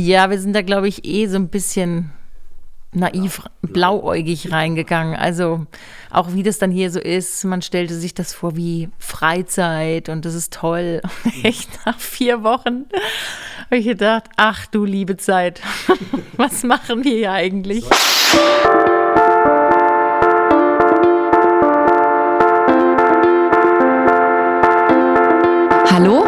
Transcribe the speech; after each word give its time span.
Ja, 0.00 0.30
wir 0.30 0.38
sind 0.38 0.54
da, 0.54 0.62
glaube 0.62 0.86
ich, 0.86 1.04
eh 1.04 1.26
so 1.26 1.34
ein 1.34 1.48
bisschen 1.48 2.12
naiv, 2.92 3.42
blauäugig 3.62 4.52
reingegangen. 4.52 5.16
Also 5.16 5.66
auch 6.08 6.34
wie 6.34 6.44
das 6.44 6.58
dann 6.58 6.70
hier 6.70 6.92
so 6.92 7.00
ist, 7.00 7.42
man 7.44 7.62
stellte 7.62 7.94
sich 7.96 8.14
das 8.14 8.32
vor 8.32 8.54
wie 8.54 8.90
Freizeit 9.00 10.08
und 10.08 10.24
das 10.24 10.36
ist 10.36 10.52
toll. 10.52 11.02
Echt 11.42 11.84
nach 11.84 11.98
vier 11.98 12.44
Wochen 12.44 12.86
habe 13.64 13.76
ich 13.76 13.86
gedacht, 13.86 14.26
ach 14.36 14.66
du 14.66 14.84
liebe 14.84 15.16
Zeit, 15.16 15.60
was 16.36 16.62
machen 16.62 17.02
wir 17.02 17.16
hier 17.16 17.32
eigentlich? 17.32 17.84
Hallo 25.90 26.27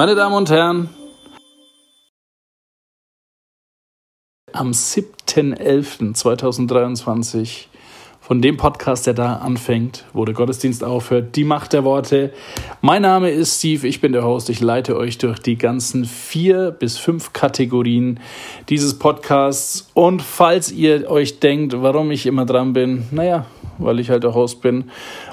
Meine 0.00 0.14
Damen 0.14 0.34
und 0.34 0.48
Herren, 0.48 0.88
am 4.50 4.70
7.11.2023 4.70 7.66
von 8.18 8.40
dem 8.40 8.56
Podcast, 8.56 9.06
der 9.06 9.12
da 9.12 9.34
anfängt, 9.34 10.06
wo 10.14 10.24
der 10.24 10.34
Gottesdienst 10.34 10.82
aufhört, 10.84 11.36
die 11.36 11.44
Macht 11.44 11.74
der 11.74 11.84
Worte. 11.84 12.32
Mein 12.80 13.02
Name 13.02 13.28
ist 13.28 13.58
Steve, 13.58 13.86
ich 13.86 14.00
bin 14.00 14.12
der 14.12 14.24
Host. 14.24 14.48
Ich 14.48 14.60
leite 14.60 14.96
euch 14.96 15.18
durch 15.18 15.38
die 15.38 15.58
ganzen 15.58 16.06
vier 16.06 16.70
bis 16.70 16.96
fünf 16.96 17.34
Kategorien 17.34 18.20
dieses 18.70 18.98
Podcasts. 18.98 19.90
Und 19.92 20.22
falls 20.22 20.72
ihr 20.72 21.10
euch 21.10 21.40
denkt, 21.40 21.74
warum 21.82 22.10
ich 22.10 22.24
immer 22.24 22.46
dran 22.46 22.72
bin, 22.72 23.06
naja, 23.10 23.44
weil 23.76 24.00
ich 24.00 24.08
halt 24.08 24.24
der 24.24 24.32
Host 24.32 24.62
bin 24.62 24.90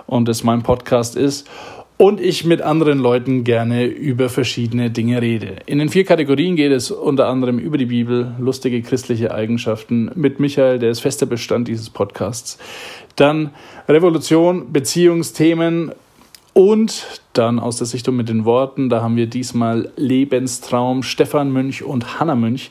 und 0.07 0.27
es 0.27 0.43
mein 0.43 0.61
Podcast 0.61 1.15
ist 1.15 1.47
und 1.97 2.21
ich 2.21 2.45
mit 2.45 2.61
anderen 2.61 2.99
Leuten 2.99 3.43
gerne 3.43 3.85
über 3.85 4.29
verschiedene 4.29 4.91
Dinge 4.91 5.21
rede. 5.21 5.55
In 5.65 5.79
den 5.79 5.89
vier 5.89 6.05
Kategorien 6.05 6.55
geht 6.55 6.71
es 6.71 6.91
unter 6.91 7.27
anderem 7.27 7.57
über 7.57 7.79
die 7.79 7.87
Bibel, 7.87 8.35
lustige 8.39 8.81
christliche 8.83 9.33
Eigenschaften 9.33 10.11
mit 10.13 10.39
Michael, 10.39 10.77
der 10.77 10.91
ist 10.91 10.99
fester 10.99 11.25
Bestand 11.25 11.67
dieses 11.67 11.89
Podcasts. 11.89 12.59
Dann 13.15 13.49
Revolution, 13.89 14.71
Beziehungsthemen 14.71 15.91
und 16.53 17.21
dann 17.33 17.59
aus 17.59 17.77
der 17.77 17.87
Sichtung 17.87 18.15
mit 18.15 18.29
den 18.29 18.45
Worten, 18.45 18.89
da 18.89 19.01
haben 19.01 19.15
wir 19.15 19.27
diesmal 19.27 19.91
Lebenstraum 19.95 21.01
Stefan 21.01 21.51
Münch 21.51 21.83
und 21.83 22.19
Hanna 22.19 22.35
Münch 22.35 22.69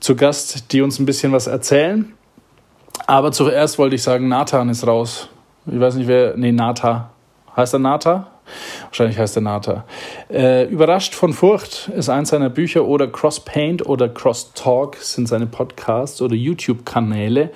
zu 0.00 0.16
Gast, 0.16 0.72
die 0.72 0.82
uns 0.82 0.98
ein 0.98 1.06
bisschen 1.06 1.32
was 1.32 1.46
erzählen. 1.46 2.12
Aber 3.06 3.32
zuerst 3.32 3.78
wollte 3.78 3.96
ich 3.96 4.02
sagen, 4.02 4.28
Nathan 4.28 4.68
ist 4.68 4.86
raus. 4.86 5.28
Ich 5.66 5.78
weiß 5.78 5.96
nicht, 5.96 6.08
wer. 6.08 6.36
Nee, 6.36 6.52
Nata. 6.52 7.10
Heißt 7.56 7.74
er 7.74 7.78
Nata? 7.78 8.35
Wahrscheinlich 8.84 9.18
heißt 9.18 9.36
er 9.36 9.42
Nata. 9.42 9.84
Äh, 10.30 10.66
Überrascht 10.66 11.14
von 11.14 11.32
Furcht 11.32 11.90
ist 11.96 12.08
eins 12.08 12.30
seiner 12.30 12.50
Bücher 12.50 12.86
oder 12.86 13.06
Cross 13.06 13.40
Paint 13.40 13.86
oder 13.86 14.08
Cross 14.08 14.52
Talk 14.54 14.96
sind 14.96 15.28
seine 15.28 15.46
Podcasts 15.46 16.22
oder 16.22 16.34
YouTube-Kanäle. 16.34 17.50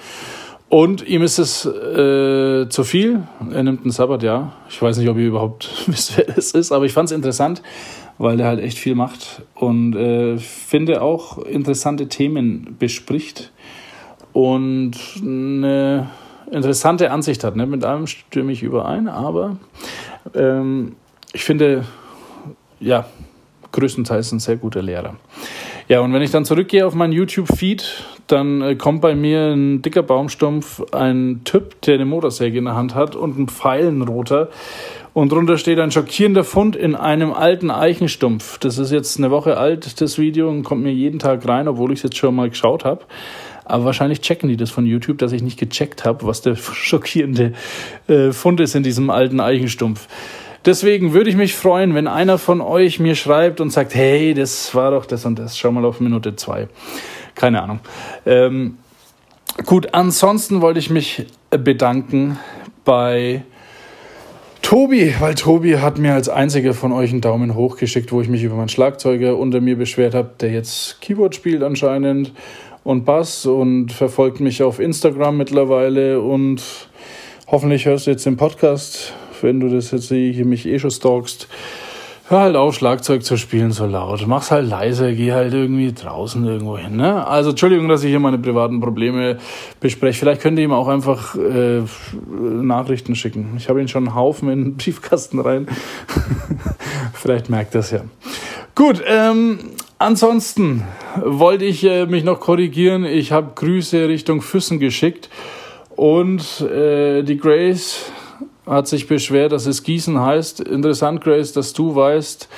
Und 0.70 1.06
ihm 1.06 1.22
ist 1.22 1.38
es 1.38 1.66
äh, 1.66 2.68
zu 2.68 2.84
viel. 2.84 3.24
Er 3.52 3.64
nimmt 3.64 3.82
einen 3.82 3.90
Sabbat, 3.90 4.22
ja. 4.22 4.52
Ich 4.68 4.80
weiß 4.80 4.98
nicht, 4.98 5.08
ob 5.08 5.16
ihr 5.16 5.26
überhaupt 5.26 5.68
wisst, 5.86 6.16
wer 6.16 6.26
das 6.26 6.52
ist, 6.52 6.70
aber 6.70 6.84
ich 6.84 6.92
fand 6.92 7.06
es 7.10 7.12
interessant, 7.12 7.60
weil 8.18 8.38
er 8.38 8.46
halt 8.46 8.60
echt 8.60 8.78
viel 8.78 8.94
macht 8.94 9.42
und 9.56 9.96
äh, 9.96 10.38
finde 10.38 11.02
auch 11.02 11.38
interessante 11.38 12.06
Themen 12.06 12.76
bespricht 12.78 13.50
und 14.32 14.92
eine 15.20 16.08
interessante 16.52 17.10
Ansicht 17.10 17.44
hat. 17.44 17.56
Ne? 17.56 17.66
Mit 17.66 17.84
allem 17.84 18.06
stimme 18.06 18.52
ich 18.52 18.62
überein, 18.62 19.08
aber 19.08 19.56
ähm, 20.34 20.96
ich 21.32 21.44
finde, 21.44 21.84
ja, 22.80 23.06
größtenteils 23.72 24.32
ein 24.32 24.40
sehr 24.40 24.56
guter 24.56 24.82
Lehrer. 24.82 25.16
Ja, 25.88 26.00
und 26.00 26.12
wenn 26.12 26.22
ich 26.22 26.30
dann 26.30 26.44
zurückgehe 26.44 26.86
auf 26.86 26.94
meinen 26.94 27.12
YouTube-Feed, 27.12 28.04
dann 28.28 28.62
äh, 28.62 28.74
kommt 28.76 29.00
bei 29.00 29.14
mir 29.14 29.52
ein 29.52 29.82
dicker 29.82 30.02
Baumstumpf, 30.02 30.82
ein 30.92 31.40
Typ, 31.44 31.80
der 31.82 31.94
eine 31.94 32.04
Motorsäge 32.04 32.58
in 32.58 32.64
der 32.64 32.76
Hand 32.76 32.94
hat 32.94 33.16
und 33.16 33.38
ein 33.38 33.48
Pfeilenroter. 33.48 34.50
Und 35.12 35.32
drunter 35.32 35.58
steht 35.58 35.80
ein 35.80 35.90
schockierender 35.90 36.44
Fund 36.44 36.76
in 36.76 36.94
einem 36.94 37.32
alten 37.32 37.72
Eichenstumpf. 37.72 38.58
Das 38.58 38.78
ist 38.78 38.92
jetzt 38.92 39.18
eine 39.18 39.32
Woche 39.32 39.56
alt, 39.56 40.00
das 40.00 40.18
Video, 40.18 40.48
und 40.48 40.62
kommt 40.62 40.84
mir 40.84 40.92
jeden 40.92 41.18
Tag 41.18 41.46
rein, 41.48 41.66
obwohl 41.66 41.92
ich 41.92 41.98
es 41.98 42.02
jetzt 42.04 42.16
schon 42.16 42.36
mal 42.36 42.48
geschaut 42.48 42.84
habe. 42.84 43.04
Aber 43.70 43.84
wahrscheinlich 43.84 44.20
checken 44.20 44.48
die 44.48 44.56
das 44.56 44.70
von 44.70 44.86
YouTube, 44.86 45.18
dass 45.18 45.32
ich 45.32 45.42
nicht 45.42 45.58
gecheckt 45.58 46.04
habe, 46.04 46.26
was 46.26 46.42
der 46.42 46.56
schockierende 46.72 47.52
äh, 48.08 48.32
Fund 48.32 48.60
ist 48.60 48.74
in 48.74 48.82
diesem 48.82 49.10
alten 49.10 49.40
Eichenstumpf. 49.40 50.06
Deswegen 50.66 51.14
würde 51.14 51.30
ich 51.30 51.36
mich 51.36 51.54
freuen, 51.54 51.94
wenn 51.94 52.06
einer 52.06 52.36
von 52.36 52.60
euch 52.60 53.00
mir 53.00 53.14
schreibt 53.14 53.62
und 53.62 53.70
sagt, 53.70 53.94
hey, 53.94 54.34
das 54.34 54.74
war 54.74 54.90
doch 54.90 55.06
das 55.06 55.24
und 55.24 55.38
das. 55.38 55.56
Schau 55.56 55.72
mal 55.72 55.86
auf 55.86 56.00
Minute 56.00 56.36
zwei. 56.36 56.68
Keine 57.34 57.62
Ahnung. 57.62 57.80
Ähm, 58.26 58.76
gut, 59.64 59.94
ansonsten 59.94 60.60
wollte 60.60 60.78
ich 60.78 60.90
mich 60.90 61.26
bedanken 61.48 62.38
bei 62.84 63.42
Tobi, 64.60 65.14
weil 65.18 65.34
Tobi 65.34 65.78
hat 65.78 65.98
mir 65.98 66.12
als 66.12 66.28
einziger 66.28 66.74
von 66.74 66.92
euch 66.92 67.10
einen 67.10 67.22
Daumen 67.22 67.54
hoch 67.54 67.76
geschickt, 67.76 68.12
wo 68.12 68.20
ich 68.20 68.28
mich 68.28 68.42
über 68.42 68.54
meinen 68.54 68.68
Schlagzeuger 68.68 69.38
unter 69.38 69.60
mir 69.60 69.76
beschwert 69.76 70.14
habe, 70.14 70.30
der 70.38 70.52
jetzt 70.52 71.00
Keyboard 71.00 71.34
spielt 71.34 71.62
anscheinend 71.62 72.32
und 72.90 73.04
Bass 73.04 73.46
und 73.46 73.92
verfolgt 73.92 74.40
mich 74.40 74.64
auf 74.64 74.80
Instagram 74.80 75.36
mittlerweile 75.36 76.20
und 76.20 76.60
hoffentlich 77.46 77.86
hörst 77.86 78.06
du 78.06 78.10
jetzt 78.10 78.26
den 78.26 78.36
Podcast, 78.36 79.14
wenn 79.42 79.60
du 79.60 79.68
das 79.68 79.92
jetzt 79.92 80.08
hier 80.08 80.44
mich 80.44 80.66
eh 80.66 80.78
schon 80.80 80.90
stalkst. 80.90 81.46
Hör 82.26 82.40
halt 82.40 82.56
auf, 82.56 82.74
Schlagzeug 82.74 83.24
zu 83.24 83.36
spielen 83.36 83.70
so 83.70 83.86
laut. 83.86 84.24
Mach's 84.26 84.50
halt 84.50 84.68
leise, 84.68 85.14
geh 85.14 85.32
halt 85.32 85.52
irgendwie 85.52 85.92
draußen 85.92 86.44
irgendwo 86.44 86.78
hin. 86.78 86.96
Ne? 86.96 87.26
Also 87.26 87.50
Entschuldigung, 87.50 87.88
dass 87.88 88.02
ich 88.02 88.10
hier 88.10 88.20
meine 88.20 88.38
privaten 88.38 88.80
Probleme 88.80 89.38
bespreche. 89.80 90.18
Vielleicht 90.18 90.40
könnt 90.40 90.58
ihr 90.58 90.64
ihm 90.64 90.72
auch 90.72 90.88
einfach 90.88 91.36
äh, 91.36 91.82
Nachrichten 92.28 93.14
schicken. 93.14 93.54
Ich 93.56 93.68
habe 93.68 93.80
ihn 93.80 93.88
schon 93.88 94.06
einen 94.06 94.14
Haufen 94.16 94.48
in 94.48 94.64
den 94.64 94.76
Briefkasten 94.76 95.40
rein. 95.40 95.66
Vielleicht 97.14 97.50
merkt 97.50 97.74
das 97.74 97.90
ja. 97.90 98.02
Gut, 98.74 99.02
ähm, 99.06 99.58
Ansonsten 100.00 100.82
wollte 101.22 101.66
ich 101.66 101.84
äh, 101.84 102.06
mich 102.06 102.24
noch 102.24 102.40
korrigieren. 102.40 103.04
Ich 103.04 103.32
habe 103.32 103.52
Grüße 103.54 104.08
Richtung 104.08 104.40
Füssen 104.40 104.80
geschickt 104.80 105.28
und 105.94 106.62
äh, 106.62 107.22
die 107.22 107.36
Grace 107.36 108.10
hat 108.64 108.88
sich 108.88 109.06
beschwert, 109.06 109.52
dass 109.52 109.66
es 109.66 109.82
Gießen 109.82 110.18
heißt. 110.18 110.60
Interessant, 110.60 111.20
Grace, 111.20 111.52
dass 111.52 111.74
du 111.74 111.94
weißt, 111.94 112.48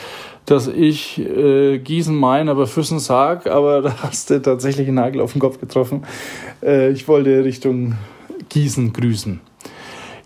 dass 0.46 0.68
ich 0.68 1.18
äh, 1.18 1.80
Gießen 1.80 2.14
meine, 2.14 2.52
aber 2.52 2.68
Füssen 2.68 3.00
sag, 3.00 3.48
aber 3.48 3.82
da 3.82 3.92
hast 4.04 4.30
du 4.30 4.40
tatsächlich 4.40 4.86
einen 4.86 4.98
Nagel 4.98 5.20
auf 5.20 5.32
den 5.32 5.40
Kopf 5.40 5.58
getroffen. 5.58 6.04
Äh, 6.62 6.92
ich 6.92 7.08
wollte 7.08 7.42
Richtung 7.42 7.96
Gießen 8.50 8.92
grüßen. 8.92 9.40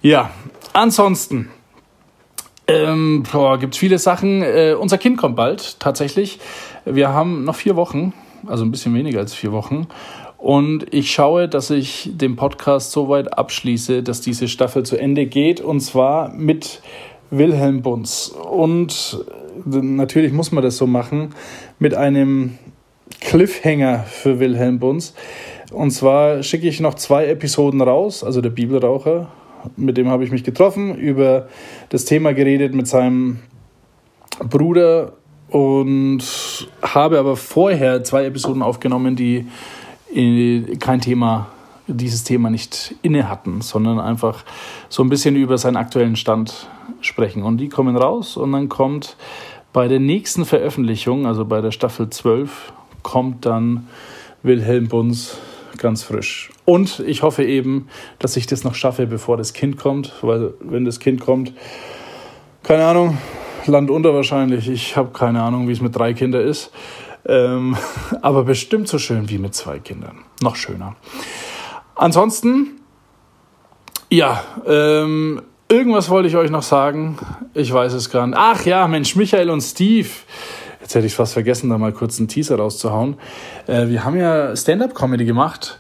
Ja, 0.03 0.33
ansonsten 0.75 1.49
ähm, 2.67 3.23
gibt 3.59 3.75
es 3.75 3.79
viele 3.79 3.99
Sachen. 3.99 4.43
Äh, 4.43 4.77
unser 4.79 4.99
Kind 4.99 5.17
kommt 5.17 5.37
bald, 5.37 5.81
tatsächlich. 5.81 6.41
Wir 6.87 7.09
haben 7.09 7.45
noch 7.45 7.57
vier 7.57 7.77
Wochen, 7.77 8.13
also 8.47 8.65
ein 8.65 8.71
bisschen 8.71 8.95
weniger 8.95 9.19
als 9.19 9.35
vier 9.35 9.53
Wochen. 9.53 9.89
Und 10.39 10.95
ich 10.95 11.11
schaue, 11.11 11.49
dass 11.49 11.71
ich 11.71 12.11
den 12.15 12.37
Podcast 12.37 12.93
so 12.93 13.09
weit 13.09 13.37
abschließe, 13.37 14.03
dass 14.03 14.21
diese 14.21 14.49
Staffel 14.49 14.85
zu 14.85 14.97
Ende 14.97 15.27
geht. 15.27 15.61
Und 15.61 15.81
zwar 15.81 16.33
mit 16.33 16.81
Wilhelm 17.31 17.83
Bunz. 17.83 18.33
Und 18.51 19.25
äh, 19.67 19.79
natürlich 19.79 20.33
muss 20.33 20.53
man 20.53 20.63
das 20.63 20.77
so 20.77 20.87
machen, 20.87 21.35
mit 21.79 21.95
einem 21.95 22.57
Cliffhanger 23.21 24.05
für 24.05 24.39
Wilhelm 24.39 24.79
Bunz. 24.79 25.15
Und 25.73 25.91
zwar 25.91 26.43
schicke 26.43 26.69
ich 26.69 26.81
noch 26.81 26.95
zwei 26.95 27.27
Episoden 27.27 27.81
raus, 27.81 28.23
also 28.23 28.41
der 28.41 28.51
Bibelraucher 28.51 29.29
mit 29.77 29.97
dem 29.97 30.09
habe 30.09 30.25
ich 30.25 30.31
mich 30.31 30.45
getroffen, 30.45 30.95
über 30.97 31.49
das 31.89 32.05
Thema 32.05 32.33
geredet 32.33 32.75
mit 32.75 32.87
seinem 32.87 33.41
Bruder 34.49 35.15
und 35.49 36.23
habe 36.83 37.19
aber 37.19 37.37
vorher 37.37 38.05
zwei 38.05 38.25
Episoden 38.25 38.63
aufgenommen, 38.63 39.17
die 39.17 39.47
kein 40.81 41.01
Thema, 41.01 41.49
dieses 41.87 42.25
Thema 42.25 42.51
nicht 42.51 42.95
inne 43.03 43.29
hatten, 43.29 43.61
sondern 43.61 44.01
einfach 44.01 44.45
so 44.89 45.03
ein 45.03 45.09
bisschen 45.09 45.37
über 45.37 45.59
seinen 45.59 45.77
aktuellen 45.77 46.17
Stand 46.17 46.69
sprechen. 47.01 47.43
Und 47.43 47.59
die 47.59 47.69
kommen 47.69 47.97
raus 47.97 48.37
und 48.37 48.53
dann 48.53 48.69
kommt 48.69 49.17
bei 49.73 49.89
der 49.89 50.01
nächsten 50.01 50.45
Veröffentlichung, 50.45 51.27
also 51.27 51.45
bei 51.45 51.61
der 51.61 51.71
Staffel 51.71 52.09
12, 52.09 52.73
kommt 53.03 53.47
dann 53.47 53.87
Wilhelm 54.43 54.89
Bunz 54.89 55.39
ganz 55.77 56.03
frisch. 56.03 56.51
Und 56.65 57.01
ich 57.01 57.23
hoffe 57.23 57.45
eben, 57.45 57.89
dass 58.19 58.37
ich 58.37 58.47
das 58.47 58.65
noch 58.65 58.75
schaffe, 58.75 59.07
bevor 59.07 59.37
das 59.37 59.53
Kind 59.53 59.77
kommt, 59.77 60.15
weil 60.23 60.55
wenn 60.61 60.85
das 60.85 61.01
Kind 61.01 61.21
kommt, 61.21 61.53
keine 62.63 62.85
Ahnung, 62.87 63.19
Land 63.67 63.91
unter 63.91 64.15
wahrscheinlich. 64.15 64.69
Ich 64.69 64.97
habe 64.97 65.11
keine 65.11 65.43
Ahnung, 65.43 65.69
wie 65.69 65.73
es 65.73 65.81
mit 65.81 65.97
drei 65.97 66.13
Kindern 66.15 66.47
ist. 66.47 66.71
Ähm, 67.27 67.77
aber 68.23 68.45
bestimmt 68.45 68.89
so 68.89 68.99
schön 68.99 69.29
wie 69.29 69.39
mit 69.39 69.55
zwei 69.55 69.79
Kindern. 69.79 70.19
Noch 70.43 70.57
schöner. 70.57 70.97
Ansonsten, 71.95 72.81
ja, 74.11 74.43
ähm, 74.67 75.43
irgendwas 75.69 76.11
wollte 76.11 76.29
ich 76.29 76.37
euch 76.37 76.51
noch 76.51 76.63
sagen. 76.63 77.19
Ich 77.55 77.73
weiß 77.73 77.95
es 77.95 78.11
gar 78.11 78.27
nicht. 78.27 78.37
Ach 78.39 78.65
ja, 78.65 78.87
Mensch, 78.87 79.17
Michael 79.17 79.51
und 79.51 79.63
Steve. 79.63 80.09
Jetzt 80.81 80.95
hätte 80.95 81.07
ich 81.07 81.15
fast 81.15 81.33
vergessen, 81.33 81.69
da 81.69 81.79
mal 81.79 81.93
kurz 81.93 82.19
einen 82.19 82.29
Teaser 82.29 82.57
rauszuhauen. 82.57 83.17
Äh, 83.67 83.89
wir 83.89 84.05
haben 84.05 84.17
ja 84.17 84.55
Stand-up-Comedy 84.55 85.25
gemacht 85.25 85.79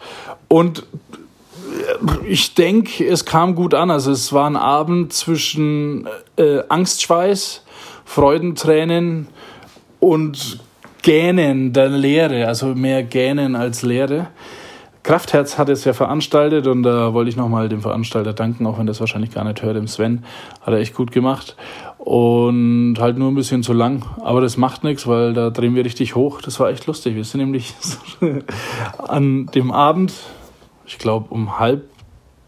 und 0.49 0.81
äh, 0.81 2.27
ich 2.27 2.55
denke, 2.55 3.07
es 3.07 3.25
kam 3.25 3.55
gut 3.55 3.73
an. 3.75 3.93
Also 3.93 4.11
es 4.11 4.33
war 4.33 4.51
ein 4.51 4.57
Abend 4.57 5.13
zwischen 5.13 6.09
äh, 6.37 6.63
Angstschweiß, 6.69 7.63
Freudentränen 8.07 9.27
und 10.01 10.61
Gähnen 11.03 11.75
der 11.75 11.91
Lehre, 11.91 12.47
also 12.47 12.69
mehr 12.69 13.03
Gähnen 13.03 13.55
als 13.55 13.83
Lehre. 13.83 14.29
Kraftherz 15.03 15.59
hat 15.59 15.69
es 15.69 15.85
ja 15.85 15.93
veranstaltet 15.93 16.67
und 16.67 16.83
da 16.83 17.15
wollte 17.15 17.29
ich 17.29 17.37
nochmal 17.37 17.69
dem 17.69 17.81
Veranstalter 17.81 18.33
danken, 18.33 18.67
auch 18.67 18.79
wenn 18.79 18.87
das 18.87 18.99
wahrscheinlich 18.99 19.33
gar 19.33 19.45
nicht 19.45 19.63
hört, 19.63 19.77
dem 19.77 19.87
Sven. 19.87 20.25
Hat 20.63 20.73
er 20.73 20.81
echt 20.81 20.95
gut 20.95 21.13
gemacht. 21.13 21.57
Und 21.99 22.97
halt 22.99 23.19
nur 23.19 23.31
ein 23.31 23.37
bisschen 23.37 23.63
zu 23.63 23.73
lang. 23.73 24.05
Aber 24.21 24.41
das 24.41 24.57
macht 24.57 24.83
nichts, 24.83 25.07
weil 25.07 25.33
da 25.33 25.51
drehen 25.51 25.77
wir 25.77 25.85
richtig 25.85 26.17
hoch. 26.17 26.41
Das 26.41 26.59
war 26.59 26.71
echt 26.71 26.87
lustig. 26.87 27.15
Wir 27.15 27.25
sind 27.25 27.41
nämlich 27.41 27.75
an 28.99 29.47
dem 29.55 29.71
Abend, 29.71 30.13
ich 30.87 30.99
glaube 30.99 31.27
um 31.31 31.59
halb 31.61 31.85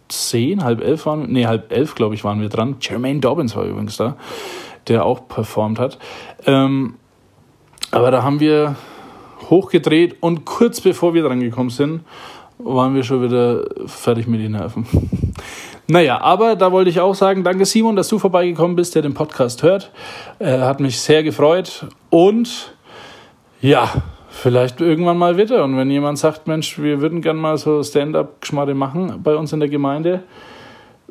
zehn, 0.08 0.64
halb 0.64 0.81
elf 0.82 1.06
waren, 1.06 1.31
nee, 1.31 1.46
halb 1.46 1.70
elf, 1.70 1.94
glaube 1.94 2.14
ich, 2.14 2.25
waren 2.25 2.40
wir 2.40 2.49
dran. 2.49 2.76
Jermaine 2.81 3.20
Dobbins 3.20 3.55
war 3.55 3.64
übrigens 3.64 3.96
da, 3.96 4.16
der 4.88 5.05
auch 5.05 5.29
performt 5.29 5.79
hat. 5.79 5.99
Ähm, 6.46 6.94
aber 7.90 8.11
da 8.11 8.23
haben 8.23 8.40
wir 8.40 8.76
hochgedreht 9.50 10.17
und 10.20 10.44
kurz 10.44 10.81
bevor 10.81 11.14
wir 11.14 11.23
dran 11.23 11.40
gekommen 11.40 11.70
sind, 11.70 12.02
waren 12.58 12.94
wir 12.94 13.05
schon 13.05 13.23
wieder 13.23 13.64
fertig 13.87 14.26
mit 14.26 14.40
den 14.40 14.52
Nerven. 14.52 14.87
Naja, 15.90 16.20
aber 16.20 16.55
da 16.55 16.70
wollte 16.70 16.90
ich 16.90 17.00
auch 17.00 17.14
sagen, 17.14 17.44
danke 17.44 17.64
Simon, 17.64 17.96
dass 17.96 18.08
du 18.08 18.19
vorbeigekommen 18.19 18.76
bist, 18.76 18.94
der 18.94 19.00
den 19.00 19.14
Podcast 19.14 19.62
hört. 19.62 19.90
Äh, 20.38 20.58
hat 20.58 20.81
mich 20.81 21.00
sehr 21.00 21.23
gefreut. 21.23 21.87
Und 22.11 22.75
ja, 23.62 23.91
vielleicht 24.29 24.82
irgendwann 24.82 25.17
mal 25.17 25.38
wieder. 25.38 25.64
Und 25.64 25.79
wenn 25.79 25.91
jemand 25.91 26.19
sagt, 26.19 26.46
Mensch, 26.46 26.79
wir 26.79 27.00
würden 27.00 27.23
gerne 27.23 27.41
mal 27.41 27.56
so 27.56 27.82
Stand-up-Geschmarre 27.82 28.75
machen 28.75 29.20
bei 29.23 29.34
uns 29.34 29.55
in 29.55 29.61
der 29.61 29.70
Gemeinde. 29.70 30.25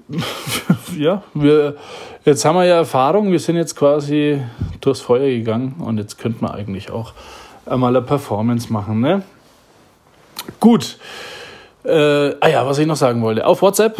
ja, 0.97 1.23
wir, 1.33 1.75
jetzt 2.25 2.45
haben 2.45 2.55
wir 2.55 2.65
ja 2.65 2.75
Erfahrung, 2.75 3.31
wir 3.31 3.39
sind 3.39 3.57
jetzt 3.57 3.75
quasi 3.75 4.41
durchs 4.81 5.01
Feuer 5.01 5.27
gegangen 5.27 5.75
und 5.79 5.97
jetzt 5.97 6.17
könnte 6.17 6.43
man 6.43 6.51
eigentlich 6.51 6.91
auch 6.91 7.13
einmal 7.65 7.95
eine 7.95 8.05
Performance 8.05 8.71
machen. 8.71 9.01
Ne? 9.01 9.23
Gut. 10.59 10.97
Äh, 11.83 12.35
ah 12.39 12.47
ja, 12.47 12.65
was 12.65 12.79
ich 12.79 12.87
noch 12.87 12.95
sagen 12.95 13.21
wollte. 13.21 13.45
Auf 13.45 13.61
WhatsApp 13.61 13.97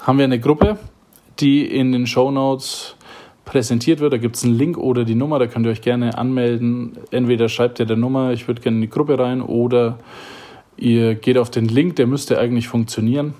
haben 0.00 0.18
wir 0.18 0.24
eine 0.24 0.40
Gruppe, 0.40 0.78
die 1.40 1.64
in 1.64 1.92
den 1.92 2.06
Show 2.06 2.30
Notes 2.30 2.96
präsentiert 3.44 4.00
wird. 4.00 4.12
Da 4.12 4.18
gibt 4.18 4.36
es 4.36 4.44
einen 4.44 4.56
Link 4.56 4.78
oder 4.78 5.04
die 5.04 5.14
Nummer, 5.14 5.38
da 5.38 5.46
könnt 5.46 5.66
ihr 5.66 5.72
euch 5.72 5.82
gerne 5.82 6.16
anmelden. 6.16 6.96
Entweder 7.10 7.48
schreibt 7.48 7.80
ihr 7.80 7.86
der 7.86 7.96
Nummer, 7.96 8.32
ich 8.32 8.46
würde 8.46 8.60
gerne 8.60 8.76
in 8.76 8.82
die 8.82 8.90
Gruppe 8.90 9.18
rein, 9.18 9.42
oder 9.42 9.98
ihr 10.76 11.16
geht 11.16 11.36
auf 11.36 11.50
den 11.50 11.66
Link, 11.66 11.96
der 11.96 12.06
müsste 12.06 12.38
eigentlich 12.38 12.68
funktionieren. 12.68 13.34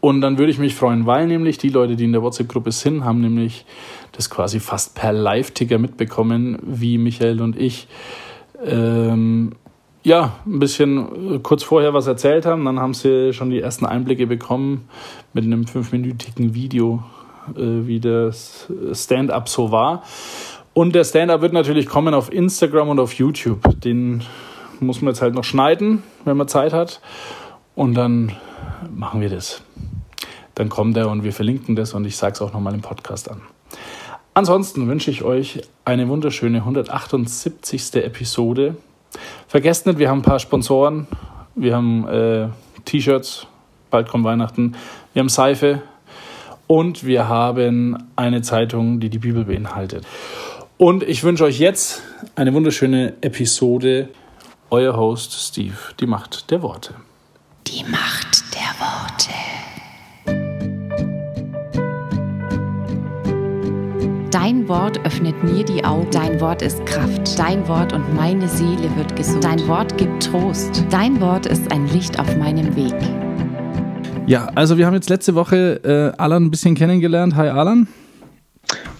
Und 0.00 0.20
dann 0.20 0.38
würde 0.38 0.52
ich 0.52 0.58
mich 0.58 0.74
freuen, 0.74 1.06
weil 1.06 1.26
nämlich 1.26 1.58
die 1.58 1.70
Leute, 1.70 1.96
die 1.96 2.04
in 2.04 2.12
der 2.12 2.22
WhatsApp-Gruppe 2.22 2.70
sind, 2.70 3.04
haben 3.04 3.20
nämlich 3.20 3.64
das 4.12 4.30
quasi 4.30 4.60
fast 4.60 4.94
per 4.94 5.12
Live-Ticker 5.12 5.78
mitbekommen, 5.78 6.58
wie 6.62 6.98
Michael 6.98 7.40
und 7.40 7.56
ich 7.60 7.88
ähm, 8.64 9.52
ja, 10.02 10.38
ein 10.46 10.58
bisschen 10.58 11.34
äh, 11.34 11.38
kurz 11.40 11.62
vorher 11.62 11.94
was 11.94 12.06
erzählt 12.06 12.46
haben. 12.46 12.64
Dann 12.64 12.80
haben 12.80 12.94
sie 12.94 13.32
schon 13.32 13.50
die 13.50 13.60
ersten 13.60 13.86
Einblicke 13.86 14.26
bekommen 14.26 14.88
mit 15.32 15.44
einem 15.44 15.66
fünfminütigen 15.66 16.54
Video, 16.54 17.02
äh, 17.56 17.86
wie 17.86 18.00
das 18.00 18.72
Stand-up 18.92 19.48
so 19.48 19.70
war. 19.70 20.02
Und 20.74 20.94
der 20.94 21.04
Stand-up 21.04 21.40
wird 21.40 21.52
natürlich 21.52 21.86
kommen 21.86 22.14
auf 22.14 22.32
Instagram 22.32 22.88
und 22.88 23.00
auf 23.00 23.14
YouTube. 23.14 23.80
Den 23.80 24.22
muss 24.80 25.02
man 25.02 25.12
jetzt 25.12 25.22
halt 25.22 25.34
noch 25.34 25.44
schneiden, 25.44 26.02
wenn 26.24 26.36
man 26.36 26.48
Zeit 26.48 26.72
hat. 26.72 27.00
Und 27.74 27.94
dann 27.94 28.32
machen 28.94 29.20
wir 29.20 29.28
das. 29.28 29.62
Dann 30.58 30.70
kommt 30.70 30.96
er 30.96 31.08
und 31.08 31.22
wir 31.22 31.32
verlinken 31.32 31.76
das 31.76 31.94
und 31.94 32.04
ich 32.04 32.16
sage 32.16 32.34
es 32.34 32.42
auch 32.42 32.52
nochmal 32.52 32.74
im 32.74 32.80
Podcast 32.80 33.30
an. 33.30 33.40
Ansonsten 34.34 34.88
wünsche 34.88 35.08
ich 35.08 35.22
euch 35.22 35.60
eine 35.84 36.08
wunderschöne 36.08 36.58
178. 36.58 37.94
Episode. 37.94 38.76
Vergesst 39.46 39.86
nicht, 39.86 40.00
wir 40.00 40.10
haben 40.10 40.18
ein 40.18 40.22
paar 40.22 40.40
Sponsoren. 40.40 41.06
Wir 41.54 41.76
haben 41.76 42.08
äh, 42.08 42.48
T-Shirts, 42.86 43.46
bald 43.90 44.08
kommt 44.08 44.24
Weihnachten. 44.24 44.74
Wir 45.12 45.20
haben 45.20 45.28
Seife 45.28 45.80
und 46.66 47.06
wir 47.06 47.28
haben 47.28 47.96
eine 48.16 48.42
Zeitung, 48.42 48.98
die 48.98 49.10
die 49.10 49.18
Bibel 49.18 49.44
beinhaltet. 49.44 50.04
Und 50.76 51.04
ich 51.04 51.22
wünsche 51.22 51.44
euch 51.44 51.60
jetzt 51.60 52.02
eine 52.34 52.52
wunderschöne 52.52 53.14
Episode. 53.20 54.08
Euer 54.70 54.96
Host 54.96 55.34
Steve, 55.34 55.76
die 56.00 56.06
Macht 56.06 56.50
der 56.50 56.62
Worte. 56.62 56.94
Die 57.68 57.84
Macht 57.84 58.27
Dein 64.30 64.68
Wort 64.68 64.98
öffnet 65.06 65.42
mir 65.42 65.64
die 65.64 65.82
Augen. 65.82 66.10
Dein 66.10 66.38
Wort 66.38 66.60
ist 66.60 66.84
Kraft. 66.84 67.38
Dein 67.38 67.66
Wort 67.66 67.94
und 67.94 68.14
meine 68.14 68.46
Seele 68.46 68.94
wird 68.94 69.16
gesund. 69.16 69.42
Dein 69.42 69.66
Wort 69.66 69.96
gibt 69.96 70.22
Trost. 70.22 70.84
Dein 70.90 71.18
Wort 71.18 71.46
ist 71.46 71.72
ein 71.72 71.88
Licht 71.88 72.20
auf 72.20 72.36
meinem 72.36 72.76
Weg. 72.76 72.94
Ja, 74.26 74.44
also 74.54 74.76
wir 74.76 74.84
haben 74.84 74.92
jetzt 74.92 75.08
letzte 75.08 75.34
Woche 75.34 75.80
äh, 75.82 76.20
Alan 76.20 76.44
ein 76.44 76.50
bisschen 76.50 76.74
kennengelernt. 76.74 77.36
Hi 77.36 77.48
Alan. 77.48 77.88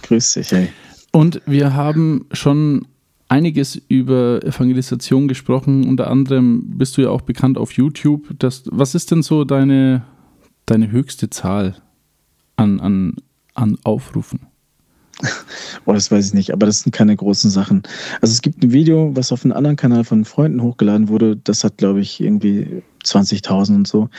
Grüß 0.01 0.33
dich, 0.33 0.51
hey. 0.51 0.69
Und 1.11 1.43
wir 1.45 1.75
haben 1.75 2.25
schon 2.31 2.87
einiges 3.27 3.79
über 3.87 4.39
Evangelisation 4.43 5.27
gesprochen. 5.27 5.87
Unter 5.87 6.09
anderem 6.09 6.63
bist 6.75 6.97
du 6.97 7.03
ja 7.03 7.09
auch 7.11 7.21
bekannt 7.21 7.59
auf 7.59 7.73
YouTube. 7.73 8.27
Das, 8.39 8.63
was 8.71 8.95
ist 8.95 9.11
denn 9.11 9.21
so 9.21 9.43
deine, 9.43 10.01
deine 10.65 10.89
höchste 10.89 11.29
Zahl 11.29 11.75
an, 12.55 12.79
an, 12.79 13.15
an 13.53 13.77
Aufrufen? 13.83 14.48
Oh, 15.85 15.93
das 15.93 16.11
weiß 16.11 16.27
ich 16.27 16.33
nicht, 16.33 16.51
aber 16.51 16.65
das 16.65 16.81
sind 16.81 16.91
keine 16.91 17.15
großen 17.15 17.49
Sachen. 17.49 17.83
Also 18.21 18.33
es 18.33 18.41
gibt 18.41 18.63
ein 18.63 18.71
Video, 18.71 19.15
was 19.15 19.31
auf 19.31 19.43
einem 19.43 19.53
anderen 19.53 19.75
Kanal 19.75 20.03
von 20.03 20.25
Freunden 20.25 20.61
hochgeladen 20.61 21.07
wurde. 21.07 21.37
Das 21.37 21.63
hat, 21.63 21.77
glaube 21.77 22.01
ich, 22.01 22.21
irgendwie 22.21 22.83
20.000 23.05 23.75
und 23.75 23.87
so. 23.87 24.09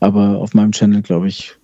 Aber 0.00 0.38
auf 0.38 0.54
meinem 0.54 0.72
Channel, 0.72 1.02
glaube 1.02 1.28
ich, 1.28 1.56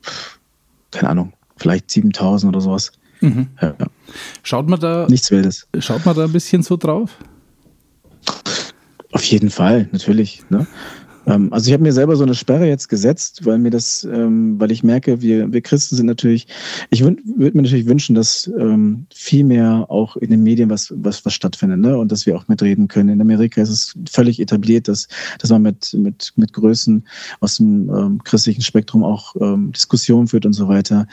keine 0.93 1.11
Ahnung, 1.11 1.33
vielleicht 1.57 1.91
7.000 1.91 2.49
oder 2.49 2.61
sowas. 2.61 2.93
Mhm. 3.21 3.49
Ja. 3.61 3.75
Schaut 4.43 4.69
man 4.69 4.79
da 4.79 5.07
nichts 5.09 5.31
Wildes. 5.31 5.67
Schaut 5.79 6.05
man 6.05 6.15
da 6.15 6.25
ein 6.25 6.33
bisschen 6.33 6.63
so 6.63 6.77
drauf? 6.77 7.17
Auf 9.13 9.25
jeden 9.25 9.51
Fall, 9.51 9.89
natürlich. 9.93 10.43
Ne? 10.51 10.67
Ähm, 11.27 11.53
also 11.53 11.69
ich 11.69 11.73
habe 11.73 11.83
mir 11.83 11.93
selber 11.93 12.17
so 12.17 12.25
eine 12.25 12.35
Sperre 12.35 12.67
jetzt 12.67 12.89
gesetzt, 12.89 13.45
weil 13.45 13.59
mir 13.59 13.71
das, 13.71 14.05
ähm, 14.05 14.59
weil 14.61 14.71
ich 14.71 14.83
merke, 14.83 15.21
wir, 15.21 15.53
wir 15.53 15.61
Christen 15.61 15.97
sind 15.97 16.07
natürlich, 16.07 16.47
ich 16.91 17.03
würde 17.03 17.21
mir 17.35 17.63
natürlich 17.63 17.87
wünschen, 17.87 18.15
dass 18.15 18.51
ähm, 18.59 19.07
viel 19.13 19.45
mehr 19.45 19.87
auch 19.89 20.17
in 20.17 20.31
den 20.31 20.43
Medien 20.43 20.71
was, 20.71 20.93
was, 20.97 21.25
was 21.25 21.35
stattfindet, 21.35 21.81
ne? 21.81 21.99
Und 21.99 22.13
dass 22.13 22.27
wir 22.27 22.37
auch 22.37 22.49
mitreden 22.49 22.89
können. 22.89 23.09
In 23.09 23.21
Amerika 23.21 23.61
ist 23.61 23.71
es 23.71 23.95
völlig 24.09 24.41
etabliert, 24.41 24.89
dass, 24.89 25.09
dass 25.39 25.51
man 25.51 25.63
mit, 25.63 25.95
mit, 25.95 26.33
mit 26.37 26.53
Größen 26.53 27.07
aus 27.41 27.57
dem 27.57 27.91
ähm, 27.91 28.25
christlichen 28.25 28.63
Spektrum 28.63 29.05
auch 29.05 29.35
ähm, 29.41 29.73
Diskussionen 29.73 30.29
führt 30.29 30.47
und 30.47 30.53
so 30.53 30.69
weiter. 30.69 31.07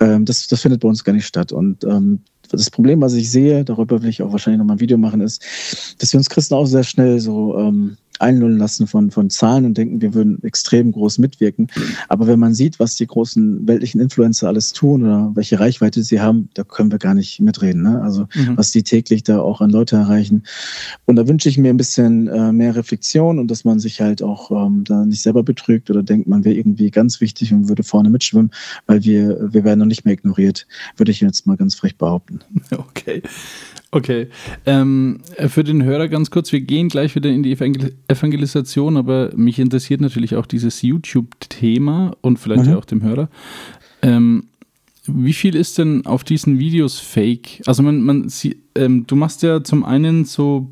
Ähm, 0.00 0.24
das, 0.24 0.48
das 0.48 0.60
findet 0.60 0.80
bei 0.80 0.88
uns 0.88 1.04
gar 1.04 1.12
nicht 1.12 1.26
statt. 1.26 1.52
Und 1.52 1.84
ähm, 1.84 2.20
das 2.50 2.70
Problem, 2.70 3.00
was 3.00 3.14
ich 3.14 3.30
sehe, 3.30 3.64
darüber 3.64 4.02
will 4.02 4.10
ich 4.10 4.22
auch 4.22 4.32
wahrscheinlich 4.32 4.58
nochmal 4.58 4.76
ein 4.76 4.80
Video 4.80 4.98
machen, 4.98 5.20
ist, 5.20 5.96
dass 5.98 6.12
wir 6.12 6.18
uns 6.18 6.28
Christen 6.28 6.54
auch 6.54 6.66
sehr 6.66 6.84
schnell 6.84 7.20
so 7.20 7.56
ähm, 7.58 7.96
einlullen 8.20 8.58
lassen 8.58 8.86
von, 8.86 9.10
von 9.10 9.30
Zahlen 9.30 9.64
und 9.64 9.76
denken, 9.78 10.00
wir 10.00 10.14
würden 10.14 10.42
extrem 10.42 10.92
groß 10.92 11.18
mitwirken. 11.18 11.68
Aber 12.08 12.26
wenn 12.26 12.38
man 12.38 12.54
sieht, 12.54 12.78
was 12.78 12.96
die 12.96 13.06
großen 13.06 13.66
weltlichen 13.66 14.00
Influencer 14.00 14.48
alles 14.48 14.72
tun 14.72 15.02
oder 15.02 15.32
welche 15.34 15.58
Reichweite 15.60 16.02
sie 16.02 16.20
haben, 16.20 16.48
da 16.54 16.64
können 16.64 16.90
wir 16.90 16.98
gar 16.98 17.14
nicht 17.14 17.40
mitreden. 17.40 17.82
Ne? 17.82 18.02
Also 18.02 18.26
mhm. 18.34 18.56
was 18.56 18.70
die 18.70 18.82
täglich 18.82 19.22
da 19.22 19.40
auch 19.40 19.60
an 19.60 19.70
Leute 19.70 19.96
erreichen. 19.96 20.44
Und 21.06 21.16
da 21.16 21.26
wünsche 21.28 21.48
ich 21.48 21.58
mir 21.58 21.70
ein 21.70 21.76
bisschen 21.76 22.28
äh, 22.28 22.52
mehr 22.52 22.74
Reflexion 22.74 23.38
und 23.38 23.50
dass 23.50 23.64
man 23.64 23.78
sich 23.78 24.00
halt 24.00 24.22
auch 24.22 24.50
ähm, 24.50 24.84
da 24.84 25.04
nicht 25.04 25.22
selber 25.22 25.42
betrügt 25.42 25.90
oder 25.90 26.02
denkt, 26.02 26.28
man 26.28 26.44
wäre 26.44 26.54
irgendwie 26.54 26.90
ganz 26.90 27.20
wichtig 27.20 27.52
und 27.52 27.68
würde 27.68 27.82
vorne 27.82 28.10
mitschwimmen, 28.10 28.50
weil 28.86 29.04
wir, 29.04 29.52
wir 29.52 29.64
werden 29.64 29.80
noch 29.80 29.86
nicht 29.86 30.04
mehr 30.04 30.14
ignoriert, 30.14 30.66
würde 30.96 31.12
ich 31.12 31.20
jetzt 31.20 31.46
mal 31.46 31.56
ganz 31.56 31.74
frech 31.74 31.96
behaupten. 31.96 32.40
Okay. 32.72 33.22
Okay. 33.94 34.28
Ähm, 34.64 35.20
für 35.48 35.64
den 35.64 35.84
Hörer 35.84 36.08
ganz 36.08 36.30
kurz, 36.30 36.50
wir 36.50 36.62
gehen 36.62 36.88
gleich 36.88 37.14
wieder 37.14 37.28
in 37.28 37.42
die 37.42 37.52
Evangel 37.52 37.94
Evangelisation, 38.08 38.96
aber 38.96 39.30
mich 39.36 39.58
interessiert 39.58 40.00
natürlich 40.00 40.34
auch 40.34 40.46
dieses 40.46 40.80
YouTube-Thema 40.80 42.16
und 42.22 42.38
vielleicht 42.38 42.66
mhm. 42.66 42.76
auch 42.76 42.86
dem 42.86 43.02
Hörer. 43.02 43.28
Ähm, 44.00 44.48
wie 45.06 45.34
viel 45.34 45.54
ist 45.54 45.76
denn 45.76 46.06
auf 46.06 46.24
diesen 46.24 46.58
Videos 46.58 47.00
fake? 47.00 47.60
Also 47.66 47.82
man, 47.82 48.02
man 48.02 48.28
sie, 48.30 48.62
ähm, 48.74 49.06
du 49.06 49.14
machst 49.14 49.42
ja 49.42 49.62
zum 49.62 49.84
einen 49.84 50.24
so 50.24 50.70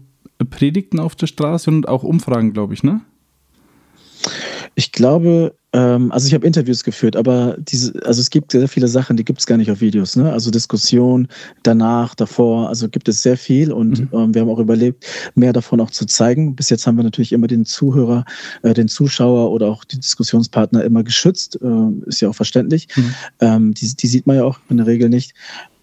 Predigten 0.48 0.98
auf 0.98 1.14
der 1.14 1.26
Straße 1.26 1.70
und 1.70 1.88
auch 1.88 2.02
Umfragen, 2.02 2.54
glaube 2.54 2.72
ich, 2.72 2.82
ne? 2.82 3.02
Ich 4.74 4.92
glaube, 4.92 5.54
ähm, 5.72 6.10
also 6.10 6.26
ich 6.26 6.34
habe 6.34 6.46
Interviews 6.46 6.82
geführt, 6.82 7.14
aber 7.16 7.56
diese, 7.58 7.92
also 8.04 8.20
es 8.20 8.30
gibt 8.30 8.52
sehr 8.52 8.68
viele 8.68 8.88
Sachen, 8.88 9.16
die 9.16 9.24
gibt 9.24 9.40
es 9.40 9.46
gar 9.46 9.56
nicht 9.56 9.70
auf 9.70 9.80
Videos. 9.80 10.16
Ne? 10.16 10.32
Also 10.32 10.50
Diskussion 10.50 11.28
danach, 11.62 12.14
davor, 12.14 12.68
also 12.68 12.88
gibt 12.88 13.08
es 13.08 13.22
sehr 13.22 13.36
viel 13.36 13.72
und 13.72 14.00
mhm. 14.00 14.08
ähm, 14.12 14.34
wir 14.34 14.42
haben 14.42 14.50
auch 14.50 14.58
überlegt, 14.58 15.06
mehr 15.34 15.52
davon 15.52 15.80
auch 15.80 15.90
zu 15.90 16.06
zeigen. 16.06 16.56
Bis 16.56 16.70
jetzt 16.70 16.86
haben 16.86 16.96
wir 16.96 17.04
natürlich 17.04 17.32
immer 17.32 17.46
den 17.46 17.64
Zuhörer, 17.64 18.24
äh, 18.62 18.74
den 18.74 18.88
Zuschauer 18.88 19.50
oder 19.52 19.68
auch 19.68 19.84
die 19.84 19.98
Diskussionspartner 19.98 20.82
immer 20.84 21.04
geschützt, 21.04 21.58
äh, 21.62 22.06
ist 22.06 22.20
ja 22.20 22.28
auch 22.28 22.34
verständlich. 22.34 22.88
Mhm. 22.96 23.14
Ähm, 23.40 23.74
die, 23.74 23.94
die 23.94 24.06
sieht 24.06 24.26
man 24.26 24.36
ja 24.36 24.44
auch 24.44 24.58
in 24.68 24.78
der 24.78 24.86
Regel 24.86 25.08
nicht. 25.08 25.34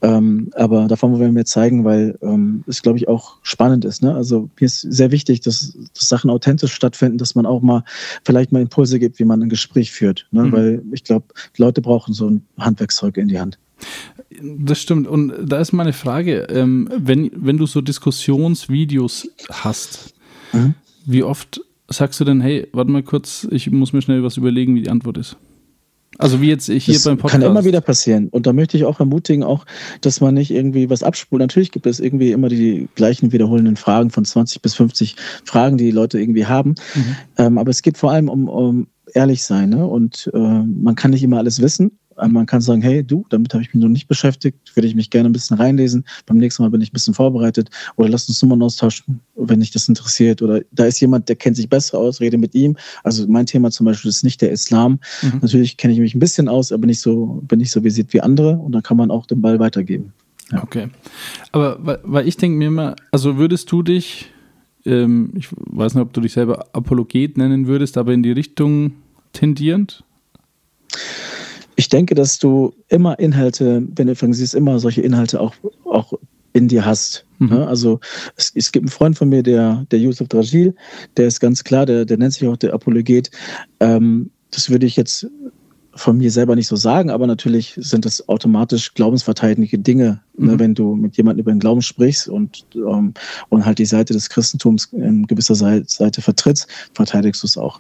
Ähm, 0.02 0.52
aber 0.54 0.88
davon 0.88 1.12
wollen 1.12 1.22
wir 1.22 1.32
mehr 1.32 1.46
zeigen, 1.46 1.84
weil 1.84 2.18
ähm, 2.22 2.64
es, 2.68 2.84
glaube 2.84 3.00
ich, 3.00 3.08
auch 3.08 3.38
spannend 3.42 3.84
ist. 3.84 4.04
Ne? 4.04 4.14
Also 4.14 4.50
mir 4.60 4.66
ist 4.66 4.82
sehr 4.82 5.12
wichtig, 5.12 5.42
dass, 5.42 5.76
dass, 5.94 6.08
Sachen 6.08 6.30
authentisch 6.30 6.74
stattfinden, 6.74 7.18
dass 7.18 7.34
man 7.34 7.46
auch 7.46 7.62
mal 7.62 7.84
vielleicht 8.24 8.52
mal 8.52 8.62
Impulse 8.62 9.00
gibt, 9.00 9.18
wie 9.20 9.26
man 9.26 9.42
ein 9.42 9.50
Gespräch 9.50 9.92
führt. 9.92 10.28
Ne? 10.32 10.44
Mhm. 10.44 10.52
Weil 10.52 10.84
ich 10.92 11.04
glaube, 11.04 11.26
Leute 11.58 11.82
brauchen 11.82 12.14
so 12.14 12.30
ein 12.30 12.46
Handwerkszeug 12.60 13.18
in 13.18 13.28
die 13.28 13.40
Hand. 13.40 13.58
Das 14.42 14.80
stimmt. 14.80 15.08
Und 15.08 15.34
da 15.44 15.60
ist 15.60 15.72
meine 15.72 15.94
Frage, 15.94 16.48
ähm, 16.50 16.90
wenn, 16.96 17.32
wenn 17.34 17.58
du 17.58 17.66
so 17.66 17.82
Diskussionsvideos 17.82 19.30
hast, 19.50 20.14
mhm. 20.54 20.76
wie 21.06 21.24
oft 21.24 21.62
sagst 21.90 22.20
du 22.20 22.26
denn, 22.26 22.42
hey, 22.42 22.68
warte 22.72 22.92
mal 22.92 23.04
kurz, 23.04 23.48
ich 23.50 23.72
muss 23.72 23.94
mir 23.94 24.02
schnell 24.02 24.24
was 24.24 24.38
überlegen, 24.38 24.76
wie 24.76 24.82
die 24.82 24.90
Antwort 24.90 25.18
ist? 25.18 25.38
Also 26.18 26.42
wie 26.42 26.50
jetzt 26.50 26.66
hier 26.66 26.94
das 26.94 27.04
beim 27.04 27.18
Podcast. 27.18 27.42
Kann 27.42 27.50
immer 27.50 27.64
wieder 27.64 27.82
passieren. 27.82 28.28
Und 28.30 28.48
da 28.48 28.54
möchte 28.54 28.78
ich 28.78 28.86
auch 28.86 29.00
ermutigen, 29.00 29.44
auch, 29.44 29.66
dass 30.02 30.22
man 30.22 30.34
nicht 30.34 30.52
irgendwie 30.52 30.90
was 30.90 31.04
abspult. 31.04 31.42
Natürlich 31.42 31.72
gibt 31.72 31.86
es 31.86 32.00
irgendwie 32.00 32.32
immer 32.32 32.50
die 32.50 32.88
gleichen 32.96 33.32
wiederholenden 33.32 33.76
Fragen 33.76 34.10
von 34.10 34.26
20 34.26 34.62
bis 34.62 34.76
50 34.76 35.16
Fragen, 35.46 35.78
die 35.78 35.86
die 35.86 35.92
Leute 35.92 36.20
irgendwie 36.20 36.46
haben. 36.46 36.76
Mhm. 36.96 37.16
Ähm, 37.38 37.58
aber 37.58 37.70
es 37.70 37.82
geht 37.82 37.98
vor 37.98 38.12
allem 38.12 38.30
um, 38.30 38.50
um 38.50 38.88
ehrlich 39.14 39.44
sein. 39.44 39.70
Ne? 39.70 39.86
Und 39.86 40.30
äh, 40.34 40.38
man 40.38 40.96
kann 40.96 41.12
nicht 41.12 41.24
immer 41.24 41.38
alles 41.38 41.62
wissen. 41.62 42.00
Man 42.18 42.46
kann 42.46 42.62
sagen, 42.62 42.82
hey, 42.82 43.04
du, 43.04 43.26
damit 43.30 43.54
habe 43.54 43.64
ich 43.64 43.74
mich 43.74 43.84
noch 43.84 43.90
nicht 43.90 44.08
beschäftigt, 44.08 44.76
würde 44.76 44.88
ich 44.88 44.96
mich 44.96 45.10
gerne 45.10 45.30
ein 45.30 45.34
bisschen 45.34 45.58
reinlesen. 45.58 46.06
Beim 46.26 46.38
nächsten 46.38 46.64
Mal 46.64 46.70
bin 46.70 46.82
ich 46.82 46.90
ein 46.90 46.94
bisschen 46.94 47.14
vorbereitet. 47.14 47.70
Oder 47.96 48.10
lass 48.10 48.28
uns 48.28 48.42
Nummern 48.42 48.62
austauschen, 48.64 49.20
wenn 49.36 49.60
dich 49.60 49.72
das 49.72 49.88
interessiert. 49.88 50.42
Oder 50.42 50.62
da 50.72 50.86
ist 50.86 51.00
jemand, 51.00 51.30
der 51.30 51.36
kennt 51.36 51.56
sich 51.56 51.70
besser 51.70 51.98
aus, 51.98 52.20
rede 52.20 52.38
mit 52.38 52.56
ihm. 52.56 52.76
Also 53.04 53.28
mein 53.28 53.46
Thema 53.46 53.72
zum 53.72 53.86
Beispiel 53.86 54.10
ist 54.10 54.24
nicht 54.24 54.42
der 54.42 54.52
Islam. 54.52 55.00
Mhm. 55.22 55.40
Natürlich 55.42 55.78
kenne 55.78 55.94
ich 55.94 56.00
mich 56.00 56.16
ein 56.16 56.20
bisschen 56.20 56.48
aus, 56.48 56.72
aber 56.72 56.86
nicht 56.88 57.02
so, 57.02 57.42
bin 57.48 57.60
nicht 57.60 57.72
so 57.72 57.84
visiert 57.84 58.14
wie 58.14 58.22
andere. 58.22 58.58
Und 58.58 58.72
dann 58.72 58.84
kann 58.84 58.98
man 58.98 59.12
auch 59.12 59.26
den 59.26 59.42
Ball 59.42 59.60
weitergeben. 59.60 60.14
Ja. 60.52 60.64
Okay. 60.64 60.88
Aber 61.52 62.00
weil, 62.04 62.28
ich 62.28 62.38
denke 62.38 62.58
mir 62.58 62.68
immer, 62.68 62.96
also 63.12 63.38
würdest 63.38 63.72
du 63.72 63.84
dich, 63.84 64.32
ähm, 64.86 65.32
ich 65.36 65.50
weiß 65.52 65.94
nicht, 65.96 66.02
ob 66.02 66.14
du 66.14 66.22
dich 66.22 66.34
selber 66.34 66.68
Apologet 66.74 67.38
nennen 67.38 67.68
würdest, 67.68 67.98
aber 67.98 68.14
in 68.14 68.24
die 68.24 68.32
Richtung 68.32 68.94
tendierend? 69.34 70.04
Ich 71.78 71.90
denke, 71.90 72.16
dass 72.16 72.40
du 72.40 72.74
immer 72.90 73.18
Inhalte, 73.20 73.84
wenn 73.96 74.08
du 74.08 74.14
evangelisierst, 74.14 74.56
immer 74.56 74.80
solche 74.80 75.02
Inhalte 75.02 75.40
auch, 75.40 75.54
auch 75.86 76.12
in 76.54 76.68
dir 76.68 76.84
hast. 76.86 77.24
Mhm. 77.38 77.54
Also 77.54 78.00
es, 78.36 78.52
es, 78.56 78.72
gibt 78.72 78.84
einen 78.84 78.92
Freund 78.92 79.18
von 79.18 79.30
mir, 79.30 79.44
der, 79.44 79.86
der 79.92 80.00
Yusuf 80.00 80.28
Dragil, 80.28 80.74
der 81.18 81.28
ist 81.28 81.40
ganz 81.40 81.64
klar, 81.64 81.86
der, 81.86 82.04
der 82.04 82.18
nennt 82.18 82.34
sich 82.34 82.48
auch 82.48 82.58
der 82.58 82.74
Apologet. 82.74 83.30
Ähm, 83.80 84.32
das 84.50 84.72
würde 84.72 84.88
ich 84.88 84.96
jetzt 84.96 85.28
von 85.94 86.18
mir 86.18 86.32
selber 86.32 86.56
nicht 86.56 86.68
so 86.68 86.76
sagen, 86.76 87.12
aber 87.12 87.28
natürlich 87.28 87.76
sind 87.78 88.06
das 88.06 88.28
automatisch 88.28 88.94
glaubensverteidigende 88.96 89.78
Dinge, 89.78 90.06
ne, 90.06 90.22
mhm. 90.38 90.48
ne, 90.48 90.60
wenn 90.60 90.74
du 90.74 90.96
mit 90.96 91.16
jemandem 91.16 91.44
über 91.44 91.52
den 91.52 91.60
Glauben 91.60 91.84
sprichst 91.84 92.28
und, 92.28 92.66
ähm, 92.76 93.14
und 93.50 93.66
halt 93.66 93.78
die 93.78 93.86
Seite 93.86 94.14
des 94.14 94.30
Christentums 94.30 94.90
in 94.94 95.28
gewisser 95.28 95.56
Seite 95.56 96.22
vertrittst, 96.22 96.68
verteidigst 96.94 97.44
du 97.44 97.48
es 97.48 97.58
auch 97.58 97.80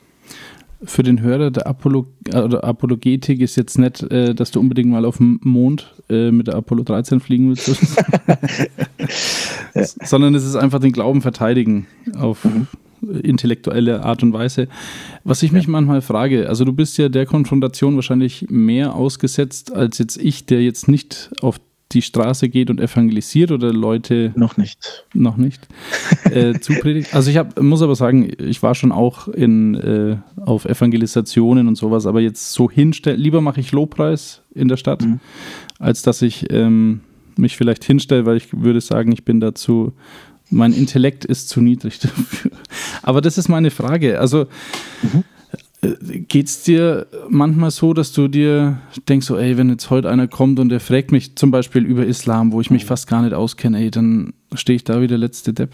für 0.83 1.03
den 1.03 1.21
Hörer 1.21 1.51
der 1.51 1.67
Apollo, 1.67 2.07
äh, 2.31 2.37
Apologetik 2.37 3.41
ist 3.41 3.55
jetzt 3.55 3.79
nicht, 3.79 4.03
äh, 4.03 4.35
dass 4.35 4.51
du 4.51 4.59
unbedingt 4.59 4.89
mal 4.89 5.05
auf 5.05 5.17
dem 5.17 5.39
Mond 5.43 5.93
äh, 6.09 6.31
mit 6.31 6.47
der 6.47 6.55
Apollo 6.55 6.83
13 6.83 7.19
fliegen 7.19 7.49
willst, 7.49 7.67
ja. 9.73 9.83
sondern 9.83 10.35
es 10.35 10.45
ist 10.45 10.55
einfach 10.55 10.79
den 10.79 10.91
Glauben 10.91 11.21
verteidigen 11.21 11.87
auf 12.15 12.45
mhm. 12.45 12.67
intellektuelle 13.23 14.03
Art 14.03 14.21
und 14.21 14.33
Weise. 14.33 14.67
Was 15.23 15.41
ich 15.41 15.51
mich 15.51 15.65
ja. 15.65 15.71
manchmal 15.71 16.01
frage, 16.01 16.47
also 16.47 16.63
du 16.63 16.73
bist 16.73 16.97
ja 16.97 17.09
der 17.09 17.25
Konfrontation 17.25 17.95
wahrscheinlich 17.95 18.45
mehr 18.49 18.93
ausgesetzt 18.93 19.73
als 19.73 19.97
jetzt 19.97 20.17
ich, 20.17 20.45
der 20.45 20.61
jetzt 20.61 20.87
nicht 20.87 21.31
auf 21.41 21.59
die 21.93 22.01
Straße 22.01 22.49
geht 22.49 22.69
und 22.69 22.81
evangelisiert 22.81 23.51
oder 23.51 23.71
Leute. 23.71 24.33
Noch 24.35 24.57
nicht. 24.57 25.05
Noch 25.13 25.37
nicht. 25.37 25.67
Äh, 26.25 26.53
zupredigt. 26.59 27.13
Also 27.13 27.29
ich 27.31 27.37
hab, 27.37 27.61
muss 27.61 27.81
aber 27.81 27.95
sagen, 27.95 28.29
ich 28.39 28.61
war 28.61 28.75
schon 28.75 28.91
auch 28.91 29.27
in, 29.29 29.75
äh, 29.75 30.17
auf 30.41 30.65
Evangelisationen 30.65 31.67
und 31.67 31.75
sowas, 31.75 32.05
aber 32.05 32.19
jetzt 32.19 32.51
so 32.51 32.69
hinstellen, 32.69 33.19
lieber 33.19 33.41
mache 33.41 33.61
ich 33.61 33.71
Lobpreis 33.71 34.41
in 34.53 34.67
der 34.67 34.77
Stadt, 34.77 35.03
mhm. 35.03 35.19
als 35.79 36.01
dass 36.01 36.21
ich 36.21 36.51
ähm, 36.51 37.01
mich 37.37 37.55
vielleicht 37.55 37.85
hinstelle, 37.85 38.25
weil 38.25 38.37
ich 38.37 38.49
würde 38.51 38.81
sagen, 38.81 39.11
ich 39.11 39.23
bin 39.23 39.39
dazu, 39.39 39.93
mein 40.49 40.73
Intellekt 40.73 41.25
ist 41.25 41.49
zu 41.49 41.61
niedrig 41.61 41.99
dafür. 42.01 42.51
Aber 43.01 43.21
das 43.21 43.37
ist 43.37 43.47
meine 43.47 43.71
Frage. 43.71 44.19
Also 44.19 44.47
mhm. 45.01 45.23
Geht 45.81 46.47
es 46.47 46.63
dir 46.63 47.05
manchmal 47.29 47.69
so, 47.69 47.93
dass 47.93 48.11
du 48.11 48.27
dir 48.27 48.81
denkst, 49.07 49.27
so, 49.27 49.37
ey, 49.37 49.57
wenn 49.57 49.69
jetzt 49.69 49.89
heute 49.91 50.09
einer 50.09 50.27
kommt 50.27 50.59
und 50.59 50.69
der 50.69 50.79
fragt 50.79 51.11
mich 51.11 51.35
zum 51.35 51.51
Beispiel 51.51 51.85
über 51.85 52.05
Islam, 52.05 52.51
wo 52.51 52.61
ich 52.61 52.71
mich 52.71 52.85
fast 52.85 53.07
gar 53.07 53.21
nicht 53.21 53.33
auskenne, 53.33 53.79
ey, 53.79 53.91
dann 53.91 54.33
stehe 54.53 54.75
ich 54.75 54.83
da 54.83 55.01
wie 55.01 55.07
der 55.07 55.19
letzte 55.19 55.53
Depp? 55.53 55.71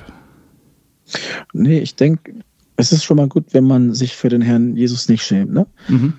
Nee, 1.54 1.80
ich 1.80 1.96
denke, 1.96 2.34
es 2.76 2.92
ist 2.92 3.04
schon 3.06 3.18
mal 3.18 3.28
gut, 3.28 3.46
wenn 3.52 3.64
man 3.64 3.94
sich 3.94 4.16
für 4.16 4.30
den 4.30 4.42
Herrn 4.42 4.76
Jesus 4.76 5.08
nicht 5.08 5.24
schämt. 5.24 5.54
Ne? 5.54 5.68
Mhm. 5.88 6.14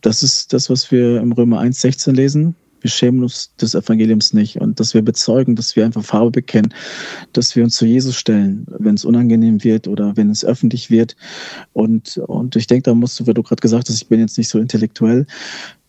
Das 0.00 0.22
ist 0.22 0.52
das, 0.52 0.68
was 0.68 0.90
wir 0.90 1.20
im 1.20 1.32
Römer 1.32 1.60
1,16 1.60 2.12
lesen 2.12 2.56
wir 2.84 2.90
schämen 2.90 3.22
uns 3.22 3.56
des 3.56 3.74
Evangeliums 3.74 4.34
nicht 4.34 4.60
und 4.60 4.78
dass 4.78 4.92
wir 4.92 5.02
bezeugen, 5.02 5.56
dass 5.56 5.74
wir 5.74 5.86
einfach 5.86 6.04
Farbe 6.04 6.30
bekennen, 6.30 6.72
dass 7.32 7.56
wir 7.56 7.64
uns 7.64 7.76
zu 7.76 7.86
Jesus 7.86 8.14
stellen, 8.14 8.66
wenn 8.78 8.94
es 8.94 9.06
unangenehm 9.06 9.64
wird 9.64 9.88
oder 9.88 10.16
wenn 10.18 10.28
es 10.28 10.44
öffentlich 10.44 10.90
wird. 10.90 11.16
Und, 11.72 12.18
und 12.18 12.56
ich 12.56 12.66
denke, 12.66 12.82
da 12.82 12.94
musst 12.94 13.18
du, 13.18 13.26
weil 13.26 13.34
du 13.34 13.42
gerade 13.42 13.62
gesagt 13.62 13.88
hast, 13.88 13.96
ich 13.96 14.08
bin 14.08 14.20
jetzt 14.20 14.36
nicht 14.36 14.50
so 14.50 14.58
intellektuell, 14.58 15.26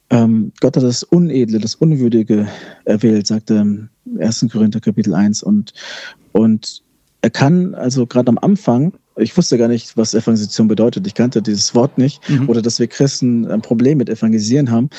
ähm, 0.09 0.53
Gott 0.61 0.77
hat 0.77 0.83
das 0.83 1.03
Unedle, 1.03 1.59
das 1.59 1.75
Unwürdige 1.75 2.47
erwählt, 2.85 3.27
sagt 3.27 3.49
er 3.49 3.61
im 3.61 3.89
1. 4.19 4.47
Korinther 4.51 4.79
Kapitel 4.79 5.13
1. 5.13 5.43
Und, 5.43 5.73
und 6.31 6.81
er 7.21 7.29
kann 7.29 7.75
also 7.75 8.05
gerade 8.05 8.29
am 8.29 8.37
Anfang 8.37 8.93
ich 9.17 9.36
wusste 9.38 9.57
gar 9.57 9.67
nicht, 9.67 9.95
was 9.95 10.13
Evangelisation 10.13 10.67
bedeutet. 10.67 11.07
Ich 11.07 11.13
kannte 11.13 11.41
dieses 11.41 11.74
Wort 11.74 11.98
nicht 11.98 12.27
mhm. 12.29 12.50
oder 12.50 12.62
dass 12.62 12.79
wir 12.79 12.88
Christen 12.88 13.50
ein 13.50 13.62
Problem 13.62 13.98
mit 13.98 14.10
Evangelisieren 14.10 14.72
haben. 14.72 14.89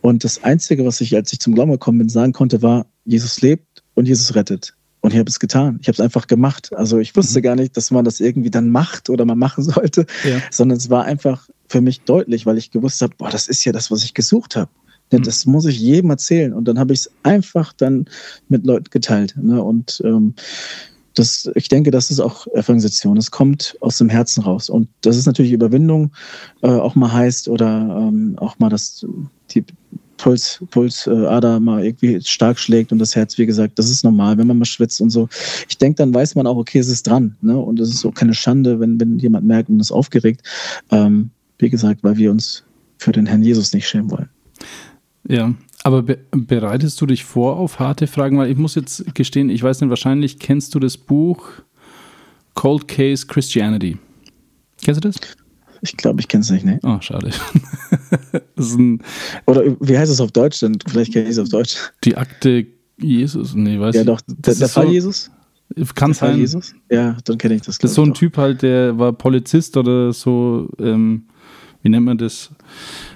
Und 0.00 0.24
das 0.24 0.42
Einzige, 0.44 0.84
was 0.84 1.00
ich, 1.00 1.14
als 1.14 1.32
ich 1.32 1.40
zum 1.40 1.54
Glauben 1.54 1.72
gekommen 1.72 1.98
bin, 1.98 2.08
sagen 2.08 2.32
konnte, 2.32 2.60
war, 2.62 2.86
Jesus 3.04 3.40
lebt 3.40 3.82
und 3.94 4.06
Jesus 4.06 4.34
rettet. 4.34 4.74
Und 5.00 5.12
ich 5.12 5.18
habe 5.18 5.28
es 5.28 5.40
getan. 5.40 5.78
Ich 5.80 5.88
habe 5.88 5.94
es 5.94 6.00
einfach 6.00 6.28
gemacht. 6.28 6.72
Also 6.76 6.98
ich 6.98 7.16
wusste 7.16 7.40
mhm. 7.40 7.42
gar 7.42 7.56
nicht, 7.56 7.76
dass 7.76 7.90
man 7.90 8.04
das 8.04 8.20
irgendwie 8.20 8.50
dann 8.50 8.68
macht 8.70 9.10
oder 9.10 9.24
man 9.24 9.38
machen 9.38 9.64
sollte, 9.64 10.06
ja. 10.24 10.40
sondern 10.50 10.78
es 10.78 10.90
war 10.90 11.04
einfach 11.04 11.48
für 11.68 11.80
mich 11.80 12.02
deutlich, 12.02 12.46
weil 12.46 12.58
ich 12.58 12.70
gewusst 12.70 13.00
habe, 13.02 13.14
boah, 13.16 13.30
das 13.30 13.48
ist 13.48 13.64
ja 13.64 13.72
das, 13.72 13.90
was 13.90 14.04
ich 14.04 14.14
gesucht 14.14 14.54
habe. 14.54 14.70
Mhm. 15.10 15.22
Das 15.22 15.46
muss 15.46 15.66
ich 15.66 15.80
jedem 15.80 16.10
erzählen. 16.10 16.52
Und 16.52 16.66
dann 16.68 16.78
habe 16.78 16.92
ich 16.92 17.00
es 17.00 17.10
einfach 17.22 17.72
dann 17.72 18.06
mit 18.48 18.66
Leuten 18.66 18.90
geteilt. 18.90 19.34
Ne? 19.36 19.62
Und 19.62 20.00
ähm, 20.04 20.34
das, 21.14 21.50
ich 21.54 21.68
denke, 21.68 21.90
das 21.90 22.10
ist 22.10 22.20
auch 22.20 22.46
Evangelisation. 22.48 23.16
Es 23.16 23.30
kommt 23.30 23.76
aus 23.80 23.98
dem 23.98 24.08
Herzen 24.08 24.42
raus. 24.42 24.70
Und 24.70 24.88
das 25.02 25.16
ist 25.16 25.26
natürlich 25.26 25.52
Überwindung 25.52 26.12
äh, 26.62 26.68
auch 26.68 26.94
mal 26.94 27.12
heißt 27.12 27.48
oder 27.48 28.08
ähm, 28.08 28.34
auch 28.38 28.58
mal, 28.58 28.70
dass 28.70 29.06
die 29.50 29.64
Puls, 30.16 30.62
Pulsader 30.70 31.56
äh, 31.56 31.60
mal 31.60 31.84
irgendwie 31.84 32.20
stark 32.22 32.58
schlägt 32.58 32.92
und 32.92 32.98
das 32.98 33.16
Herz, 33.16 33.38
wie 33.38 33.46
gesagt, 33.46 33.78
das 33.78 33.90
ist 33.90 34.04
normal, 34.04 34.38
wenn 34.38 34.46
man 34.46 34.58
mal 34.58 34.64
schwitzt 34.64 35.00
und 35.00 35.10
so. 35.10 35.28
Ich 35.68 35.78
denke, 35.78 35.96
dann 35.96 36.14
weiß 36.14 36.36
man 36.36 36.46
auch, 36.46 36.56
okay, 36.56 36.78
es 36.78 36.88
ist 36.88 37.06
dran. 37.06 37.36
Ne? 37.40 37.56
Und 37.56 37.80
es 37.80 37.90
ist 37.90 38.04
auch 38.06 38.14
keine 38.14 38.34
Schande, 38.34 38.78
wenn, 38.78 39.00
wenn 39.00 39.18
jemand 39.18 39.46
merkt 39.46 39.68
und 39.68 39.80
ist 39.80 39.90
aufgeregt. 39.90 40.42
Ähm, 40.90 41.30
wie 41.58 41.70
gesagt, 41.70 42.04
weil 42.04 42.16
wir 42.16 42.30
uns 42.30 42.64
für 42.98 43.12
den 43.12 43.26
Herrn 43.26 43.42
Jesus 43.42 43.72
nicht 43.72 43.88
schämen 43.88 44.10
wollen. 44.10 44.28
Ja, 45.28 45.52
aber 45.82 46.02
be 46.02 46.18
bereitest 46.30 47.00
du 47.00 47.06
dich 47.06 47.24
vor 47.24 47.56
auf 47.56 47.78
harte 47.78 48.06
Fragen? 48.06 48.38
Weil 48.38 48.50
ich 48.50 48.58
muss 48.58 48.74
jetzt 48.74 49.14
gestehen, 49.14 49.50
ich 49.50 49.62
weiß 49.62 49.80
nicht, 49.80 49.90
wahrscheinlich 49.90 50.38
kennst 50.38 50.74
du 50.74 50.78
das 50.78 50.96
Buch 50.96 51.48
Cold 52.54 52.88
Case 52.88 53.26
Christianity. 53.26 53.98
Kennst 54.82 55.04
du 55.04 55.08
das? 55.08 55.16
Ich 55.80 55.96
glaube, 55.96 56.20
ich 56.20 56.28
kenne 56.28 56.42
es 56.42 56.50
nicht, 56.50 56.64
ne? 56.64 56.78
Oh, 56.84 56.98
schade. 57.00 57.30
Oder 59.46 59.62
wie 59.80 59.98
heißt 59.98 60.12
es 60.12 60.20
auf 60.20 60.30
Deutsch 60.30 60.60
denn? 60.60 60.78
Vielleicht 60.86 61.12
kenne 61.12 61.24
ich 61.24 61.32
es 61.32 61.38
auf 61.38 61.48
Deutsch. 61.48 61.76
Die 62.04 62.16
Akte 62.16 62.66
Jesus, 62.98 63.54
nee, 63.54 63.80
weiß 63.80 63.94
Ja, 63.96 64.02
ich. 64.02 64.06
doch, 64.06 64.20
der, 64.26 64.54
der 64.54 64.68
Fall 64.68 64.86
so, 64.86 64.92
Jesus? 64.92 65.30
Kann 65.94 66.10
Der 66.10 66.14
Fall 66.14 66.30
sein. 66.32 66.38
Jesus? 66.38 66.74
Ja, 66.90 67.16
dann 67.24 67.38
kenne 67.38 67.54
ich 67.54 67.62
das. 67.62 67.78
Das 67.78 67.90
ist 67.90 67.94
so 67.94 68.02
ein 68.02 68.12
ich, 68.12 68.18
Typ 68.18 68.36
halt, 68.36 68.62
der 68.62 68.96
war 68.98 69.12
Polizist 69.12 69.76
oder 69.76 70.12
so, 70.12 70.68
ähm, 70.78 71.24
wie 71.82 71.88
nennt 71.88 72.04
man 72.04 72.18
das? 72.18 72.50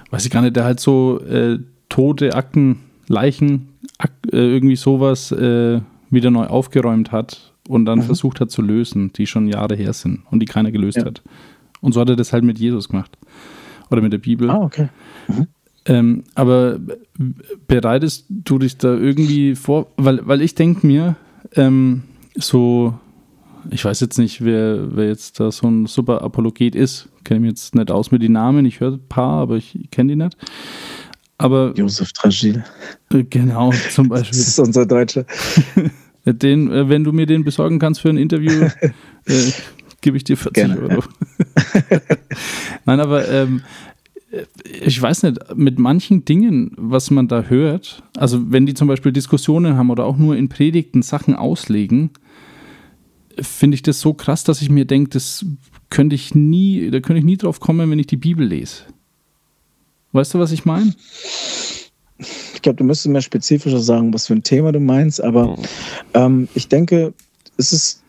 Weiß 0.09 0.25
ich 0.25 0.31
gar 0.31 0.41
nicht, 0.41 0.55
der 0.55 0.65
halt 0.65 0.79
so 0.79 1.21
äh, 1.21 1.59
tote 1.89 2.35
Akten, 2.35 2.79
Leichen, 3.07 3.69
Ak 3.97 4.11
äh, 4.31 4.37
irgendwie 4.37 4.75
sowas 4.75 5.31
äh, 5.31 5.81
wieder 6.09 6.29
neu 6.31 6.45
aufgeräumt 6.45 7.11
hat 7.11 7.53
und 7.67 7.85
dann 7.85 7.99
Mhm. 7.99 8.03
versucht 8.03 8.39
hat 8.39 8.51
zu 8.51 8.61
lösen, 8.61 9.11
die 9.13 9.27
schon 9.27 9.47
Jahre 9.47 9.75
her 9.75 9.93
sind 9.93 10.21
und 10.29 10.39
die 10.41 10.45
keiner 10.45 10.71
gelöst 10.71 10.97
Ja. 10.97 11.05
hat. 11.05 11.21
Und 11.81 11.93
so 11.93 12.01
hat 12.01 12.09
er 12.09 12.15
das 12.15 12.33
halt 12.33 12.43
mit 12.43 12.59
Jesus 12.59 12.89
gemacht. 12.89 13.17
Oder 13.89 14.01
mit 14.01 14.11
der 14.11 14.17
Bibel. 14.17 14.49
Ah, 14.49 14.57
okay. 14.61 14.89
Ähm, 15.85 16.23
aber 16.35 16.79
bereitest 17.67 18.25
du 18.29 18.59
dich 18.59 18.77
da 18.77 18.93
irgendwie 18.93 19.55
vor? 19.55 19.87
Weil, 19.97 20.25
weil 20.27 20.41
ich 20.41 20.53
denke 20.55 20.85
mir, 20.85 21.15
ähm, 21.55 22.03
so, 22.35 22.93
ich 23.69 23.85
weiß 23.85 24.01
jetzt 24.01 24.17
nicht, 24.17 24.43
wer, 24.43 24.95
wer 24.95 25.07
jetzt 25.07 25.39
da 25.39 25.51
so 25.51 25.67
ein 25.67 25.85
super 25.85 26.21
Apologet 26.23 26.75
ist. 26.75 27.07
Kenne 27.23 27.39
mich 27.41 27.49
jetzt 27.51 27.75
nicht 27.75 27.89
aus 27.91 28.11
mit 28.11 28.21
den 28.21 28.33
Namen. 28.33 28.65
Ich 28.65 28.79
höre 28.81 28.93
ein 28.93 29.07
paar, 29.07 29.41
aber 29.41 29.55
ich 29.57 29.87
kenne 29.91 30.09
die 30.15 30.21
nicht. 30.23 30.35
Aber 31.37 31.73
Josef 31.75 32.11
Tragil. 32.13 32.63
äh, 33.13 33.23
genau, 33.23 33.71
zum 33.91 34.09
Das 34.09 34.21
Beispiel. 34.21 34.39
ist 34.39 34.59
unser 34.59 34.85
Deutscher. 34.85 35.25
Den, 36.25 36.71
äh, 36.71 36.89
wenn 36.89 37.03
du 37.05 37.13
mir 37.13 37.25
den 37.25 37.45
besorgen 37.45 37.79
kannst 37.79 38.01
für 38.01 38.09
ein 38.09 38.17
Interview, 38.17 38.51
äh, 39.25 39.51
gebe 40.01 40.17
ich 40.17 40.25
dir 40.25 40.35
40 40.35 40.53
Gerne, 40.53 40.81
Euro. 40.81 41.03
Nein, 42.85 42.99
aber 42.99 43.29
ähm, 43.29 43.61
ich 44.81 45.01
weiß 45.01 45.23
nicht, 45.23 45.39
mit 45.55 45.79
manchen 45.79 46.25
Dingen, 46.25 46.71
was 46.75 47.11
man 47.11 47.29
da 47.29 47.43
hört, 47.43 48.03
also 48.17 48.51
wenn 48.51 48.65
die 48.65 48.73
zum 48.73 48.89
Beispiel 48.89 49.13
Diskussionen 49.13 49.77
haben 49.77 49.89
oder 49.89 50.03
auch 50.03 50.17
nur 50.17 50.35
in 50.35 50.49
Predigten 50.49 51.01
Sachen 51.01 51.33
auslegen, 51.33 52.09
finde 53.39 53.75
ich 53.75 53.83
das 53.83 54.01
so 54.01 54.13
krass, 54.13 54.43
dass 54.43 54.61
ich 54.61 54.69
mir 54.69 54.83
denke, 54.85 55.11
das 55.11 55.45
könnte 55.89 56.15
ich 56.15 56.35
nie, 56.35 56.91
da 56.91 56.99
könnte 56.99 57.19
ich 57.19 57.25
nie 57.25 57.37
drauf 57.37 57.59
kommen, 57.61 57.89
wenn 57.89 57.99
ich 57.99 58.07
die 58.07 58.17
Bibel 58.17 58.45
lese. 58.45 58.83
Weißt 60.11 60.33
du, 60.33 60.39
was 60.39 60.51
ich 60.51 60.65
meine? 60.65 60.93
Ich 62.19 62.61
glaube, 62.61 62.77
du 62.77 62.83
müsstest 62.83 63.11
mehr 63.11 63.21
spezifischer 63.21 63.79
sagen, 63.79 64.13
was 64.13 64.27
für 64.27 64.33
ein 64.33 64.43
Thema 64.43 64.71
du 64.71 64.79
meinst, 64.79 65.21
aber 65.21 65.55
ähm, 66.13 66.47
ich 66.55 66.67
denke, 66.67 67.13
es 67.57 67.71
ist, 67.71 68.03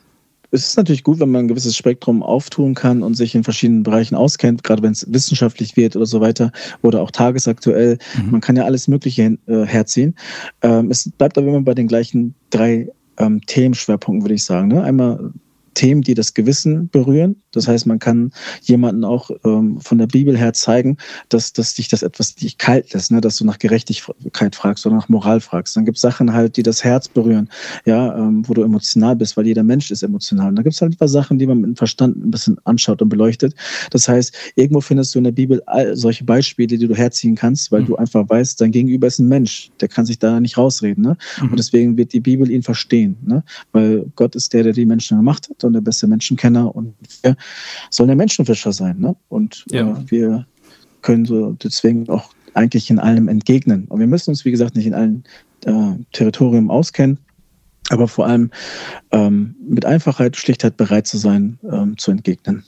es 0.51 0.69
ist 0.69 0.77
natürlich 0.79 1.05
gut, 1.05 1.21
wenn 1.21 1.31
man 1.31 1.45
ein 1.45 1.49
gewisses 1.49 1.77
Spektrum 1.77 2.23
auftun 2.23 2.75
kann 2.75 3.03
und 3.03 3.15
sich 3.15 3.35
in 3.35 3.45
verschiedenen 3.45 3.83
Bereichen 3.83 4.15
auskennt, 4.15 4.63
gerade 4.63 4.83
wenn 4.83 4.93
es 4.93 5.07
wissenschaftlich 5.13 5.77
wird 5.77 5.95
oder 5.97 6.07
so 6.07 6.21
weiter 6.23 6.53
oder 6.81 7.03
auch 7.03 7.11
tagesaktuell. 7.11 7.99
Mhm. 8.17 8.31
Man 8.31 8.41
kann 8.41 8.57
ja 8.57 8.65
alles 8.65 8.89
Mögliche 8.89 9.23
hin, 9.23 9.39
äh, 9.47 9.65
herziehen. 9.67 10.15
Ähm, 10.63 10.91
es 10.91 11.11
bleibt 11.19 11.37
aber 11.37 11.49
immer 11.49 11.61
bei 11.61 11.75
den 11.75 11.89
gleichen 11.89 12.35
drei 12.49 12.89
ähm, 13.19 13.43
Themenschwerpunkten, 13.45 14.25
würde 14.25 14.35
ich 14.35 14.45
sagen. 14.45 14.69
Ne? 14.69 14.83
Einmal 14.83 15.33
Themen, 15.75 16.03
die 16.03 16.15
das 16.15 16.35
Gewissen 16.35 16.89
berühren. 16.89 17.37
Das 17.53 17.67
heißt, 17.69 17.87
man 17.87 17.99
kann 17.99 18.33
jemanden 18.63 19.05
auch 19.05 19.31
ähm, 19.45 19.81
von 19.81 19.99
der 19.99 20.07
Bibel 20.07 20.37
her 20.37 20.53
zeigen, 20.53 20.97
dass, 21.29 21.53
dass 21.53 21.75
dich 21.75 21.89
das 21.89 22.03
etwas 22.03 22.35
dich 22.35 22.59
kalt 22.59 22.93
lässt, 22.93 23.11
ne? 23.11 23.21
dass 23.21 23.37
du 23.37 23.45
nach 23.45 23.59
Gerechtigkeit 23.59 24.55
fragst 24.55 24.87
oder 24.87 24.97
nach 24.97 25.09
Moral 25.09 25.41
fragst. 25.41 25.77
Dann 25.77 25.85
gibt 25.85 25.97
es 25.97 26.03
Sachen 26.03 26.33
halt, 26.33 26.57
die 26.57 26.63
das 26.63 26.85
Herz 26.85 27.09
berühren, 27.09 27.49
ja, 27.85 28.17
ähm, 28.17 28.47
wo 28.49 28.55
du 28.55 28.63
emotional 28.63 29.17
bist, 29.17 29.37
weil 29.37 29.47
jeder 29.47 29.63
Mensch 29.63 29.91
ist 29.91 30.03
emotional. 30.03 30.49
Und 30.51 30.57
dann 30.57 30.65
gibt 30.65 30.75
es 30.75 30.83
halt 30.83 30.93
ein 30.93 30.97
paar 30.99 31.09
Sachen, 31.09 31.39
die 31.39 31.47
man 31.47 31.59
mit 31.59 31.69
dem 31.69 31.77
Verstand 31.77 32.17
ein 32.17 32.31
bisschen 32.31 32.59
anschaut 32.65 33.01
und 33.03 33.09
beleuchtet. 33.09 33.55
Das 33.91 34.09
heißt, 34.09 34.35
irgendwo 34.57 34.81
findest 34.81 35.15
du 35.15 35.19
in 35.19 35.25
der 35.25 35.33
Bibel 35.33 35.63
all 35.67 35.97
solche 35.97 36.25
Beispiele, 36.25 36.77
die 36.79 36.87
du 36.87 36.95
herziehen 36.95 37.35
kannst, 37.35 37.73
weil 37.73 37.83
Mhm. 37.83 37.87
du 37.87 37.97
einfach 37.97 38.29
weißt, 38.29 38.61
dein 38.61 38.73
Gegenüber 38.73 39.07
ist 39.07 39.19
ein 39.19 39.29
Mensch, 39.29 39.71
der 39.81 39.89
kann 39.89 40.05
sich 40.07 40.19
da 40.19 40.41
nicht 40.41 40.59
rausreden. 40.59 41.03
Ne? 41.05 41.17
Mhm. 41.41 41.51
Und 41.51 41.59
deswegen 41.59 41.97
wird 41.97 42.13
die 42.13 42.21
Bibel 42.21 42.51
ihn 42.51 42.63
verstehen, 42.63 43.17
ne? 43.25 43.43
weil 43.73 44.07
Gott 44.17 44.35
ist 44.35 44.53
der, 44.53 44.65
der 44.65 44.73
die 44.73 44.87
Menschen 44.87 45.17
gemacht 45.17 45.49
hat 45.49 45.65
und 45.65 45.73
der 45.73 45.81
beste 45.81 46.07
Menschenkenner 46.07 46.75
und 46.75 46.95
wir 47.23 47.37
sollen 47.91 48.09
der 48.09 48.17
Menschenfischer 48.17 48.73
sein. 48.73 48.99
Ne? 48.99 49.17
Und 49.29 49.65
Ja. 49.71 49.91
äh, 49.91 50.11
wir 50.11 50.47
können 51.03 51.25
so 51.25 51.53
deswegen 51.53 52.09
auch 52.09 52.31
eigentlich 52.55 52.91
in 52.91 52.99
allem 52.99 53.29
entgegnen. 53.29 53.85
Und 53.87 54.01
wir 54.01 54.07
müssen 54.07 54.31
uns, 54.31 54.45
wie 54.45 54.51
gesagt, 54.51 54.77
nicht 54.77 54.87
in 54.87 54.95
allen 54.95 55.25
äh, 55.65 55.93
Territorien 56.13 56.71
auskennen, 56.71 57.19
aber 57.91 58.09
vor 58.09 58.27
allem 58.27 58.51
ähm, 59.13 59.55
mit 59.67 59.85
Einfachheit, 59.85 60.37
Schlichtheit 60.37 60.77
bereit 60.77 61.07
zu 61.07 61.19
sein, 61.19 61.59
ähm, 61.71 61.97
zu 61.99 62.11
entgegnen. 62.11 62.65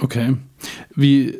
Okay. 0.00 0.36
Wie, 0.94 1.38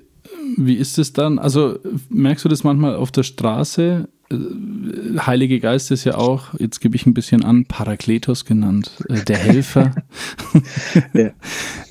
wie 0.57 0.75
ist 0.77 0.99
es 0.99 1.13
dann? 1.13 1.39
Also 1.39 1.79
merkst 2.09 2.45
du 2.45 2.49
das 2.49 2.65
manchmal 2.65 2.97
auf 2.97 3.11
der 3.13 3.23
Straße? 3.23 4.09
Äh, 4.33 5.19
Heilige 5.19 5.61
Geist 5.61 5.91
ist 5.91 6.05
ja 6.05 6.17
auch, 6.17 6.55
jetzt 6.59 6.81
gebe 6.81 6.97
ich 6.97 7.07
ein 7.07 7.15
bisschen 7.15 7.45
an, 7.45 7.67
Parakletos 7.67 8.45
genannt, 8.45 8.93
äh, 9.09 9.25
der 9.25 9.39
Helfer. 9.39 9.95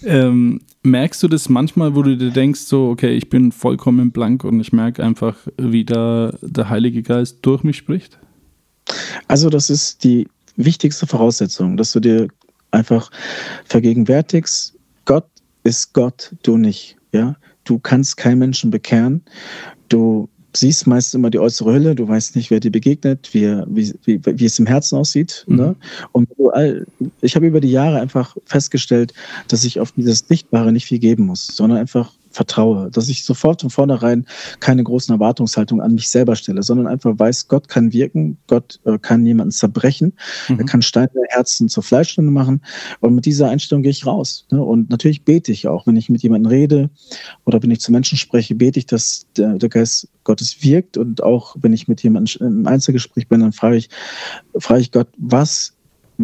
Ähm, 0.03 0.61
merkst 0.81 1.21
du 1.21 1.27
das 1.27 1.47
manchmal, 1.47 1.95
wo 1.95 2.01
du 2.01 2.17
dir 2.17 2.31
denkst, 2.31 2.61
so, 2.61 2.89
okay, 2.89 3.11
ich 3.15 3.29
bin 3.29 3.51
vollkommen 3.51 4.11
blank 4.11 4.43
und 4.43 4.59
ich 4.59 4.73
merke 4.73 5.03
einfach, 5.03 5.37
wie 5.57 5.85
da 5.85 6.33
der 6.41 6.69
Heilige 6.69 7.03
Geist 7.03 7.37
durch 7.43 7.63
mich 7.63 7.77
spricht? 7.77 8.17
Also 9.27 9.49
das 9.49 9.69
ist 9.69 10.03
die 10.03 10.27
wichtigste 10.55 11.05
Voraussetzung, 11.05 11.77
dass 11.77 11.91
du 11.91 11.99
dir 11.99 12.27
einfach 12.71 13.11
vergegenwärtigst, 13.65 14.75
Gott 15.05 15.27
ist 15.63 15.93
Gott, 15.93 16.35
du 16.43 16.57
nicht. 16.57 16.97
Ja? 17.11 17.35
Du 17.63 17.79
kannst 17.79 18.17
keinen 18.17 18.39
Menschen 18.39 18.71
bekehren. 18.71 19.23
Du 19.89 20.29
siehst 20.53 20.87
meist 20.87 21.15
immer 21.15 21.29
die 21.29 21.39
äußere 21.39 21.73
Hülle, 21.73 21.95
du 21.95 22.07
weißt 22.07 22.35
nicht, 22.35 22.51
wer 22.51 22.59
dir 22.59 22.71
begegnet, 22.71 23.29
wie, 23.33 23.47
wie, 23.67 23.93
wie, 24.03 24.21
wie 24.25 24.45
es 24.45 24.59
im 24.59 24.65
Herzen 24.65 24.97
aussieht. 24.97 25.45
Mhm. 25.47 25.55
Ne? 25.55 25.75
Und 26.11 26.29
ich 27.21 27.35
habe 27.35 27.47
über 27.47 27.61
die 27.61 27.71
Jahre 27.71 27.99
einfach 27.99 28.35
festgestellt, 28.45 29.13
dass 29.47 29.63
ich 29.63 29.79
auf 29.79 29.91
dieses 29.93 30.19
Sichtbare 30.27 30.71
nicht 30.71 30.85
viel 30.85 30.99
geben 30.99 31.25
muss, 31.25 31.47
sondern 31.47 31.79
einfach 31.79 32.11
vertraue, 32.31 32.89
dass 32.91 33.09
ich 33.09 33.23
sofort 33.23 33.61
von 33.61 33.69
vornherein 33.69 34.25
keine 34.59 34.83
großen 34.83 35.13
Erwartungshaltungen 35.13 35.83
an 35.83 35.93
mich 35.93 36.09
selber 36.09 36.35
stelle, 36.35 36.63
sondern 36.63 36.87
einfach 36.87 37.17
weiß, 37.17 37.47
Gott 37.47 37.67
kann 37.67 37.93
wirken, 37.93 38.37
Gott 38.47 38.79
äh, 38.85 38.97
kann 38.97 39.25
jemanden 39.25 39.51
zerbrechen, 39.51 40.13
er 40.47 40.55
Mhm. 40.55 40.65
kann 40.65 40.81
Steine 40.81 41.09
Herzen 41.29 41.69
zur 41.69 41.83
Fleischstunde 41.83 42.31
machen 42.31 42.61
und 42.99 43.15
mit 43.15 43.25
dieser 43.25 43.49
Einstellung 43.49 43.83
gehe 43.83 43.91
ich 43.91 44.05
raus. 44.05 44.45
Ne? 44.51 44.61
Und 44.61 44.89
natürlich 44.89 45.23
bete 45.23 45.51
ich 45.51 45.67
auch, 45.67 45.87
wenn 45.87 45.95
ich 45.95 46.09
mit 46.09 46.23
jemandem 46.23 46.51
rede 46.51 46.89
oder 47.45 47.61
wenn 47.61 47.71
ich 47.71 47.81
zu 47.81 47.91
Menschen 47.91 48.17
spreche, 48.17 48.55
bete 48.55 48.79
ich, 48.79 48.85
dass 48.85 49.27
der, 49.37 49.57
der 49.57 49.69
Geist 49.69 50.07
Gottes 50.23 50.63
wirkt 50.63 50.97
und 50.97 51.23
auch 51.23 51.55
wenn 51.59 51.73
ich 51.73 51.87
mit 51.87 52.01
jemandem 52.03 52.41
im 52.41 52.67
Einzelgespräch 52.67 53.27
bin, 53.27 53.41
dann 53.41 53.53
frage 53.53 53.77
ich, 53.77 53.89
frage 54.57 54.81
ich 54.81 54.91
Gott, 54.91 55.07
was 55.17 55.73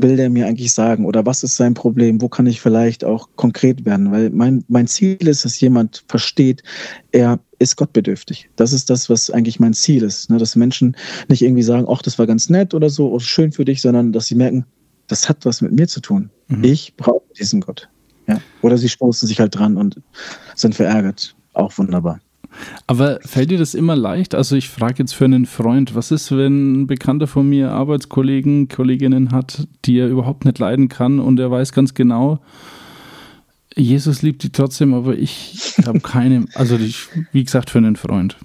will 0.02 0.16
der 0.16 0.30
mir 0.30 0.48
eigentlich 0.48 0.74
sagen 0.74 1.06
oder 1.06 1.26
was 1.26 1.44
ist 1.44 1.56
sein 1.56 1.74
Problem? 1.74 2.22
Wo 2.22 2.30
kann 2.30 2.48
ich 2.48 2.62
vielleicht 2.62 3.04
auch 3.04 3.30
konkret 3.36 3.86
werden? 3.86 4.12
Weil 4.12 4.30
mein, 4.30 4.64
mein 4.68 4.88
Ziel 4.88 5.28
ist, 5.28 5.46
dass 5.46 5.60
jemand 5.60 6.04
versteht, 6.08 6.64
er 7.12 7.40
ist 7.60 7.76
gottbedürftig. 7.76 8.50
Das 8.56 8.74
ist 8.74 8.90
das, 8.90 9.10
was 9.10 9.30
eigentlich 9.30 9.60
mein 9.60 9.74
Ziel 9.74 10.04
ist. 10.04 10.30
Ne? 10.30 10.38
Dass 10.38 10.56
Menschen 10.56 10.96
nicht 11.28 11.42
irgendwie 11.42 11.64
sagen, 11.64 11.88
ach, 11.90 12.02
das 12.02 12.20
war 12.20 12.28
ganz 12.28 12.50
nett 12.50 12.74
oder 12.74 12.90
so 12.90 13.12
oder 13.12 13.24
schön 13.24 13.52
für 13.52 13.66
dich, 13.66 13.82
sondern 13.82 14.12
dass 14.12 14.28
sie 14.28 14.36
merken, 14.36 14.66
das 15.08 15.30
hat 15.30 15.46
was 15.46 15.62
mit 15.62 15.72
mir 15.72 15.88
zu 15.88 16.02
tun. 16.02 16.30
Mhm. 16.48 16.64
Ich 16.64 16.96
brauche 16.96 17.24
diesen 17.38 17.62
Gott. 17.62 17.90
Ja? 18.28 18.40
Oder 18.62 18.78
sie 18.78 18.90
stoßen 18.90 19.28
sich 19.28 19.40
halt 19.40 19.56
dran 19.56 19.78
und 19.78 20.02
sind 20.56 20.76
verärgert. 20.76 21.36
Auch 21.54 21.78
wunderbar. 21.78 22.20
Aber 22.88 23.20
fällt 23.22 23.52
dir 23.52 23.58
das 23.58 23.74
immer 23.74 23.96
leicht? 23.96 24.36
Also 24.36 24.56
ich 24.56 24.70
frage 24.70 24.96
jetzt 25.00 25.14
für 25.14 25.26
einen 25.26 25.46
Freund, 25.46 25.96
was 25.96 26.12
ist, 26.12 26.32
wenn 26.32 26.82
ein 26.82 26.88
Bekannter 26.88 27.28
von 27.28 27.48
mir 27.48 27.72
Arbeitskollegen, 27.72 28.68
Kolleginnen 28.68 29.32
hat, 29.32 29.68
die 29.86 30.00
er 30.00 30.08
überhaupt 30.08 30.46
nicht 30.46 30.60
leiden 30.60 30.90
kann 30.90 31.20
und 31.20 31.40
er 31.40 31.52
weiß 31.52 31.72
ganz 31.72 31.94
genau, 31.94 32.40
Jesus 33.76 34.24
liebt 34.24 34.42
die 34.42 34.52
trotzdem, 34.52 34.94
aber 34.94 35.16
ich 35.16 35.76
habe 35.86 36.00
keine, 36.00 36.46
also 36.56 36.78
ich, 36.78 37.08
wie 37.32 37.44
gesagt, 37.44 37.70
für 37.70 37.78
einen 37.78 37.96
Freund. 37.96 38.36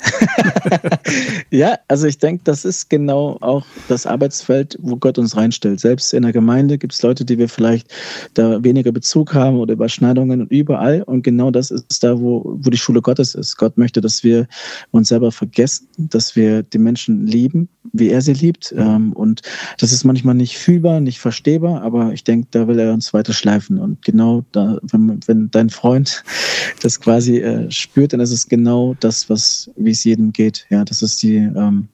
Ja, 1.50 1.78
also 1.88 2.06
ich 2.06 2.18
denke, 2.18 2.42
das 2.44 2.64
ist 2.64 2.88
genau 2.90 3.36
auch 3.40 3.66
das 3.88 4.06
Arbeitsfeld, 4.06 4.78
wo 4.80 4.96
Gott 4.96 5.18
uns 5.18 5.36
reinstellt. 5.36 5.80
Selbst 5.80 6.14
in 6.14 6.22
der 6.22 6.32
Gemeinde 6.32 6.78
gibt 6.78 6.92
es 6.92 7.02
Leute, 7.02 7.24
die 7.24 7.38
wir 7.38 7.48
vielleicht 7.48 7.92
da 8.34 8.62
weniger 8.62 8.92
Bezug 8.92 9.34
haben 9.34 9.58
oder 9.58 9.74
Überschneidungen 9.74 10.42
und 10.42 10.52
überall. 10.52 11.02
Und 11.02 11.22
genau 11.22 11.50
das 11.50 11.70
ist 11.70 12.04
da, 12.04 12.20
wo, 12.20 12.56
wo 12.60 12.70
die 12.70 12.78
Schule 12.78 13.02
Gottes 13.02 13.34
ist. 13.34 13.56
Gott 13.56 13.76
möchte, 13.78 14.00
dass 14.00 14.22
wir 14.22 14.46
uns 14.92 15.08
selber 15.08 15.32
vergessen, 15.32 15.88
dass 15.98 16.36
wir 16.36 16.62
die 16.62 16.78
Menschen 16.78 17.26
lieben, 17.26 17.68
wie 17.92 18.10
er 18.10 18.22
sie 18.22 18.34
liebt. 18.34 18.72
Ähm, 18.76 19.12
Und 19.12 19.42
das 19.78 19.92
ist 19.92 20.04
manchmal 20.04 20.34
nicht 20.34 20.58
fühlbar, 20.58 21.00
nicht 21.00 21.18
verstehbar, 21.18 21.82
aber 21.82 22.12
ich 22.12 22.24
denke, 22.24 22.48
da 22.50 22.68
will 22.68 22.78
er 22.78 22.92
uns 22.92 23.12
weiter 23.12 23.32
schleifen. 23.32 23.78
Und 23.78 24.02
genau 24.04 24.44
da, 24.52 24.78
wenn, 24.82 25.20
wenn 25.26 25.50
dein 25.50 25.70
Freund 25.70 26.22
das 26.82 27.00
quasi 27.00 27.38
äh, 27.38 27.70
spürt, 27.70 28.12
dann 28.12 28.20
ist 28.20 28.32
es 28.32 28.48
genau 28.48 28.94
das, 29.00 29.28
was, 29.28 29.70
wie 29.90 29.92
es 29.92 30.04
jedem 30.04 30.32
geht. 30.32 30.66
Ja, 30.70 30.84
das 30.84 31.02
ist 31.02 31.20
die, 31.24 31.34
ähm, 31.36 31.88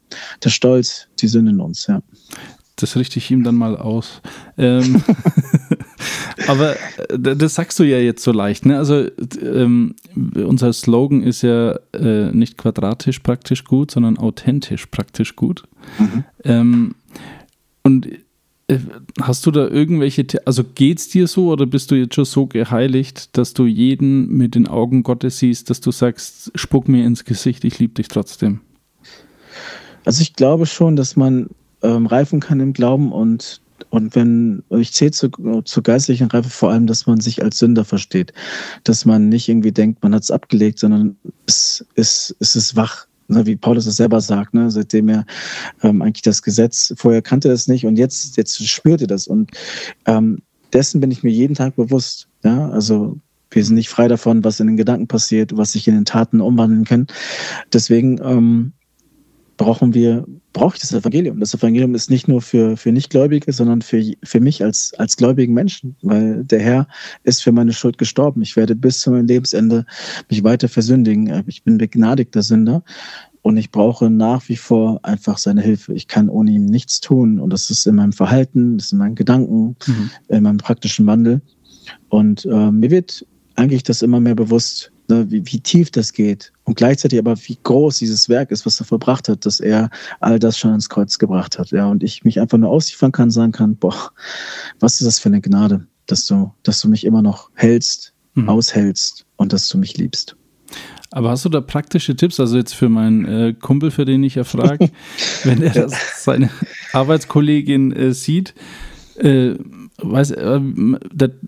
der 0.45 0.51
Stolz, 0.51 1.09
die 1.19 1.29
Sünde 1.29 1.53
in 1.53 1.61
uns, 1.61 1.87
ja. 1.87 2.03
Das 2.77 2.95
richte 2.95 3.19
ich 3.19 3.31
ihm 3.31 3.43
dann 3.43 3.55
mal 3.55 3.75
aus. 3.75 4.21
Ähm, 4.59 5.03
Aber 6.47 6.77
äh, 7.09 7.19
das 7.19 7.55
sagst 7.55 7.79
du 7.79 7.85
ja 7.85 7.97
jetzt 7.97 8.23
so 8.23 8.33
leicht. 8.33 8.67
Ne? 8.67 8.77
Also 8.77 9.07
ähm, 9.41 9.95
unser 10.35 10.75
Slogan 10.75 11.23
ist 11.23 11.41
ja 11.41 11.79
äh, 11.95 12.31
nicht 12.33 12.59
quadratisch 12.59 13.21
praktisch 13.21 13.65
gut, 13.65 13.91
sondern 13.91 14.19
authentisch 14.19 14.85
praktisch 14.87 15.37
gut. 15.37 15.63
Mhm. 15.99 16.25
Ähm, 16.45 16.95
und 17.83 18.09
hast 19.21 19.47
du 19.47 19.51
da 19.53 19.69
irgendwelche, 19.69 20.27
also 20.45 20.65
geht 20.65 20.99
es 20.99 21.09
dir 21.09 21.29
so 21.29 21.51
oder 21.51 21.67
bist 21.67 21.91
du 21.91 21.95
jetzt 21.95 22.15
schon 22.15 22.25
so 22.25 22.47
geheiligt, 22.47 23.37
dass 23.37 23.55
du 23.55 23.67
jeden 23.67 24.29
mit 24.29 24.55
den 24.55 24.67
Augen 24.67 25.05
Gottes 25.05 25.39
siehst, 25.39 25.71
dass 25.71 25.81
du 25.81 25.93
sagst, 25.93 26.51
spuck 26.55 26.89
mir 26.89 27.07
ins 27.07 27.25
Gesicht, 27.25 27.65
ich 27.65 27.79
liebe 27.79 27.95
dich 27.95 28.09
trotzdem? 28.09 28.61
Also 30.05 30.23
ich 30.23 30.35
glaube 30.35 30.67
schon, 30.67 30.97
dass 30.97 31.17
man 31.17 31.49
ähm, 31.83 32.07
reifen 32.07 32.41
kann 32.41 32.61
im 32.61 32.73
Glauben 32.73 33.13
und 33.13 33.61
und 33.91 34.15
wenn, 34.15 34.63
ich 34.71 34.93
zähle 34.93 35.11
zu, 35.11 35.29
zur 35.65 35.83
geistlichen 35.83 36.29
Reife 36.29 36.49
vor 36.49 36.71
allem, 36.71 36.87
dass 36.87 37.07
man 37.07 37.21
sich 37.21 37.43
als 37.43 37.59
Sünder 37.59 37.85
versteht. 37.85 38.33
Dass 38.85 39.05
man 39.05 39.29
nicht 39.29 39.49
irgendwie 39.49 39.71
denkt, 39.71 40.03
man 40.03 40.15
hat 40.15 40.23
es 40.23 40.31
abgelegt, 40.31 40.79
sondern 40.79 41.17
es, 41.47 41.85
es, 41.95 42.35
es 42.41 42.57
ist 42.57 42.75
wach. 42.75 43.07
Ne, 43.29 43.45
wie 43.47 43.57
Paulus 43.57 43.87
es 43.87 43.97
selber 43.97 44.21
sagt, 44.21 44.55
ne, 44.55 44.71
seitdem 44.71 45.09
er 45.09 45.27
ähm, 45.83 46.03
eigentlich 46.03 46.23
das 46.23 46.43
Gesetz, 46.43 46.95
vorher 46.97 47.23
kannte 47.23 47.51
es 47.51 47.67
nicht 47.67 47.85
und 47.85 47.97
jetzt, 47.97 48.37
jetzt 48.37 48.65
spürt 48.69 49.01
er 49.01 49.09
das. 49.09 49.27
Und 49.27 49.51
ähm, 50.07 50.43
dessen 50.73 51.01
bin 51.01 51.11
ich 51.11 51.23
mir 51.23 51.31
jeden 51.31 51.55
Tag 51.55 51.77
bewusst. 51.77 52.29
Ja? 52.45 52.71
Also 52.71 53.19
wir 53.51 53.65
sind 53.65 53.77
nicht 53.77 53.89
frei 53.89 54.09
davon, 54.09 54.45
was 54.45 54.61
in 54.61 54.67
den 54.67 54.77
Gedanken 54.77 55.09
passiert, 55.09 55.57
was 55.57 55.73
sich 55.73 55.89
in 55.89 55.95
den 55.95 56.05
Taten 56.05 56.41
umwandeln 56.41 56.85
kann. 56.85 57.07
Deswegen 57.73 58.21
ähm, 58.23 58.73
brauchen 59.57 59.95
wir, 59.95 60.27
brauche 60.53 60.77
ich 60.77 60.81
das 60.81 60.93
Evangelium. 60.93 61.41
Das 61.41 61.55
Evangelium 61.55 61.95
ist 61.95 62.11
nicht 62.11 62.29
nur 62.29 62.43
für, 62.43 62.77
für 62.77 62.93
Nichtgläubige, 62.93 63.53
sondern 63.53 63.83
für, 63.83 64.03
für 64.23 64.41
mich 64.41 64.63
als, 64.63 64.93
als 64.95 65.17
gläubigen 65.17 65.55
Menschen, 65.55 65.97
weil 66.03 66.45
der 66.45 66.61
Herr 66.61 66.89
ist 67.25 67.43
für 67.43 67.53
meine 67.53 67.73
Schuld 67.73 67.99
gestorben. 67.99 68.43
Ich 68.43 68.57
werde 68.57 68.75
bis 68.75 69.01
zu 69.01 69.11
meinem 69.11 69.27
Lebensende 69.27 69.87
mich 70.29 70.45
weiter 70.45 70.69
versündigen. 70.69 71.45
Ich 71.47 71.63
bin 71.63 71.79
begnadigter 71.79 72.43
Sünder 72.43 72.83
und 73.43 73.57
ich 73.57 73.71
brauche 73.71 74.11
nach 74.11 74.49
wie 74.49 74.57
vor 74.57 75.01
einfach 75.05 75.39
seine 75.39 75.63
Hilfe. 75.63 75.95
Ich 75.95 76.09
kann 76.09 76.29
ohne 76.29 76.51
ihn 76.51 76.67
nichts 76.67 77.01
tun 77.01 77.39
und 77.39 77.51
das 77.51 77.71
ist 77.71 77.87
in 77.87 77.95
meinem 77.95 78.13
Verhalten, 78.13 78.77
das 78.77 78.87
ist 78.87 78.93
in 78.93 78.99
meinen 78.99 79.15
Gedanken, 79.15 79.77
mhm. 79.87 80.11
in 80.29 80.43
meinem 80.43 80.59
praktischen 80.59 81.07
Wandel. 81.07 81.41
Und 82.09 82.45
äh, 82.45 82.71
mir 82.71 82.91
wird 82.91 83.25
eigentlich 83.55 83.85
das 83.85 84.03
immer 84.03 84.21
mehr 84.21 84.35
bewusst, 84.35 84.93
ne, 85.09 85.31
wie, 85.31 85.43
wie 85.47 85.61
tief 85.61 85.91
das 85.91 86.13
geht 86.13 86.53
und 86.65 86.77
gleichzeitig 86.77 87.19
aber 87.19 87.37
wie 87.37 87.59
groß 87.63 87.99
dieses 87.99 88.29
Werk 88.29 88.51
ist, 88.51 88.67
was 88.67 88.81
er 88.81 88.87
verbracht 88.87 89.29
hat, 89.29 89.47
dass 89.47 89.61
er 89.61 89.91
all 90.21 90.39
das 90.39 90.59
schon 90.59 90.71
ans 90.71 90.89
Kreuz 90.89 91.19
gebracht 91.19 91.59
hat. 91.59 91.71
Ja, 91.71 91.87
und 91.87 92.03
ich 92.03 92.25
mich 92.25 92.41
einfach 92.41 92.59
nur 92.59 92.71
ausliefern 92.71 93.13
kann, 93.13 93.31
sagen 93.31 93.53
kann, 93.53 93.77
boah, 93.77 94.13
was 94.81 95.01
ist 95.01 95.07
das 95.07 95.19
für 95.19 95.29
eine 95.29 95.41
Gnade, 95.41 95.87
dass 96.07 96.27
du, 96.27 96.53
dass 96.63 96.81
du 96.81 96.89
mich 96.89 97.05
immer 97.05 97.23
noch 97.23 97.51
hältst, 97.55 98.13
mhm. 98.35 98.49
aushältst 98.49 99.25
und 99.37 99.53
dass 99.53 99.69
du 99.69 99.79
mich 99.79 99.97
liebst. 99.97 100.37
Aber 101.11 101.31
hast 101.31 101.45
du 101.45 101.49
da 101.49 101.61
praktische 101.61 102.17
Tipps? 102.17 102.41
Also 102.41 102.57
jetzt 102.57 102.75
für 102.75 102.89
meinen 102.89 103.25
äh, 103.25 103.55
Kumpel, 103.55 103.91
für 103.91 104.05
den 104.05 104.23
ich 104.25 104.37
erfrage, 104.37 104.91
wenn 105.45 105.63
er 105.63 105.73
das, 105.73 106.25
seine 106.25 106.51
Arbeitskollegin 106.93 107.93
äh, 107.93 108.13
sieht, 108.13 108.55
äh, 109.17 109.55
weiß, 109.99 110.33
äh, 110.33 110.61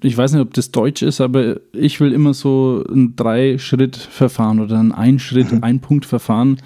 ich 0.03 0.17
weiß 0.17 0.33
nicht, 0.33 0.41
ob 0.41 0.55
das 0.55 0.71
Deutsch 0.71 1.03
ist, 1.03 1.21
aber 1.21 1.61
ich 1.73 2.01
will 2.01 2.13
immer 2.13 2.35
so 2.35 2.85
ein 2.89 3.15
Drei-Schritt-Verfahren 3.17 4.61
oder 4.61 4.79
ein 4.79 4.93
Ein-Schritt, 4.93 5.53
mhm. 5.53 5.63
Ein-Punkt-Verfahren, 5.63 6.61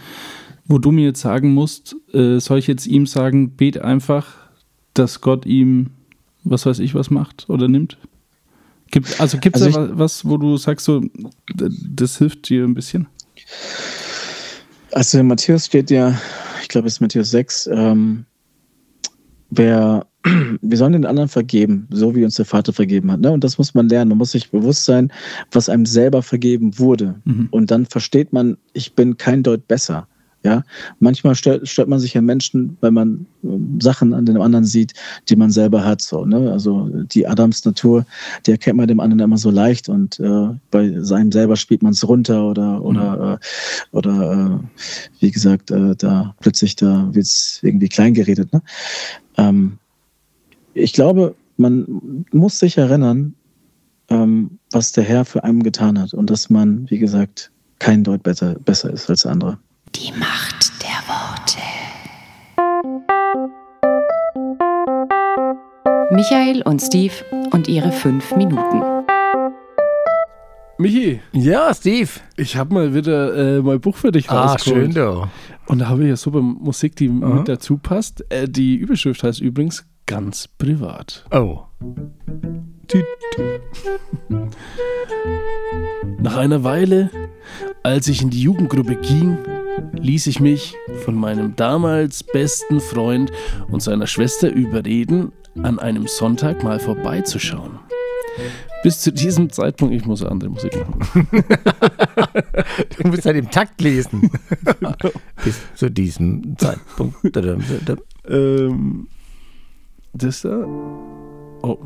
wo 0.66 0.78
du 0.78 0.92
mir 0.92 1.06
jetzt 1.06 1.20
sagen 1.20 1.54
musst, 1.54 1.96
äh, 2.12 2.38
soll 2.38 2.58
ich 2.58 2.66
jetzt 2.66 2.86
ihm 2.86 3.06
sagen, 3.06 3.56
bet 3.56 3.78
einfach, 3.78 4.28
dass 4.94 5.20
Gott 5.20 5.46
ihm, 5.46 5.90
was 6.44 6.66
weiß 6.66 6.78
ich, 6.78 6.94
was 6.94 7.10
macht 7.10 7.48
oder 7.48 7.68
nimmt? 7.68 7.98
Gibt, 8.90 9.20
also 9.20 9.38
gibt 9.38 9.56
es 9.56 9.62
also 9.62 9.86
da 9.86 9.98
was, 9.98 10.24
wo 10.24 10.36
du 10.36 10.56
sagst, 10.58 10.84
so, 10.84 11.02
das 11.54 12.18
hilft 12.18 12.48
dir 12.48 12.64
ein 12.64 12.74
bisschen? 12.74 13.08
Also 14.92 15.18
in 15.18 15.26
Matthäus 15.26 15.66
steht 15.66 15.90
ja, 15.90 16.20
ich 16.60 16.68
glaube 16.68 16.86
es 16.86 16.94
ist 16.94 17.00
Matthäus 17.00 17.30
6, 17.30 17.70
ähm, 17.72 18.26
wer 19.50 20.06
wir 20.60 20.78
sollen 20.78 20.92
den 20.92 21.06
anderen 21.06 21.28
vergeben, 21.28 21.88
so 21.90 22.14
wie 22.14 22.24
uns 22.24 22.36
der 22.36 22.44
Vater 22.44 22.72
vergeben 22.72 23.10
hat. 23.10 23.20
Ne? 23.20 23.30
Und 23.30 23.44
das 23.44 23.58
muss 23.58 23.74
man 23.74 23.88
lernen. 23.88 24.10
Man 24.10 24.18
muss 24.18 24.32
sich 24.32 24.50
bewusst 24.50 24.84
sein, 24.84 25.12
was 25.50 25.68
einem 25.68 25.86
selber 25.86 26.22
vergeben 26.22 26.78
wurde. 26.78 27.16
Mhm. 27.24 27.48
Und 27.50 27.70
dann 27.70 27.86
versteht 27.86 28.32
man, 28.32 28.56
ich 28.72 28.94
bin 28.94 29.16
kein 29.16 29.42
Deut 29.42 29.66
besser. 29.68 30.06
Ja, 30.44 30.64
manchmal 30.98 31.36
stört, 31.36 31.68
stört 31.68 31.88
man 31.88 32.00
sich 32.00 32.18
an 32.18 32.24
Menschen, 32.24 32.76
weil 32.80 32.90
man 32.90 33.26
ähm, 33.44 33.78
Sachen 33.80 34.12
an 34.12 34.26
den 34.26 34.36
anderen 34.36 34.64
sieht, 34.64 34.92
die 35.28 35.36
man 35.36 35.52
selber 35.52 35.84
hat. 35.84 36.02
So, 36.02 36.24
ne? 36.24 36.50
Also 36.50 36.88
die 36.92 37.28
Adams 37.28 37.64
Natur, 37.64 38.04
die 38.44 38.50
erkennt 38.50 38.76
man 38.76 38.88
dem 38.88 38.98
anderen 38.98 39.20
immer 39.20 39.38
so 39.38 39.50
leicht 39.50 39.88
und 39.88 40.18
äh, 40.18 40.48
bei 40.72 40.98
seinem 40.98 41.30
selber 41.30 41.54
spielt 41.54 41.84
man 41.84 41.92
es 41.92 42.08
runter 42.08 42.44
oder 42.44 42.82
oder 42.82 43.16
mhm. 43.16 43.34
äh, 43.34 43.96
oder 43.96 44.60
äh, 44.60 44.80
wie 45.20 45.30
gesagt, 45.30 45.70
äh, 45.70 45.94
da 45.96 46.34
plötzlich 46.40 46.74
da 46.74 47.08
wird 47.12 47.26
es 47.26 47.60
irgendwie 47.62 47.88
klein 47.88 48.12
geredet. 48.12 48.52
Ne? 48.52 48.62
Ähm, 49.36 49.78
ich 50.74 50.92
glaube, 50.92 51.34
man 51.56 52.24
muss 52.32 52.58
sich 52.58 52.78
erinnern, 52.78 53.34
ähm, 54.08 54.58
was 54.70 54.92
der 54.92 55.04
Herr 55.04 55.24
für 55.24 55.44
einen 55.44 55.62
getan 55.62 55.98
hat 55.98 56.14
und 56.14 56.30
dass 56.30 56.50
man, 56.50 56.88
wie 56.90 56.98
gesagt, 56.98 57.50
kein 57.78 58.04
Deut 58.04 58.22
besser, 58.22 58.56
besser 58.64 58.90
ist 58.92 59.10
als 59.10 59.26
andere. 59.26 59.58
Die 59.94 60.12
Macht 60.18 60.72
der 60.82 60.88
Worte. 61.08 61.58
Michael 66.12 66.62
und 66.62 66.80
Steve 66.80 67.14
und 67.52 67.68
ihre 67.68 67.92
fünf 67.92 68.34
Minuten. 68.36 68.82
Michi. 70.78 71.20
Ja, 71.32 71.72
Steve. 71.74 72.10
Ich 72.36 72.56
habe 72.56 72.74
mal 72.74 72.94
wieder 72.94 73.56
äh, 73.56 73.62
mein 73.62 73.80
Buch 73.80 73.96
für 73.96 74.10
dich 74.10 74.28
ah, 74.30 74.46
rausgeholt. 74.46 74.90
Ah, 74.90 74.92
schön, 74.92 74.94
du. 74.94 75.28
Und 75.66 75.78
da 75.78 75.88
habe 75.88 76.02
ich 76.02 76.08
ja 76.08 76.16
super 76.16 76.42
Musik, 76.42 76.96
die 76.96 77.08
Aha. 77.08 77.34
mit 77.34 77.48
dazu 77.48 77.78
passt. 77.78 78.24
Äh, 78.30 78.48
die 78.48 78.76
Überschrift 78.76 79.22
heißt 79.22 79.40
übrigens 79.40 79.86
ganz 80.12 80.46
privat. 80.46 81.24
Oh. 81.30 81.60
Nach 86.18 86.36
einer 86.36 86.62
Weile, 86.64 87.08
als 87.82 88.08
ich 88.08 88.20
in 88.20 88.28
die 88.28 88.42
Jugendgruppe 88.42 88.96
ging, 88.96 89.38
ließ 89.94 90.26
ich 90.26 90.38
mich 90.38 90.74
von 91.06 91.14
meinem 91.14 91.56
damals 91.56 92.24
besten 92.24 92.80
Freund 92.80 93.32
und 93.70 93.80
seiner 93.80 94.06
Schwester 94.06 94.52
überreden, 94.52 95.32
an 95.62 95.78
einem 95.78 96.06
Sonntag 96.06 96.62
mal 96.62 96.78
vorbeizuschauen. 96.78 97.78
Bis 98.82 99.00
zu 99.00 99.14
diesem 99.14 99.48
Zeitpunkt, 99.48 99.94
ich 99.94 100.04
muss 100.04 100.22
andere 100.22 100.50
Musik 100.50 100.76
machen. 100.76 101.26
du 102.98 103.08
musst 103.08 103.24
halt 103.24 103.38
im 103.38 103.50
Takt 103.50 103.80
lesen. 103.80 104.30
Bis 105.42 105.58
zu 105.74 105.90
diesem 105.90 106.54
Zeitpunkt. 106.58 107.16
ähm, 108.28 109.08
das 110.12 110.42
da. 110.42 110.66
Oh, 111.62 111.78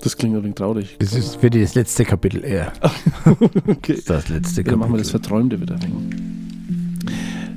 das 0.00 0.16
klingt 0.16 0.36
ein 0.36 0.42
wenig 0.42 0.56
traurig. 0.56 0.96
Das 0.98 1.12
ist 1.12 1.36
für 1.36 1.50
das 1.50 1.74
letzte 1.74 2.04
Kapitel 2.04 2.44
eher. 2.44 2.72
okay. 3.66 3.94
Das, 3.94 4.04
das 4.04 4.28
letzte 4.28 4.62
Kapitel. 4.62 4.70
Dann 4.70 4.78
machen 4.78 4.92
wir 4.92 4.98
das 4.98 5.10
Verträumte 5.10 5.60
wieder 5.60 5.76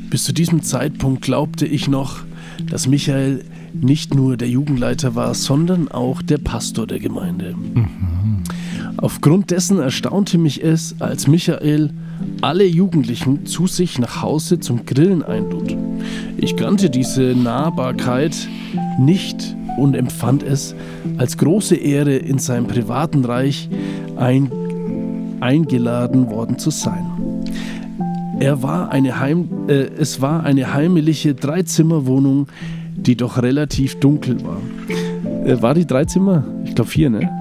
Bis 0.09 0.23
zu 0.23 0.33
diesem 0.33 0.63
Zeitpunkt 0.63 1.21
glaubte 1.21 1.65
ich 1.65 1.87
noch, 1.87 2.19
dass 2.69 2.87
Michael 2.87 3.43
nicht 3.73 4.13
nur 4.13 4.37
der 4.37 4.49
Jugendleiter 4.49 5.15
war, 5.15 5.33
sondern 5.33 5.89
auch 5.89 6.21
der 6.21 6.39
Pastor 6.39 6.87
der 6.87 6.99
Gemeinde. 6.99 7.55
Mhm. 7.55 8.43
Aufgrund 8.97 9.51
dessen 9.51 9.79
erstaunte 9.79 10.37
mich 10.37 10.63
es, 10.63 10.95
als 10.99 11.27
Michael 11.27 11.91
alle 12.41 12.65
Jugendlichen 12.65 13.45
zu 13.45 13.67
sich 13.67 13.97
nach 13.97 14.21
Hause 14.21 14.59
zum 14.59 14.85
Grillen 14.85 15.23
einlud. 15.23 15.75
Ich 16.37 16.55
kannte 16.55 16.89
diese 16.89 17.35
Nahbarkeit 17.35 18.35
nicht 18.99 19.55
und 19.77 19.95
empfand 19.95 20.43
es 20.43 20.75
als 21.17 21.37
große 21.37 21.75
Ehre, 21.75 22.15
in 22.15 22.39
seinem 22.39 22.67
privaten 22.67 23.25
Reich 23.25 23.69
ein, 24.15 24.51
eingeladen 25.39 26.29
worden 26.29 26.57
zu 26.57 26.69
sein. 26.69 27.05
Er 28.39 28.63
war 28.63 28.91
eine 28.91 29.19
Heim, 29.19 29.49
äh, 29.67 29.73
es 29.99 30.21
war 30.21 30.43
eine 30.43 30.73
heimliche 30.73 31.35
Dreizimmerwohnung, 31.35 32.47
die 32.95 33.15
doch 33.15 33.41
relativ 33.41 33.99
dunkel 33.99 34.37
war. 34.43 34.57
Äh, 35.45 35.61
war 35.61 35.73
die 35.73 35.85
Dreizimmer? 35.85 36.43
Ich 36.65 36.75
glaube 36.75 36.89
vier, 36.89 37.09
ne? 37.09 37.40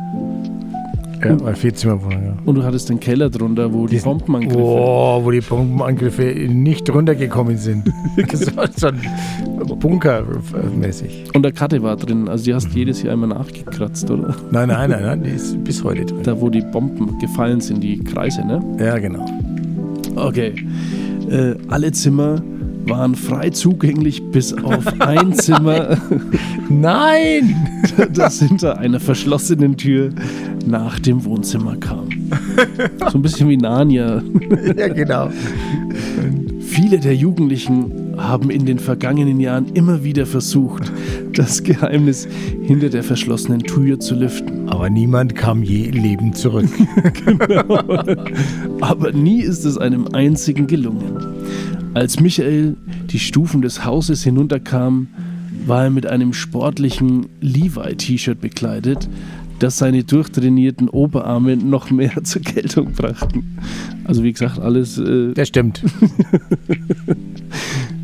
Ja, 1.22 1.35
bei 1.35 1.54
Vierzimmerwohnung, 1.54 2.24
ja. 2.24 2.37
Und 2.44 2.54
du 2.54 2.62
hattest 2.62 2.88
den 2.88 2.98
Keller 2.98 3.28
drunter, 3.30 3.72
wo 3.72 3.87
die, 3.87 3.96
die 3.96 4.02
Bombenangriffe. 4.02 4.59
Oh, 4.59 5.20
wo 5.22 5.30
die 5.30 5.40
Bombenangriffe 5.40 6.22
nicht 6.22 6.88
runtergekommen 6.88 7.56
sind. 7.56 7.92
schon 8.80 9.00
bunkermäßig. 9.78 11.24
Und 11.35 11.42
der 11.42 11.52
Karte 11.52 11.83
war 11.83 11.96
drin, 11.96 12.28
also 12.28 12.44
die 12.44 12.54
hast 12.54 12.68
mhm. 12.68 12.76
jedes 12.76 13.02
Jahr 13.02 13.14
immer 13.14 13.26
nachgekratzt, 13.26 14.11
oder? 14.11 14.35
Nein, 14.50 14.68
nein, 14.68 14.90
nein, 14.90 15.02
nein, 15.02 15.22
die 15.22 15.30
ist 15.30 15.62
bis 15.64 15.83
heute 15.85 16.04
drin. 16.04 16.22
Da, 16.22 16.40
wo 16.40 16.48
die 16.48 16.62
Bomben 16.62 17.18
gefallen 17.18 17.61
sind, 17.61 17.83
die 17.83 17.98
Kreise, 17.98 18.44
ne? 18.46 18.61
Ja, 18.78 18.98
genau. 18.98 19.26
Okay. 20.16 20.54
Äh, 21.30 21.54
alle 21.68 21.92
Zimmer 21.92 22.42
waren 22.87 23.14
frei 23.14 23.50
zugänglich 23.50 24.22
bis 24.30 24.52
auf 24.52 25.00
ein 25.00 25.33
Zimmer. 25.35 25.96
Nein! 26.70 27.56
das 28.14 28.38
hinter 28.38 28.78
einer 28.78 29.00
verschlossenen 29.00 29.76
Tür 29.76 30.11
nach 30.66 31.00
dem 31.00 31.24
Wohnzimmer 31.24 31.76
kam. 31.76 32.09
So 33.11 33.18
ein 33.18 33.22
bisschen 33.22 33.48
wie 33.48 33.56
Narnia. 33.56 34.22
Ja, 34.76 34.88
genau. 34.88 35.30
Viele 36.61 36.98
der 36.98 37.14
Jugendlichen 37.16 38.14
haben 38.16 38.50
in 38.50 38.66
den 38.66 38.78
vergangenen 38.78 39.40
Jahren 39.40 39.66
immer 39.74 40.04
wieder 40.04 40.26
versucht, 40.26 40.92
das 41.33 41.62
Geheimnis 41.62 42.28
hinter 42.62 42.88
der 42.88 43.02
verschlossenen 43.02 43.61
Tür 43.61 43.98
zu 43.98 44.14
lüften. 44.14 44.68
Aber 44.68 44.88
niemand 44.88 45.35
kam 45.35 45.62
je 45.62 45.90
lebend 45.90 46.37
zurück. 46.37 46.68
Aber 48.80 49.12
nie 49.12 49.40
ist 49.42 49.64
es 49.64 49.76
einem 49.78 50.06
einzigen 50.12 50.66
gelungen. 50.66 51.16
Als 51.94 52.20
Michael 52.20 52.76
die 53.11 53.18
Stufen 53.18 53.62
des 53.62 53.85
Hauses 53.85 54.22
hinunterkam, 54.22 55.09
war 55.66 55.85
er 55.85 55.90
mit 55.90 56.07
einem 56.07 56.33
sportlichen 56.33 57.27
Levi-T-Shirt 57.40 58.40
bekleidet, 58.40 59.09
das 59.59 59.79
seine 59.79 60.05
durchtrainierten 60.05 60.88
Oberarme 60.88 61.57
noch 61.57 61.90
mehr 61.90 62.12
zur 62.25 62.42
Geltung 62.42 62.92
brachten. 62.92 63.59
Also 64.05 64.23
wie 64.23 64.33
gesagt, 64.33 64.59
alles 64.59 64.99
äh, 64.99 65.33
Das 65.35 65.49
stimmt. 65.49 65.83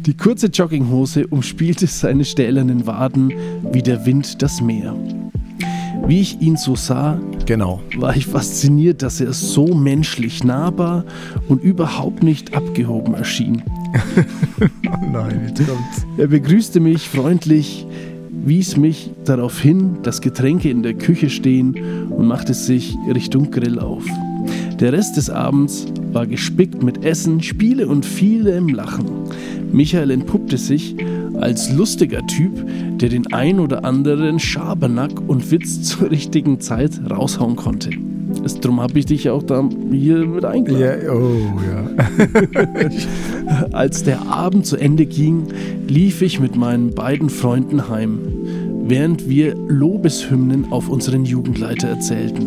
Die 0.06 0.14
kurze 0.16 0.46
Jogginghose 0.46 1.26
umspielte 1.26 1.86
seine 1.88 2.24
stählernen 2.24 2.86
Waden 2.86 3.32
wie 3.72 3.82
der 3.82 4.06
Wind 4.06 4.40
das 4.40 4.60
Meer. 4.60 4.94
Wie 6.06 6.20
ich 6.20 6.40
ihn 6.40 6.56
so 6.56 6.76
sah, 6.76 7.18
Genau. 7.46 7.80
war 7.96 8.16
ich 8.16 8.26
fasziniert, 8.26 9.02
dass 9.02 9.20
er 9.20 9.32
so 9.32 9.74
menschlich 9.74 10.44
nahbar 10.44 11.04
und 11.48 11.62
überhaupt 11.62 12.22
nicht 12.22 12.54
abgehoben 12.54 13.14
erschien. 13.14 13.62
Oh 14.90 15.06
nein, 15.12 15.42
jetzt 15.48 15.66
kommt's. 15.66 16.06
Er 16.16 16.26
begrüßte 16.28 16.80
mich 16.80 17.08
freundlich, 17.08 17.86
wies 18.30 18.76
mich 18.76 19.10
darauf 19.24 19.60
hin, 19.60 19.98
dass 20.02 20.20
Getränke 20.20 20.70
in 20.70 20.82
der 20.82 20.94
Küche 20.94 21.30
stehen 21.30 21.74
und 22.10 22.26
machte 22.26 22.54
sich 22.54 22.96
Richtung 23.12 23.50
Grill 23.50 23.78
auf. 23.78 24.04
Der 24.80 24.92
Rest 24.92 25.16
des 25.16 25.30
Abends 25.30 25.86
war 26.12 26.26
gespickt 26.26 26.82
mit 26.82 27.04
Essen, 27.04 27.42
Spiele 27.42 27.88
und 27.88 28.04
vielem 28.04 28.68
Lachen. 28.68 29.06
Michael 29.72 30.10
entpuppte 30.10 30.58
sich 30.58 30.96
als 31.40 31.72
lustiger 31.72 32.26
Typ, 32.26 32.52
der 32.98 33.08
den 33.08 33.32
ein 33.32 33.58
oder 33.58 33.84
anderen 33.84 34.38
Schabernack 34.38 35.12
und 35.28 35.50
Witz 35.50 35.82
zur 35.82 36.10
richtigen 36.10 36.60
Zeit 36.60 37.00
raushauen 37.10 37.56
konnte. 37.56 37.90
Ist- 38.46 38.64
Drum 38.64 38.80
habe 38.80 38.98
ich 38.98 39.06
dich 39.06 39.28
auch 39.30 39.42
da 39.42 39.68
hier 39.90 40.24
mit 40.26 40.44
eingeladen. 40.44 41.04
Ja, 41.04 41.12
oh 41.12 41.36
ja. 41.68 43.66
Als 43.72 44.02
der 44.04 44.22
Abend 44.28 44.66
zu 44.66 44.76
Ende 44.76 45.04
ging, 45.06 45.44
lief 45.88 46.22
ich 46.22 46.40
mit 46.40 46.56
meinen 46.56 46.94
beiden 46.94 47.28
Freunden 47.28 47.88
heim, 47.88 48.18
während 48.86 49.28
wir 49.28 49.54
Lobeshymnen 49.68 50.70
auf 50.72 50.88
unseren 50.88 51.24
Jugendleiter 51.24 51.88
erzählten. 51.88 52.46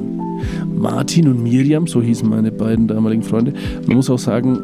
Martin 0.73 1.27
und 1.27 1.43
Miriam, 1.43 1.87
so 1.87 2.01
hießen 2.01 2.27
meine 2.29 2.51
beiden 2.51 2.87
damaligen 2.87 3.23
Freunde. 3.23 3.53
Man 3.85 3.97
muss 3.97 4.09
auch 4.09 4.19
sagen, 4.19 4.57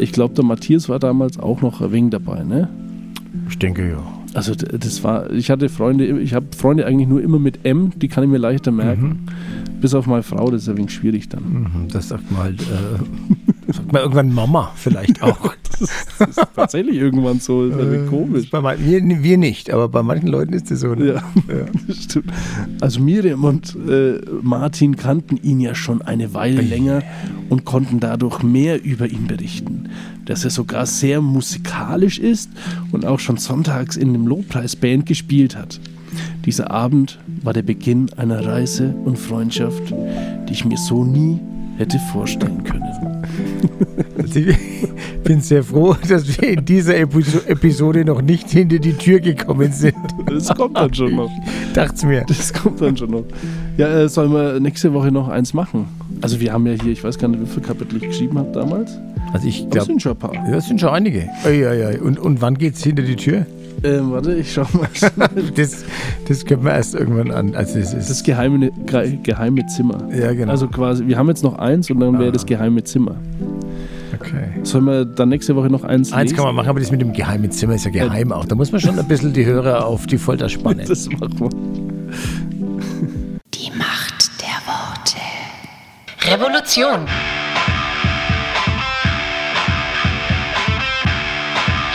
ich 0.00 0.12
glaube, 0.12 0.34
der 0.34 0.44
Matthias 0.44 0.88
war 0.88 0.98
damals 0.98 1.38
auch 1.38 1.62
noch 1.62 1.80
ein 1.80 1.92
wenig 1.92 2.10
dabei, 2.10 2.42
ne? 2.42 2.68
Ich 3.48 3.58
denke 3.58 3.88
ja. 3.88 4.02
Also 4.34 4.54
das 4.54 5.04
war, 5.04 5.30
ich 5.30 5.50
hatte 5.50 5.68
Freunde, 5.68 6.06
ich 6.20 6.32
habe 6.34 6.46
Freunde 6.56 6.86
eigentlich 6.86 7.08
nur 7.08 7.20
immer 7.20 7.38
mit 7.38 7.64
M, 7.66 7.92
die 7.96 8.08
kann 8.08 8.24
ich 8.24 8.30
mir 8.30 8.38
leichter 8.38 8.72
merken. 8.72 9.26
Bis 9.80 9.94
auf 9.94 10.06
meine 10.06 10.22
Frau, 10.22 10.50
das 10.50 10.62
ist 10.62 10.68
ein 10.68 10.76
wenig 10.78 10.92
schwierig 10.92 11.28
dann. 11.28 11.42
Mhm, 11.44 11.88
Das 11.92 12.08
sagt 12.08 12.30
mal, 12.30 12.44
halt, 12.44 12.62
äh, 12.62 13.72
sagt 13.72 13.92
mal 13.92 14.00
irgendwann 14.00 14.32
Mama 14.32 14.70
vielleicht 14.76 15.22
auch. 15.22 15.54
Das 15.80 16.28
ist 16.28 16.40
tatsächlich 16.54 16.96
irgendwann 16.96 17.40
so, 17.40 17.68
das 17.68 17.76
ist 17.78 17.82
ein 17.84 17.90
wenig 17.90 18.00
Das 18.02 18.10
komisch. 18.10 18.38
ist 18.44 18.50
Bei 18.52 18.60
man, 18.60 18.76
wir, 18.78 19.02
wir 19.22 19.38
nicht, 19.38 19.70
aber 19.70 19.88
bei 19.88 20.02
manchen 20.04 20.28
Leuten 20.28 20.52
ist 20.52 20.70
das 20.70 20.80
so. 20.80 20.94
Ne? 20.94 21.14
Ja, 21.14 21.22
das 21.88 22.04
stimmt. 22.04 22.26
Also 22.80 23.00
Miriam 23.00 23.42
und 23.44 23.76
äh, 23.88 24.20
Martin 24.40 24.96
kannten 24.96 25.36
ihn 25.42 25.60
ja 25.60 25.74
schon 25.74 26.00
eine 26.00 26.32
Weile 26.32 26.60
länger 26.62 27.02
und 27.48 27.64
konnten 27.64 27.98
dadurch 28.00 28.42
mehr 28.42 28.82
über 28.84 29.08
ihn 29.08 29.26
berichten. 29.26 29.88
Dass 30.26 30.44
er 30.44 30.50
sogar 30.50 30.86
sehr 30.86 31.20
musikalisch 31.20 32.18
ist 32.18 32.50
und 32.92 33.04
auch 33.04 33.18
schon 33.18 33.36
sonntags 33.38 33.96
in 33.96 34.12
dem 34.12 34.26
Lobpreisband 34.26 35.06
gespielt 35.06 35.56
hat. 35.56 35.80
Dieser 36.44 36.70
Abend 36.70 37.18
war 37.42 37.52
der 37.52 37.62
Beginn 37.62 38.10
einer 38.16 38.44
Reise 38.46 38.94
und 39.04 39.18
Freundschaft, 39.18 39.82
die 40.48 40.52
ich 40.52 40.64
mir 40.64 40.76
so 40.76 41.04
nie 41.04 41.40
hätte 41.78 41.98
vorstellen 42.12 42.62
können. 42.64 42.82
Also 44.18 44.40
ich 44.40 44.56
bin 45.24 45.40
sehr 45.40 45.64
froh, 45.64 45.96
dass 46.08 46.26
wir 46.28 46.50
in 46.50 46.64
dieser 46.64 46.94
Episo- 46.94 47.46
Episode 47.46 48.04
noch 48.04 48.20
nicht 48.20 48.50
hinter 48.50 48.78
die 48.78 48.92
Tür 48.92 49.20
gekommen 49.20 49.72
sind. 49.72 49.94
Das 50.26 50.48
kommt 50.54 50.76
dann 50.76 50.92
schon 50.92 51.16
noch. 51.16 51.30
Dacht's 51.72 52.04
mir. 52.04 52.24
Das 52.28 52.52
kommt 52.52 52.80
dann 52.80 52.96
schon 52.96 53.10
noch. 53.10 53.24
Ja, 53.78 53.88
äh, 53.88 54.08
sollen 54.08 54.32
wir 54.32 54.60
nächste 54.60 54.92
Woche 54.92 55.10
noch 55.10 55.28
eins 55.28 55.54
machen? 55.54 55.86
Also 56.20 56.38
wir 56.40 56.52
haben 56.52 56.66
ja 56.66 56.74
hier, 56.74 56.92
ich 56.92 57.02
weiß 57.02 57.18
gar 57.18 57.28
nicht, 57.28 57.40
wie 57.40 57.46
viele 57.46 57.62
Kapitel 57.66 57.96
ich 57.96 58.02
geschrieben 58.08 58.38
habe 58.38 58.52
damals. 58.52 58.92
Also 59.32 59.46
ich 59.48 59.62
Das 59.64 59.70
glaube, 59.70 59.86
sind 59.86 60.02
schon 60.02 60.12
ein 60.12 60.18
paar. 60.18 60.32
das 60.50 60.66
sind 60.68 60.80
schon 60.80 60.90
einige. 60.90 61.28
Ei, 61.44 61.66
ei, 61.66 61.86
ei. 61.86 62.00
Und, 62.00 62.18
und 62.18 62.40
wann 62.42 62.56
geht's 62.58 62.82
hinter 62.82 63.02
die 63.02 63.16
Tür? 63.16 63.46
Ähm, 63.84 64.12
warte, 64.12 64.34
ich 64.34 64.52
schau 64.52 64.66
mal. 64.74 64.88
Das, 65.56 65.84
das 66.28 66.44
können 66.44 66.64
wir 66.64 66.72
erst 66.72 66.94
irgendwann 66.94 67.30
an. 67.30 67.54
Also 67.54 67.78
es 67.78 67.92
ist, 67.94 68.10
Das 68.10 68.22
geheime, 68.22 68.70
ge- 68.86 69.18
geheime 69.22 69.66
Zimmer. 69.66 69.98
ja, 70.14 70.32
genau. 70.34 70.52
Also 70.52 70.68
quasi, 70.68 71.06
wir 71.06 71.16
haben 71.18 71.28
jetzt 71.28 71.42
noch 71.42 71.58
eins 71.58 71.90
und 71.90 71.98
dann 72.00 72.18
wäre 72.20 72.30
das 72.30 72.46
geheime 72.46 72.84
Zimmer. 72.84 73.16
okay. 74.14 74.44
Sollen 74.62 74.84
wir 74.84 75.04
dann 75.04 75.30
nächste 75.30 75.56
Woche 75.56 75.68
noch 75.68 75.82
eins 75.82 76.12
Eins 76.12 76.30
lesen? 76.30 76.36
kann 76.36 76.44
man 76.46 76.54
machen, 76.54 76.68
aber 76.68 76.78
das 76.80 76.90
mit 76.92 77.00
dem 77.00 77.12
geheimen 77.12 77.50
Zimmer 77.50 77.74
ist 77.74 77.84
ja 77.86 77.90
geheim 77.90 78.30
auch. 78.32 78.44
Da 78.44 78.54
muss 78.54 78.70
man 78.70 78.80
schon 78.80 78.96
ein 78.98 79.08
bisschen 79.08 79.32
die 79.32 79.44
Hörer 79.46 79.84
auf 79.86 80.06
die 80.06 80.18
Folter 80.18 80.48
spannen. 80.48 80.84
Das 80.86 81.08
machen 81.08 81.40
wir. 81.40 81.48
Die 83.54 83.70
Macht 83.76 84.30
der 84.40 84.60
Worte. 84.66 85.18
Revolution. 86.30 87.06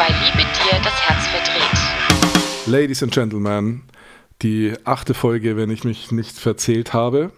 Weil 0.07 0.15
Liebe 0.23 0.37
dir 0.37 0.79
das 0.83 1.01
Herz 1.01 1.27
verdreht. 1.27 2.65
Ladies 2.65 3.03
and 3.03 3.11
Gentlemen, 3.11 3.83
die 4.41 4.73
achte 4.85 5.13
Folge, 5.13 5.57
wenn 5.57 5.69
ich 5.69 5.83
mich 5.83 6.11
nicht 6.13 6.37
verzählt 6.37 6.93
habe, 6.93 7.31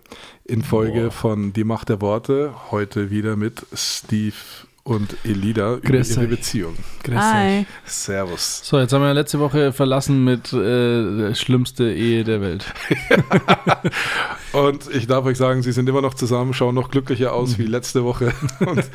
in 0.46 0.62
Folge 0.62 1.10
von 1.10 1.52
Die 1.52 1.64
Macht 1.64 1.90
der 1.90 2.00
Worte. 2.00 2.54
Heute 2.70 3.10
wieder 3.10 3.38
mit 3.38 3.66
Steve 3.74 4.36
und 4.84 5.16
Elida 5.24 5.78
über 5.78 5.82
Grüß 5.82 6.12
ihre 6.12 6.22
euch. 6.26 6.30
Beziehung. 6.30 6.76
Hi. 7.12 7.66
Servus. 7.86 8.62
So, 8.64 8.78
jetzt 8.78 8.94
haben 8.94 9.02
wir 9.02 9.16
letzte 9.16 9.40
Woche 9.40 9.74
verlassen 9.74 10.24
mit 10.24 10.54
äh, 10.54 11.18
der 11.18 11.34
schlimmste 11.34 11.92
Ehe 11.92 12.24
der 12.24 12.40
Welt. 12.42 12.72
Und 14.52 14.90
ich 14.94 15.08
darf 15.08 15.26
euch 15.26 15.38
sagen, 15.38 15.62
sie 15.62 15.72
sind 15.72 15.88
immer 15.88 16.02
noch 16.02 16.14
zusammen, 16.14 16.54
schauen 16.54 16.76
noch 16.76 16.90
glücklicher 16.90 17.34
aus 17.34 17.58
wie 17.58 17.66
letzte 17.66 18.04
Woche. 18.04 18.34
Und, 18.60 18.90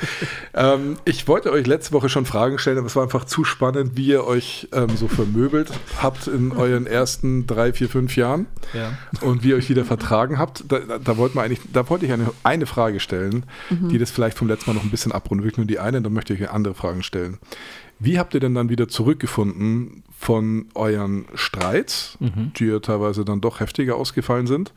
ähm, 0.54 0.96
ich 1.04 1.28
wollte 1.28 1.52
euch 1.52 1.66
letzte 1.66 1.92
Woche 1.92 2.08
schon 2.08 2.26
Fragen 2.26 2.58
stellen, 2.58 2.78
aber 2.78 2.86
es 2.86 2.96
war 2.96 3.04
einfach 3.04 3.24
zu 3.24 3.44
spannend, 3.44 3.92
wie 3.96 4.06
ihr 4.06 4.24
euch 4.24 4.68
ähm, 4.72 4.96
so 4.96 5.06
vermöbelt 5.08 5.70
habt 6.02 6.26
in 6.26 6.52
euren 6.52 6.86
ersten 6.86 7.46
drei, 7.46 7.72
vier, 7.72 7.88
fünf 7.88 8.16
Jahren. 8.16 8.46
Ja. 8.72 8.96
und 9.20 9.44
wie 9.44 9.50
ihr 9.50 9.56
euch 9.56 9.68
wieder 9.68 9.84
vertragen 9.84 10.38
habt. 10.38 10.64
Da, 10.68 10.80
da, 10.80 10.98
da 10.98 11.16
wollte 11.16 11.40
eigentlich, 11.40 11.60
da 11.72 11.88
wollte 11.88 12.06
ich 12.06 12.12
eine, 12.12 12.30
eine 12.42 12.66
Frage 12.66 12.98
stellen, 12.98 13.44
die 13.70 13.98
das 13.98 14.10
vielleicht 14.10 14.36
vom 14.36 14.48
letzten 14.48 14.70
Mal 14.70 14.74
noch 14.74 14.82
ein 14.82 14.90
bisschen 14.90 15.12
abrunden. 15.12 15.44
Wirklich 15.44 15.58
nur 15.58 15.66
die 15.66 15.78
eine, 15.78 16.02
dann 16.02 16.12
möchte 16.12 16.34
ich 16.34 16.42
euch 16.42 16.50
andere 16.50 16.74
Fragen 16.74 17.02
stellen. 17.02 17.38
Wie 17.98 18.18
habt 18.18 18.34
ihr 18.34 18.40
denn 18.40 18.54
dann 18.54 18.68
wieder 18.68 18.88
zurückgefunden 18.88 20.02
von 20.18 20.66
euren 20.74 21.26
Streits, 21.34 22.18
die 22.58 22.66
ja 22.66 22.80
teilweise 22.80 23.24
dann 23.24 23.40
doch 23.40 23.60
heftiger 23.60 23.96
ausgefallen 23.96 24.46
sind, 24.46 24.72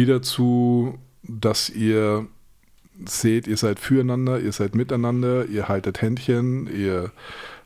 wieder 0.00 0.22
zu, 0.22 0.98
dass 1.22 1.68
ihr 1.68 2.26
seht, 3.04 3.46
ihr 3.46 3.56
seid 3.58 3.78
füreinander, 3.78 4.40
ihr 4.40 4.52
seid 4.52 4.74
miteinander, 4.74 5.44
ihr 5.46 5.68
haltet 5.68 6.00
Händchen, 6.00 6.66
ihr 6.74 7.10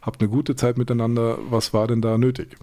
habt 0.03 0.20
eine 0.20 0.29
gute 0.29 0.57
Zeit 0.57 0.77
miteinander. 0.79 1.38
Was 1.49 1.73
war 1.73 1.87
denn 1.87 2.03
da 2.03 2.18
nötig? 2.18 2.57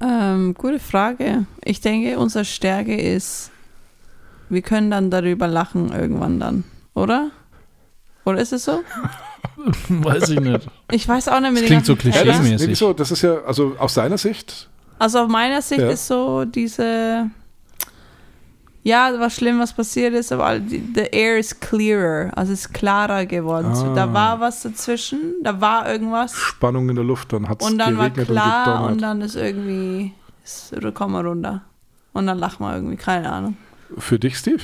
Ähm, 0.00 0.54
gute 0.54 0.78
Frage. 0.78 1.46
Ich 1.64 1.80
denke, 1.80 2.18
unsere 2.18 2.44
Stärke 2.44 2.98
ist, 2.98 3.50
wir 4.48 4.62
können 4.62 4.90
dann 4.90 5.10
darüber 5.10 5.46
lachen 5.46 5.92
irgendwann 5.92 6.40
dann, 6.40 6.64
oder? 6.94 7.30
Oder 8.24 8.40
ist 8.40 8.52
es 8.52 8.64
so? 8.64 8.80
Weiß 9.88 10.30
ich 10.30 10.40
nicht. 10.40 10.68
Ich 10.90 11.06
weiß 11.08 11.28
auch 11.28 11.40
nicht 11.40 11.52
Das 11.52 11.60
den 11.60 11.66
klingt 11.66 11.86
so 11.86 11.94
ganzen 11.96 12.12
Ja, 12.12 12.24
das, 12.24 12.36
Klischee-mäßig. 12.38 12.68
wieso? 12.68 12.92
das 12.92 13.10
ist 13.10 13.22
ja, 13.22 13.42
also 13.42 13.74
aus 13.78 13.94
seiner 13.94 14.18
Sicht, 14.18 14.68
Also 14.98 15.18
auf 15.20 15.28
meiner 15.28 15.60
Sicht 15.62 15.80
Ja. 15.80 15.90
ist 15.90 16.06
so 16.06 16.44
diese, 16.46 17.30
ja, 18.90 19.12
was 19.18 19.36
schlimm, 19.36 19.58
was 19.60 19.72
passiert 19.72 20.14
ist, 20.14 20.32
aber 20.32 20.58
die- 20.58 20.82
the 20.94 21.06
air 21.12 21.38
is 21.38 21.58
clearer, 21.60 22.30
also 22.36 22.52
es 22.52 22.60
ist 22.66 22.72
klarer 22.74 23.24
geworden. 23.26 23.74
So, 23.74 23.94
da 23.94 24.04
Ah. 24.04 24.12
war 24.12 24.40
was 24.40 24.62
dazwischen, 24.62 25.20
da 25.42 25.60
war 25.60 25.90
irgendwas 25.90 26.34
Spannung 26.34 26.88
in 26.88 26.96
der 26.96 27.04
Luft, 27.04 27.32
dann 27.32 27.48
hat 27.48 27.62
es 27.62 27.68
und 27.70 27.78
dann 27.78 27.96
war 27.98 28.10
klar 28.10 28.84
und 28.84 28.92
und 28.92 29.02
dann 29.02 29.20
ist 29.20 29.36
irgendwie, 29.36 30.12
ist, 30.44 30.72
oder 30.76 30.92
kommen 30.92 31.14
wir 31.14 31.24
runter. 31.28 31.62
Und 32.12 32.26
dann 32.26 32.38
lachen 32.38 32.64
wir 32.66 32.74
irgendwie, 32.74 32.96
keine 32.96 33.30
Ahnung. 33.32 33.56
Für 33.98 34.18
dich, 34.18 34.36
Steve? 34.36 34.62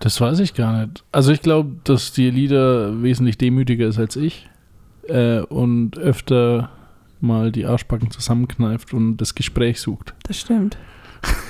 Das 0.00 0.20
weiß 0.20 0.40
ich 0.40 0.54
gar 0.54 0.72
nicht. 0.86 1.04
Also 1.12 1.32
ich 1.32 1.40
glaube, 1.40 1.70
dass 1.84 2.12
die 2.12 2.30
Lieder 2.30 3.02
wesentlich 3.02 3.38
demütiger 3.38 3.86
ist 3.86 3.98
als 3.98 4.16
ich 4.16 4.48
äh, 5.08 5.40
und 5.40 5.96
öfter 5.98 6.70
mal 7.20 7.50
die 7.50 7.64
Arschbacken 7.64 8.10
zusammenkneift 8.10 8.92
und 8.92 9.16
das 9.16 9.34
Gespräch 9.34 9.80
sucht. 9.80 10.14
Das 10.24 10.38
stimmt. 10.38 10.76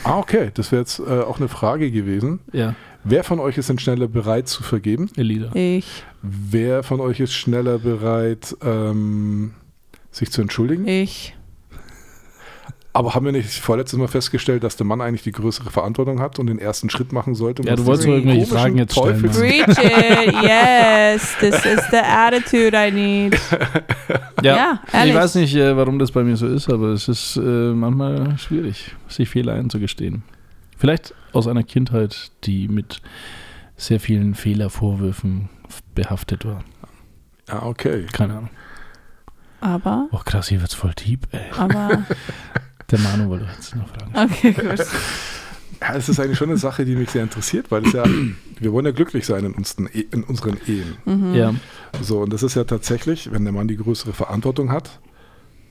Ah, 0.05 0.18
okay. 0.18 0.50
Das 0.55 0.72
wäre 0.72 0.83
jetzt 0.83 0.98
äh, 1.00 1.02
auch 1.20 1.38
eine 1.38 1.48
Frage 1.48 1.90
gewesen. 1.90 2.40
Ja, 2.52 2.74
Wer 3.09 3.22
von 3.22 3.38
euch 3.38 3.57
ist 3.57 3.68
denn 3.68 3.79
schneller 3.79 4.09
bereit 4.09 4.48
zu 4.48 4.64
vergeben? 4.64 5.09
Elida. 5.16 5.50
Ich, 5.55 6.02
Wer 6.22 6.83
von 6.83 7.00
euch 7.00 7.20
ist 7.20 7.35
schneller 7.35 7.79
bereit, 7.79 8.57
ähm, 8.64 9.52
sich 10.11 10.33
zu 10.33 10.42
entschuldigen? 10.42 10.88
ich. 10.88 11.36
Aber 12.96 13.14
haben 13.14 13.26
wir 13.26 13.32
nicht 13.32 13.50
vorletztes 13.61 13.98
Mal 13.98 14.09
festgestellt, 14.09 14.64
dass 14.64 14.76
der 14.76 14.87
Mann 14.87 15.00
eigentlich 15.02 15.22
die 15.22 15.32
größere 15.32 15.70
Verantwortung 15.70 16.18
hat 16.20 16.38
und 16.38 16.46
den 16.46 16.59
ersten 16.59 16.88
Schritt 16.88 17.12
machen 17.12 17.35
sollte? 17.35 17.61
um 17.62 17.68
Ja, 17.68 17.76
du 17.76 17.85
wolltest 17.85 18.06
nur 18.06 18.16
irgendwelche 18.16 18.46
Fragen 18.46 18.78
jetzt 18.78 18.92
stellen. 18.92 19.20
Teufels- 19.22 19.38
Mann. 19.38 19.48
Preach 19.48 19.85
it, 19.85 20.42
yes. 20.42 21.37
This 21.40 21.64
is 21.66 21.80
the 21.90 21.98
attitude 21.98 22.74
I 22.76 22.90
need. 22.90 23.38
Ja, 24.42 24.80
ich 24.88 24.94
ehrlich. 24.94 25.14
weiß 25.14 25.35
nicht, 25.37 25.54
äh, 25.56 25.76
warum 25.76 25.98
das 25.98 26.12
bei 26.12 26.22
mir 26.22 26.37
so 26.37 26.46
ist, 26.46 26.68
aber 26.70 26.88
es 26.88 27.09
ist 27.09 27.37
äh, 27.37 27.40
manchmal 27.72 28.38
schwierig, 28.38 28.94
sich 29.09 29.28
Fehler 29.28 29.54
einzugestehen. 29.54 30.22
Vielleicht 30.76 31.14
aus 31.32 31.46
einer 31.48 31.62
Kindheit, 31.64 32.30
die 32.44 32.68
mit 32.68 33.00
sehr 33.76 33.98
vielen 33.98 34.35
Fehlervorwürfen 34.35 35.48
behaftet 35.94 36.44
war. 36.44 36.62
Ja, 37.48 37.62
okay. 37.64 38.06
Keine 38.12 38.35
Ahnung. 38.35 38.50
Aber, 39.61 40.09
Oh 40.12 40.20
krass, 40.24 40.48
hier 40.48 40.61
wird's 40.61 40.74
voll 40.74 40.92
deep, 40.94 41.26
ey. 41.32 41.40
aber, 41.56 42.04
Der 42.90 42.99
Manu 43.01 43.29
wollte 43.29 43.46
jetzt 43.57 43.75
noch 43.75 43.88
fragen. 43.88 44.12
okay, 44.33 44.53
gut. 44.53 44.87
Ja, 45.81 45.94
es 45.94 46.09
ist 46.09 46.18
eigentlich 46.20 46.38
schon 46.38 46.49
eine 46.49 46.57
Sache, 46.59 46.85
die 46.85 46.96
mich 46.96 47.11
sehr 47.11 47.22
interessiert, 47.22 47.70
weil 47.70 47.85
es 47.87 47.92
ja, 47.92 48.05
wir 48.61 48.72
wollen 48.72 48.87
ja 48.87 48.92
glücklich 48.92 49.27
sein 49.27 49.44
in 49.44 49.53
unseren, 49.53 49.87
E- 49.92 50.07
in 50.11 50.25
unseren 50.25 50.57
Ehen. 50.66 50.96
Mhm. 51.05 51.35
Ja, 51.35 51.55
So, 52.01 52.20
und 52.20 52.33
das 52.33 52.42
ist 52.42 52.55
ja 52.55 52.64
tatsächlich, 52.64 53.31
wenn 53.33 53.44
der 53.44 53.53
Mann 53.53 53.68
die 53.68 53.77
größere 53.77 54.12
Verantwortung 54.14 54.70
hat, 54.72 55.01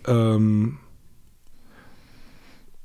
ähm, 0.05 0.77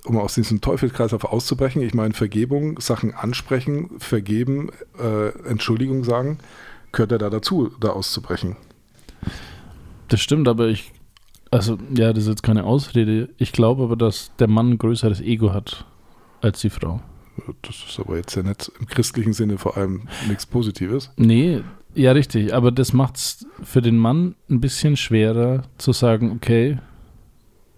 um 0.05 0.16
aus 0.16 0.35
diesem 0.35 0.62
Teufelskreislauf 0.62 1.25
auszubrechen, 1.25 1.83
ich 1.83 1.93
meine, 1.93 2.14
Vergebung, 2.14 2.81
Sachen 2.81 3.12
ansprechen, 3.12 3.90
vergeben, 3.99 4.71
äh, 4.99 5.29
Entschuldigung 5.47 6.05
sagen, 6.05 6.38
gehört 6.93 7.12
er 7.12 7.19
da 7.19 7.29
dazu, 7.29 7.71
da 7.81 7.90
auszubrechen. 7.90 8.57
das 10.09 10.21
stimmt, 10.23 10.49
aber 10.49 10.69
ich, 10.69 10.93
also 11.51 11.79
ja, 11.95 12.13
das 12.13 12.25
ist 12.25 12.29
jetzt 12.29 12.43
keine 12.43 12.65
Ausrede. 12.65 13.29
Ich 13.39 13.53
glaube 13.53 13.83
aber, 13.83 13.97
dass 13.97 14.33
der 14.39 14.49
Mann 14.49 14.71
ein 14.71 14.79
größeres 14.79 15.21
Ego 15.21 15.53
hat 15.53 15.85
als 16.41 16.61
die 16.61 16.71
Frau. 16.71 17.01
Das 17.63 17.77
ist 17.89 17.99
aber 17.99 18.17
jetzt 18.17 18.35
ja 18.35 18.43
nicht 18.43 18.71
im 18.79 18.87
christlichen 18.87 19.33
Sinne 19.33 19.59
vor 19.59 19.77
allem 19.77 20.03
nichts 20.29 20.47
Positives. 20.47 21.11
Nee, 21.17 21.63
ja, 21.95 22.13
richtig. 22.13 22.55
Aber 22.55 22.71
das 22.71 22.93
macht 22.93 23.17
es 23.17 23.47
für 23.63 23.83
den 23.83 23.97
Mann 23.97 24.35
ein 24.49 24.61
bisschen 24.61 24.97
schwerer 24.97 25.63
zu 25.79 25.93
sagen, 25.93 26.33
okay, 26.33 26.79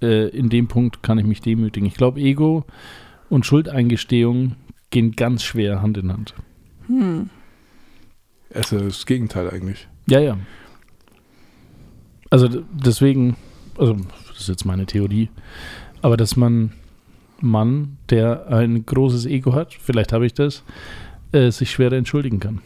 äh, 0.03 0.29
in 0.29 0.51
dem 0.51 0.69
Punkt 0.69 1.03
kann 1.03 1.19
ich 1.19 1.25
mich 1.25 1.41
demütigen. 1.41 1.87
Ich 1.87 1.95
glaube, 1.95 2.21
Ego 2.21 2.65
und 3.31 3.47
Schuldeingestehung 3.47 4.57
gehen 4.91 5.13
ganz 5.13 5.43
schwer 5.43 5.81
Hand 5.81 5.97
in 5.97 6.13
Hand. 6.13 6.35
Hm. 6.89 7.31
Es 8.51 8.73
ist 8.73 8.85
das 8.85 9.07
Gegenteil 9.07 9.49
eigentlich. 9.49 9.89
Ja, 10.07 10.21
ja. 10.21 10.37
Also 12.29 12.49
deswegen, 12.73 13.37
also 13.83 13.97
das 14.29 14.40
ist 14.40 14.49
jetzt 14.49 14.64
meine 14.64 14.87
Theorie, 14.87 15.29
aber 16.03 16.16
dass 16.16 16.37
man 16.37 16.73
Mann, 17.40 17.97
der 18.11 18.47
ein 18.49 18.87
großes 18.87 19.27
Ego 19.27 19.53
hat, 19.55 19.75
vielleicht 19.75 20.12
habe 20.12 20.27
ich 20.27 20.35
das, 20.35 20.62
äh, 21.33 21.51
sich 21.51 21.71
schwerer 21.73 21.97
entschuldigen 21.97 22.38
kann. 22.38 22.61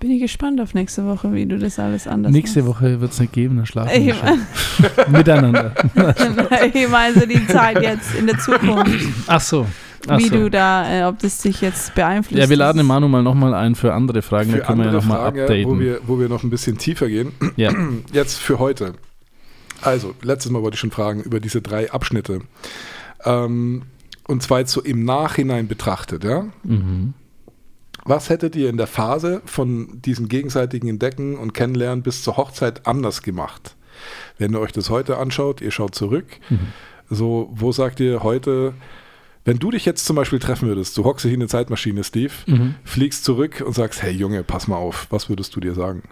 Bin 0.00 0.10
ich 0.10 0.20
gespannt 0.20 0.60
auf 0.60 0.74
nächste 0.74 1.06
Woche, 1.06 1.32
wie 1.32 1.46
du 1.46 1.58
das 1.58 1.78
alles 1.78 2.06
anders 2.06 2.32
Nächste 2.32 2.62
machst. 2.62 2.82
Woche 2.82 3.00
wird 3.00 3.12
es 3.12 3.18
nicht 3.20 3.32
geben, 3.32 3.56
dann 3.56 3.66
schlafen 3.66 3.90
Ich 3.94 4.06
wir 4.06 4.14
schon. 4.14 5.12
Miteinander. 5.12 5.74
ich 6.72 6.88
meine 6.88 7.14
so 7.14 7.26
die 7.26 7.44
Zeit 7.48 7.82
jetzt 7.82 8.14
in 8.14 8.26
der 8.26 8.38
Zukunft, 8.38 9.08
Ach 9.26 9.40
so. 9.40 9.66
Ach 10.06 10.18
wie 10.18 10.28
so. 10.28 10.36
du 10.36 10.50
da, 10.50 11.00
äh, 11.00 11.04
ob 11.04 11.18
das 11.18 11.38
dich 11.38 11.60
jetzt 11.60 11.94
beeinflusst. 11.96 12.38
Ja, 12.38 12.48
wir 12.48 12.56
laden 12.56 12.78
den 12.78 12.86
Manu 12.86 13.08
mal 13.08 13.22
nochmal 13.22 13.54
ein 13.54 13.74
für 13.74 13.92
andere 13.92 14.22
Fragen, 14.22 14.52
da 14.52 14.58
Für 14.58 14.62
können 14.62 14.78
wir 14.78 14.86
ja 14.86 14.92
nochmal 14.92 15.18
ja, 15.18 15.26
updaten. 15.42 15.66
wo 15.66 15.78
wir, 15.78 16.00
wo 16.06 16.20
wir 16.20 16.28
noch 16.28 16.44
ein 16.44 16.50
bisschen 16.50 16.78
tiefer 16.78 17.08
gehen. 17.08 17.32
ja. 17.56 17.72
Jetzt 18.12 18.38
für 18.38 18.58
heute. 18.60 18.94
Also, 19.82 20.14
letztes 20.22 20.50
Mal 20.52 20.62
wollte 20.62 20.74
ich 20.74 20.80
schon 20.80 20.90
fragen 20.90 21.22
über 21.22 21.40
diese 21.40 21.62
drei 21.62 21.90
Abschnitte. 21.90 22.40
Ähm, 23.24 23.82
und 24.26 24.42
zwar 24.42 24.60
jetzt 24.60 24.72
so 24.72 24.80
im 24.82 25.04
Nachhinein 25.04 25.68
betrachtet, 25.68 26.24
ja. 26.24 26.46
Mhm. 26.64 27.14
Was 28.04 28.30
hättet 28.30 28.56
ihr 28.56 28.70
in 28.70 28.76
der 28.76 28.86
Phase 28.86 29.42
von 29.44 30.00
diesem 30.02 30.28
gegenseitigen 30.28 30.88
Entdecken 30.88 31.36
und 31.36 31.52
Kennenlernen 31.52 32.02
bis 32.02 32.22
zur 32.22 32.36
Hochzeit 32.36 32.86
anders 32.86 33.22
gemacht? 33.22 33.76
Wenn 34.38 34.52
ihr 34.54 34.60
euch 34.60 34.72
das 34.72 34.88
heute 34.90 35.18
anschaut, 35.18 35.60
ihr 35.60 35.70
schaut 35.70 35.94
zurück, 35.94 36.26
Mhm. 36.48 36.58
so, 37.10 37.50
wo 37.52 37.72
sagt 37.72 38.00
ihr 38.00 38.22
heute, 38.22 38.72
wenn 39.44 39.58
du 39.58 39.70
dich 39.70 39.84
jetzt 39.84 40.04
zum 40.04 40.16
Beispiel 40.16 40.38
treffen 40.38 40.68
würdest, 40.68 40.96
du 40.96 41.04
hockst 41.04 41.24
dich 41.24 41.32
in 41.32 41.40
eine 41.40 41.48
Zeitmaschine, 41.48 42.04
Steve, 42.04 42.32
Mhm. 42.46 42.74
fliegst 42.84 43.24
zurück 43.24 43.62
und 43.66 43.74
sagst, 43.74 44.02
hey 44.02 44.12
Junge, 44.12 44.42
pass 44.44 44.68
mal 44.68 44.76
auf, 44.76 45.06
was 45.10 45.28
würdest 45.28 45.54
du 45.56 45.60
dir 45.60 45.74
sagen? 45.74 46.02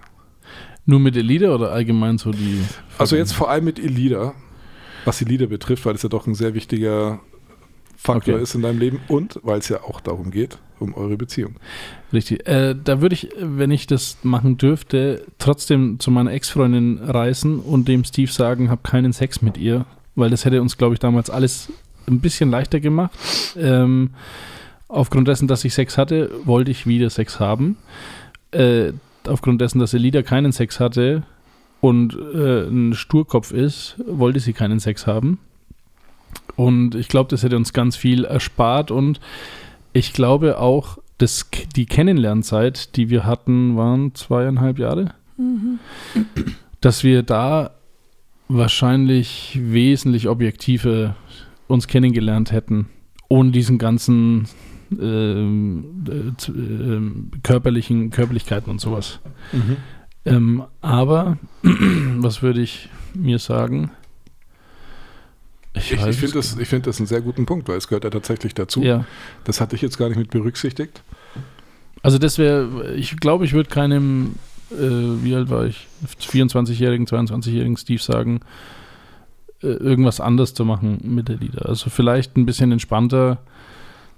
Nur 0.87 1.01
mit 1.01 1.16
Elite 1.16 1.53
oder 1.53 1.72
allgemein 1.72 2.18
so 2.18 2.31
die. 2.31 2.61
Also 2.96 3.16
jetzt 3.16 3.33
vor 3.33 3.51
allem 3.51 3.64
mit 3.64 3.79
Elida, 3.79 4.35
was 5.05 5.20
Lieder 5.20 5.49
betrifft, 5.49 5.85
weil 5.85 5.96
es 5.96 6.03
ja 6.03 6.09
doch 6.09 6.27
ein 6.27 6.35
sehr 6.35 6.55
wichtiger 6.55 7.20
Faktor 7.96 8.35
Okay. 8.35 8.42
ist 8.42 8.55
in 8.55 8.62
deinem 8.62 8.79
Leben 8.79 9.01
und 9.09 9.40
weil 9.42 9.59
es 9.59 9.68
ja 9.68 9.83
auch 9.83 10.01
darum 10.01 10.31
geht, 10.31 10.59
um 10.79 10.94
eure 10.94 11.16
Beziehung. 11.16 11.57
Richtig. 12.12 12.46
Äh, 12.46 12.77
da 12.83 13.01
würde 13.01 13.14
ich, 13.14 13.31
wenn 13.40 13.70
ich 13.70 13.87
das 13.87 14.18
machen 14.22 14.59
dürfte, 14.59 15.25
trotzdem 15.38 15.99
zu 15.99 16.11
meiner 16.11 16.31
Ex-Freundin 16.33 16.99
reisen 17.03 17.59
und 17.59 17.88
dem 17.88 18.05
Steve 18.05 18.31
sagen, 18.31 18.70
hab 18.70 18.85
keinen 18.85 19.12
Sex 19.12 19.42
mit 19.42 19.57
ihr, 19.59 19.87
weil 20.14 20.31
das 20.31 20.44
hätte 20.44 20.61
uns, 20.62 20.77
glaube 20.79 20.94
ich, 20.94 21.01
damals 21.01 21.31
alles 21.31 21.72
ein 22.07 22.20
bisschen 22.20 22.51
leichter 22.51 22.79
gemacht. 22.79 23.11
Ähm, 23.57 24.11
aufgrund 24.88 25.27
dessen, 25.27 25.49
dass 25.49 25.64
ich 25.64 25.75
Sex 25.75 25.99
hatte, 25.99 26.31
wollte 26.44 26.70
ich 26.70 26.87
wieder 26.87 27.11
Sex 27.11 27.40
haben. 27.40 27.77
Äh, 28.53 28.92
aufgrund 29.29 29.61
dessen, 29.61 29.79
dass 29.79 29.95
Elida 29.95 30.23
keinen 30.23 30.53
Sex 30.53 30.81
hatte 30.81 31.23
und 31.81 32.15
äh, 32.15 32.67
ein 32.67 32.95
Sturkopf 32.95 33.53
ist, 33.53 33.97
wollte 34.07 34.41
sie 34.41 34.53
keinen 34.53 34.81
Sex 34.81 35.07
haben. 35.07 35.39
Und 36.57 36.95
ich 36.95 37.09
glaube, 37.09 37.31
das 37.31 37.43
hätte 37.43 37.57
uns 37.57 37.73
ganz 37.73 37.97
viel 37.97 38.25
erspart 38.25 38.91
und 38.91 39.21
ich 39.93 40.12
glaube 40.12 40.59
auch, 40.59 40.99
das, 41.19 41.49
die 41.75 41.87
Kennenlernzeit, 41.87 42.97
die 42.97 43.09
wir 43.09 43.25
hatten, 43.25 43.77
waren 43.77 44.15
zweieinhalb 44.15 44.79
Jahre. 44.79 45.15
Dass 46.81 47.05
wir 47.05 47.23
da 47.23 47.71
wahrscheinlich 48.49 49.59
wesentlich 49.61 50.29
objektiver 50.29 51.17
uns 51.69 51.89
kennengelernt 51.89 52.53
hätten, 52.53 52.89
ohne 53.29 53.51
diesen 53.51 53.79
ganzen 53.79 54.47
äh, 54.90 55.03
ähm, 55.03 57.31
körperlichen 57.42 58.11
Körperlichkeiten 58.11 58.70
und 58.70 58.81
sowas. 58.81 59.20
Ähm, 60.25 60.64
aber 60.81 61.38
was 61.62 62.42
würde 62.42 62.61
ich 62.61 62.88
mir 63.14 63.38
sagen? 63.38 63.90
Ich, 65.75 65.92
ich 65.92 66.01
weiß 66.01 66.16
finde 66.16 66.35
das, 66.35 66.59
ich 66.59 66.68
find 66.68 66.87
das 66.87 66.99
einen 66.99 67.07
sehr 67.07 67.20
guten 67.20 67.46
Punkt, 67.46 67.68
weil 67.68 67.77
es 67.77 67.87
gehört 67.87 68.05
ja 68.05 68.11
tatsächlich 68.11 68.55
dazu. 68.55 68.83
Ja. 68.83 69.05
Das 69.44 69.61
hatte 69.61 69.77
ich 69.77 69.83
jetzt 69.83 69.99
gar 69.99 70.09
nicht 70.09 70.18
mit 70.18 70.31
berücksichtigt. 70.31 71.03
Also 72.03 72.18
das 72.18 72.38
wäre, 72.38 72.94
ich 72.94 73.16
glaube, 73.18 73.44
ich 73.44 73.53
würde 73.53 73.68
keinem, 73.68 74.37
äh, 74.70 74.75
wie 74.75 75.35
alt 75.35 75.51
war 75.51 75.66
ich, 75.66 75.87
24-jährigen, 76.20 77.07
22-jährigen 77.07 77.77
Steve 77.77 78.01
sagen, 78.01 78.40
äh, 79.62 79.68
irgendwas 79.68 80.20
anders 80.20 80.55
zu 80.55 80.64
machen 80.64 80.99
mit 81.03 81.29
der 81.29 81.37
Lieder. 81.37 81.68
Also 81.68 81.90
vielleicht 81.90 82.37
ein 82.37 82.46
bisschen 82.46 82.72
entspannter 82.72 83.38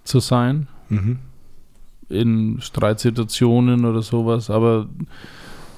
zu 0.08 0.20
sein 0.20 0.66
Mhm. 0.88 1.18
in 2.08 2.58
Streitsituationen 2.62 3.84
oder 3.84 4.00
sowas, 4.02 4.48
aber 4.50 4.88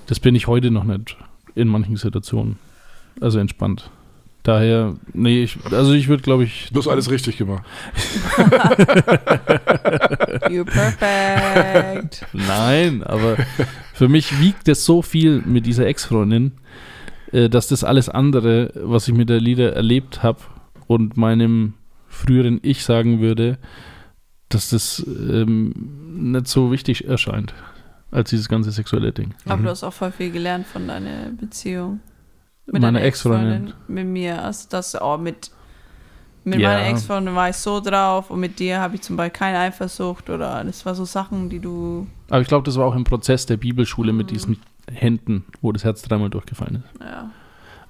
das 0.06 0.20
bin 0.20 0.34
ich 0.36 0.46
heute 0.46 0.70
noch 0.70 0.84
nicht 0.84 1.16
in 1.56 1.66
manchen 1.68 1.96
Situationen. 1.96 2.56
Also 3.20 3.38
entspannt. 3.40 3.90
Daher, 4.44 4.94
nee, 5.12 5.42
ich, 5.42 5.58
also 5.70 5.92
ich 5.92 6.08
würde, 6.08 6.22
glaube 6.22 6.44
ich, 6.44 6.70
Du 6.72 6.78
hast 6.80 6.88
alles 6.88 7.10
richtig 7.10 7.36
gemacht. 7.36 7.62
You 10.50 10.64
perfect. 10.64 12.26
Nein, 12.32 13.02
aber 13.02 13.36
für 13.92 14.08
mich 14.08 14.40
wiegt 14.40 14.68
es 14.68 14.84
so 14.84 15.02
viel 15.02 15.42
mit 15.44 15.66
dieser 15.66 15.86
Ex-Freundin, 15.86 16.52
äh, 17.32 17.48
dass 17.48 17.68
das 17.68 17.84
alles 17.84 18.08
andere, 18.08 18.72
was 18.76 19.08
ich 19.08 19.14
mit 19.14 19.28
der 19.28 19.40
Lieder 19.40 19.74
erlebt 19.74 20.22
habe 20.22 20.38
und 20.86 21.16
meinem 21.16 21.74
früheren 22.08 22.58
Ich 22.62 22.84
sagen 22.84 23.20
würde, 23.20 23.58
dass 24.50 24.68
das 24.70 25.04
ähm, 25.08 25.72
nicht 26.32 26.46
so 26.48 26.70
wichtig 26.70 27.06
erscheint 27.08 27.54
als 28.10 28.30
dieses 28.30 28.48
ganze 28.48 28.70
sexuelle 28.72 29.12
Ding. 29.12 29.32
Aber 29.46 29.56
Mhm. 29.58 29.64
du 29.64 29.70
hast 29.70 29.84
auch 29.84 29.92
voll 29.92 30.12
viel 30.12 30.30
gelernt 30.30 30.66
von 30.66 30.86
deiner 30.86 31.30
Beziehung. 31.30 32.00
Meine 32.66 32.86
deiner 32.86 33.02
Ex-Freundin. 33.02 33.72
Mit 33.88 34.06
mir. 34.06 34.42
Also 34.44 34.66
das, 34.70 35.00
oh, 35.00 35.16
mit 35.16 35.50
mit 36.42 36.58
Ja. 36.58 36.70
meiner 36.70 36.86
Ex-Freundin 36.88 37.34
war 37.34 37.50
ich 37.50 37.56
so 37.56 37.80
drauf 37.80 38.30
und 38.30 38.40
mit 38.40 38.58
dir 38.58 38.80
habe 38.80 38.94
ich 38.94 39.02
zum 39.02 39.16
Beispiel 39.16 39.38
keine 39.38 39.58
Eifersucht 39.58 40.30
oder 40.30 40.64
das 40.64 40.86
war 40.86 40.94
so 40.94 41.04
Sachen, 41.04 41.50
die 41.50 41.58
du. 41.60 42.06
Aber 42.30 42.40
ich 42.40 42.48
glaube, 42.48 42.64
das 42.64 42.76
war 42.76 42.86
auch 42.86 42.94
im 42.96 43.04
Prozess 43.04 43.44
der 43.44 43.58
Bibelschule 43.58 44.12
mit 44.14 44.30
diesen 44.30 44.56
Händen, 44.90 45.44
wo 45.60 45.70
das 45.70 45.84
Herz 45.84 46.00
dreimal 46.02 46.30
durchgefallen 46.30 46.76
ist. 46.94 47.00
Ja. 47.02 47.30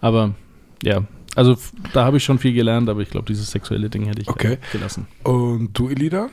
Aber 0.01 0.35
ja, 0.83 1.03
Also 1.37 1.57
da 1.93 2.05
habe 2.05 2.17
ich 2.17 2.25
schon 2.25 2.39
viel 2.39 2.53
gelernt, 2.53 2.89
aber 2.89 3.01
ich 3.01 3.11
glaube, 3.11 3.27
dieses 3.27 3.51
sexuelle 3.51 3.89
Ding 3.89 4.05
hätte 4.07 4.23
ich 4.23 4.29
Okay. 4.29 4.59
gelassen. 4.73 5.07
Und 5.23 5.73
du, 5.79 5.89
Elida? 5.89 6.29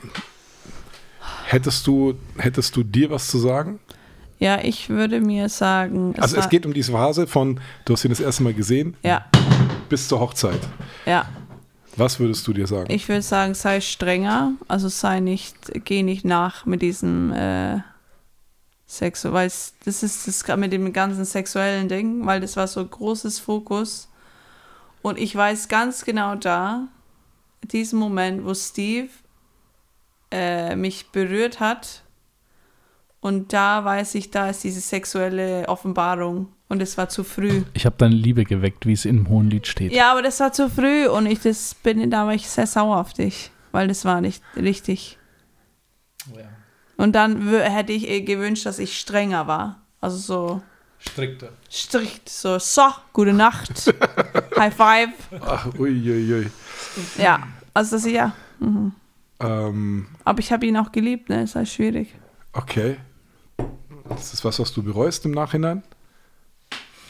Hättest 1.45 1.85
du, 1.87 2.15
hättest 2.37 2.75
du 2.75 2.83
dir 2.83 3.09
was 3.09 3.27
zu 3.27 3.37
sagen? 3.37 3.79
Ja, 4.39 4.59
ich 4.63 4.89
würde 4.89 5.19
mir 5.19 5.49
sagen. 5.49 6.13
also 6.17 6.37
es 6.37 6.49
geht 6.49 6.65
um 6.65 6.73
diese 6.73 6.91
Phase 6.91 7.25
von, 7.25 7.59
du 7.85 7.93
hast 7.93 8.05
ihn 8.05 8.09
das 8.11 8.19
erste 8.19 8.43
Mal 8.43 8.53
gesehen, 8.53 8.95
Ja, 9.03 9.25
bis 9.89 10.07
zur 10.07 10.19
Hochzeit. 10.19 10.59
ja. 11.05 11.25
Was 11.99 12.19
würdest 12.19 12.45
du 12.47 12.53
dir 12.53 12.67
sagen? 12.67 12.91
Ich 12.91 13.09
würde 13.09 13.23
sagen, 13.23 13.55
sei 13.55 13.81
strenger. 13.81 14.51
Also 14.67 14.87
sei 14.87 15.19
nicht, 15.19 15.55
geh 15.83 16.03
nicht 16.03 16.25
nach 16.25 16.63
mit 16.67 16.83
diesem 16.83 17.31
äh, 17.33 17.79
Sex, 18.85 19.25
weil 19.25 19.47
es- 19.47 19.73
das 19.83 20.03
ist 20.03 20.27
das 20.27 20.57
mit 20.57 20.71
dem 20.71 20.93
ganzen 20.93 21.25
sexuellen 21.25 21.89
Ding, 21.89 22.23
weil 22.27 22.39
das 22.39 22.55
war 22.55 22.67
so 22.67 22.81
ein 22.81 22.89
großes 22.91 23.39
Fokus. 23.39 24.09
Und 25.01 25.17
ich 25.17 25.35
weiß 25.35 25.67
ganz 25.67 26.05
genau 26.05 26.35
da, 26.35 26.87
diesen 27.63 27.99
Moment, 27.99 28.45
wo 28.45 28.53
Steve 28.53 29.09
äh, 30.31 30.75
mich 30.75 31.11
berührt 31.11 31.59
hat. 31.59 32.03
Und 33.19 33.53
da 33.53 33.83
weiß 33.83 34.15
ich, 34.15 34.31
da 34.31 34.49
ist 34.49 34.63
diese 34.63 34.81
sexuelle 34.81 35.67
Offenbarung. 35.67 36.49
Und 36.69 36.81
es 36.81 36.97
war 36.97 37.09
zu 37.09 37.23
früh. 37.23 37.63
Ich 37.73 37.85
habe 37.85 37.95
deine 37.97 38.15
Liebe 38.15 38.43
geweckt, 38.43 38.85
wie 38.85 38.93
es 38.93 39.05
im 39.05 39.29
Hohen 39.29 39.49
Lied 39.49 39.67
steht. 39.67 39.93
Ja, 39.93 40.11
aber 40.11 40.21
das 40.21 40.39
war 40.39 40.51
zu 40.51 40.69
früh 40.69 41.07
und 41.07 41.25
ich 41.25 41.39
das 41.39 41.75
bin, 41.75 42.09
da 42.11 42.25
war 42.25 42.33
ich 42.33 42.49
sehr 42.49 42.67
sauer 42.67 42.97
auf 42.97 43.13
dich, 43.13 43.51
weil 43.71 43.87
das 43.87 44.03
war 44.03 44.19
nicht 44.19 44.43
richtig. 44.57 45.17
Und 46.97 47.13
dann 47.13 47.47
hätte 47.47 47.93
ich 47.93 48.09
eh 48.09 48.21
gewünscht, 48.21 48.65
dass 48.65 48.79
ich 48.79 48.99
strenger 48.99 49.47
war. 49.47 49.81
Also 50.01 50.17
so 50.17 50.61
Strikter. 50.99 51.49
strikt, 51.71 52.27
so, 52.29 52.57
so, 52.59 52.83
gute 53.13 53.33
Nacht, 53.33 53.93
High 54.57 54.75
Five. 54.75 55.09
Ach, 55.41 55.67
uiuiui. 55.77 56.49
Ja, 57.17 57.47
also 57.73 57.95
das 57.97 58.05
ja. 58.05 58.33
Ähm, 59.39 60.07
Aber 60.23 60.39
ich 60.39 60.51
habe 60.51 60.65
ihn 60.65 60.75
auch 60.77 60.91
geliebt, 60.91 61.29
ne? 61.29 61.43
Ist 61.43 61.55
halt 61.55 61.69
schwierig. 61.69 62.13
okay. 62.53 62.97
Das 64.09 64.33
ist 64.33 64.43
was, 64.45 64.57
was 64.57 64.71
du 64.73 64.81
bereust 64.81 65.25
im 65.25 65.31
Nachhinein? 65.31 65.83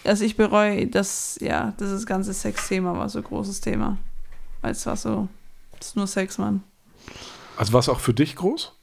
Also 0.03 0.25
ich 0.25 0.35
bereue, 0.35 0.87
dass, 0.87 1.37
ja, 1.41 1.73
das 1.77 2.05
ganze 2.07 2.33
Sex-Thema 2.33 2.97
war 2.97 3.07
so 3.07 3.19
ein 3.19 3.23
großes 3.23 3.61
Thema. 3.61 3.97
Weil 4.61 4.71
es 4.71 4.85
war 4.87 4.95
so, 4.97 5.27
es 5.79 5.87
ist 5.87 5.95
nur 5.95 6.07
Sex, 6.07 6.37
Mann. 6.39 6.63
Also 7.55 7.71
war 7.73 7.81
es 7.81 7.89
auch 7.89 7.99
für 7.99 8.13
dich 8.15 8.35
groß? 8.35 8.73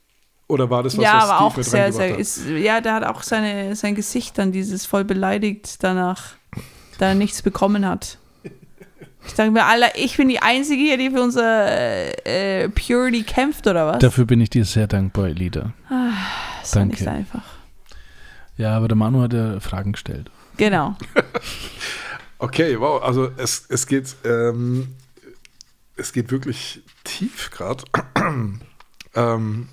Oder 0.46 0.68
war 0.68 0.82
das 0.82 0.96
was, 0.96 1.04
ja, 1.04 1.16
was 1.16 1.22
aber 1.24 1.34
Steve 1.34 1.44
auch 1.44 1.56
mit 1.56 1.66
sehr, 1.66 1.92
sehr, 1.92 2.12
hat? 2.12 2.18
ist, 2.18 2.46
ja, 2.46 2.80
der 2.80 2.94
hat 2.94 3.04
auch 3.04 3.22
seine, 3.22 3.74
sein 3.76 3.94
Gesicht 3.94 4.36
dann 4.38 4.52
dieses 4.52 4.84
voll 4.86 5.04
beleidigt 5.04 5.82
danach, 5.82 6.34
da 6.98 7.08
er 7.08 7.14
nichts 7.14 7.42
bekommen 7.42 7.86
hat. 7.86 8.18
Ich 9.26 9.32
denke 9.32 9.52
mir, 9.52 9.64
Alter, 9.64 9.96
ich 9.96 10.18
bin 10.18 10.28
die 10.28 10.40
Einzige 10.40 10.82
hier, 10.82 10.98
die 10.98 11.10
für 11.10 11.22
unser 11.22 11.66
äh, 11.66 12.64
äh, 12.64 12.68
Purity 12.68 13.22
kämpft, 13.22 13.66
oder 13.66 13.86
was? 13.86 13.98
Dafür 14.00 14.26
bin 14.26 14.40
ich 14.42 14.50
dir 14.50 14.66
sehr 14.66 14.86
dankbar, 14.86 15.28
Elida. 15.28 15.72
das 15.88 16.68
ist 16.68 16.74
ja 16.74 16.84
nicht 16.84 17.00
danke. 17.06 17.10
einfach. 17.10 17.44
Ja, 18.58 18.76
aber 18.76 18.88
der 18.88 18.96
Manu 18.96 19.22
hat 19.22 19.32
ja 19.32 19.60
Fragen 19.60 19.92
gestellt. 19.92 20.30
Genau. 20.56 20.96
Okay, 22.38 22.78
wow, 22.78 23.02
also 23.02 23.30
es, 23.38 23.64
es 23.70 23.86
geht 23.86 24.16
ähm, 24.24 24.88
es 25.96 26.12
geht 26.12 26.30
wirklich 26.30 26.82
tief 27.04 27.50
gerade. 27.50 27.84
ähm, 29.14 29.68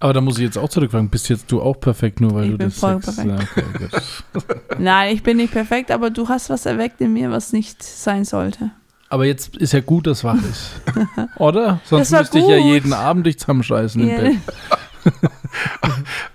Aber 0.00 0.12
da 0.12 0.20
muss 0.20 0.38
ich 0.38 0.44
jetzt 0.44 0.56
auch 0.58 0.68
zurückfragen, 0.68 1.08
bist 1.08 1.28
jetzt 1.28 1.50
du 1.50 1.60
auch 1.60 1.80
perfekt, 1.80 2.20
nur 2.20 2.32
weil 2.34 2.44
Ich 2.44 2.50
du 2.52 2.58
bin 2.58 2.68
das 2.68 2.78
voll 2.78 3.02
Sex- 3.02 3.16
perfekt. 3.16 3.28
Ja, 3.56 3.62
okay, 3.64 3.88
gut. 4.32 4.44
Nein, 4.78 5.14
ich 5.14 5.22
bin 5.24 5.36
nicht 5.38 5.52
perfekt, 5.52 5.90
aber 5.90 6.10
du 6.10 6.28
hast 6.28 6.50
was 6.50 6.66
erweckt 6.66 7.00
in 7.00 7.12
mir, 7.12 7.30
was 7.32 7.52
nicht 7.52 7.82
sein 7.82 8.24
sollte. 8.24 8.70
Aber 9.10 9.24
jetzt 9.24 9.56
ist 9.56 9.72
ja 9.72 9.80
gut, 9.80 10.06
dass 10.06 10.22
wach 10.22 10.36
ist. 10.36 10.70
Oder? 11.36 11.80
Sonst 11.84 12.12
müsste 12.12 12.38
ich 12.38 12.46
ja 12.46 12.58
gut. 12.58 12.66
jeden 12.66 12.92
Abend 12.92 13.26
dich 13.26 13.38
zusammenscheißen 13.38 14.00
im 14.02 14.08
Ja. 14.08 14.16
Bett. 14.20 14.36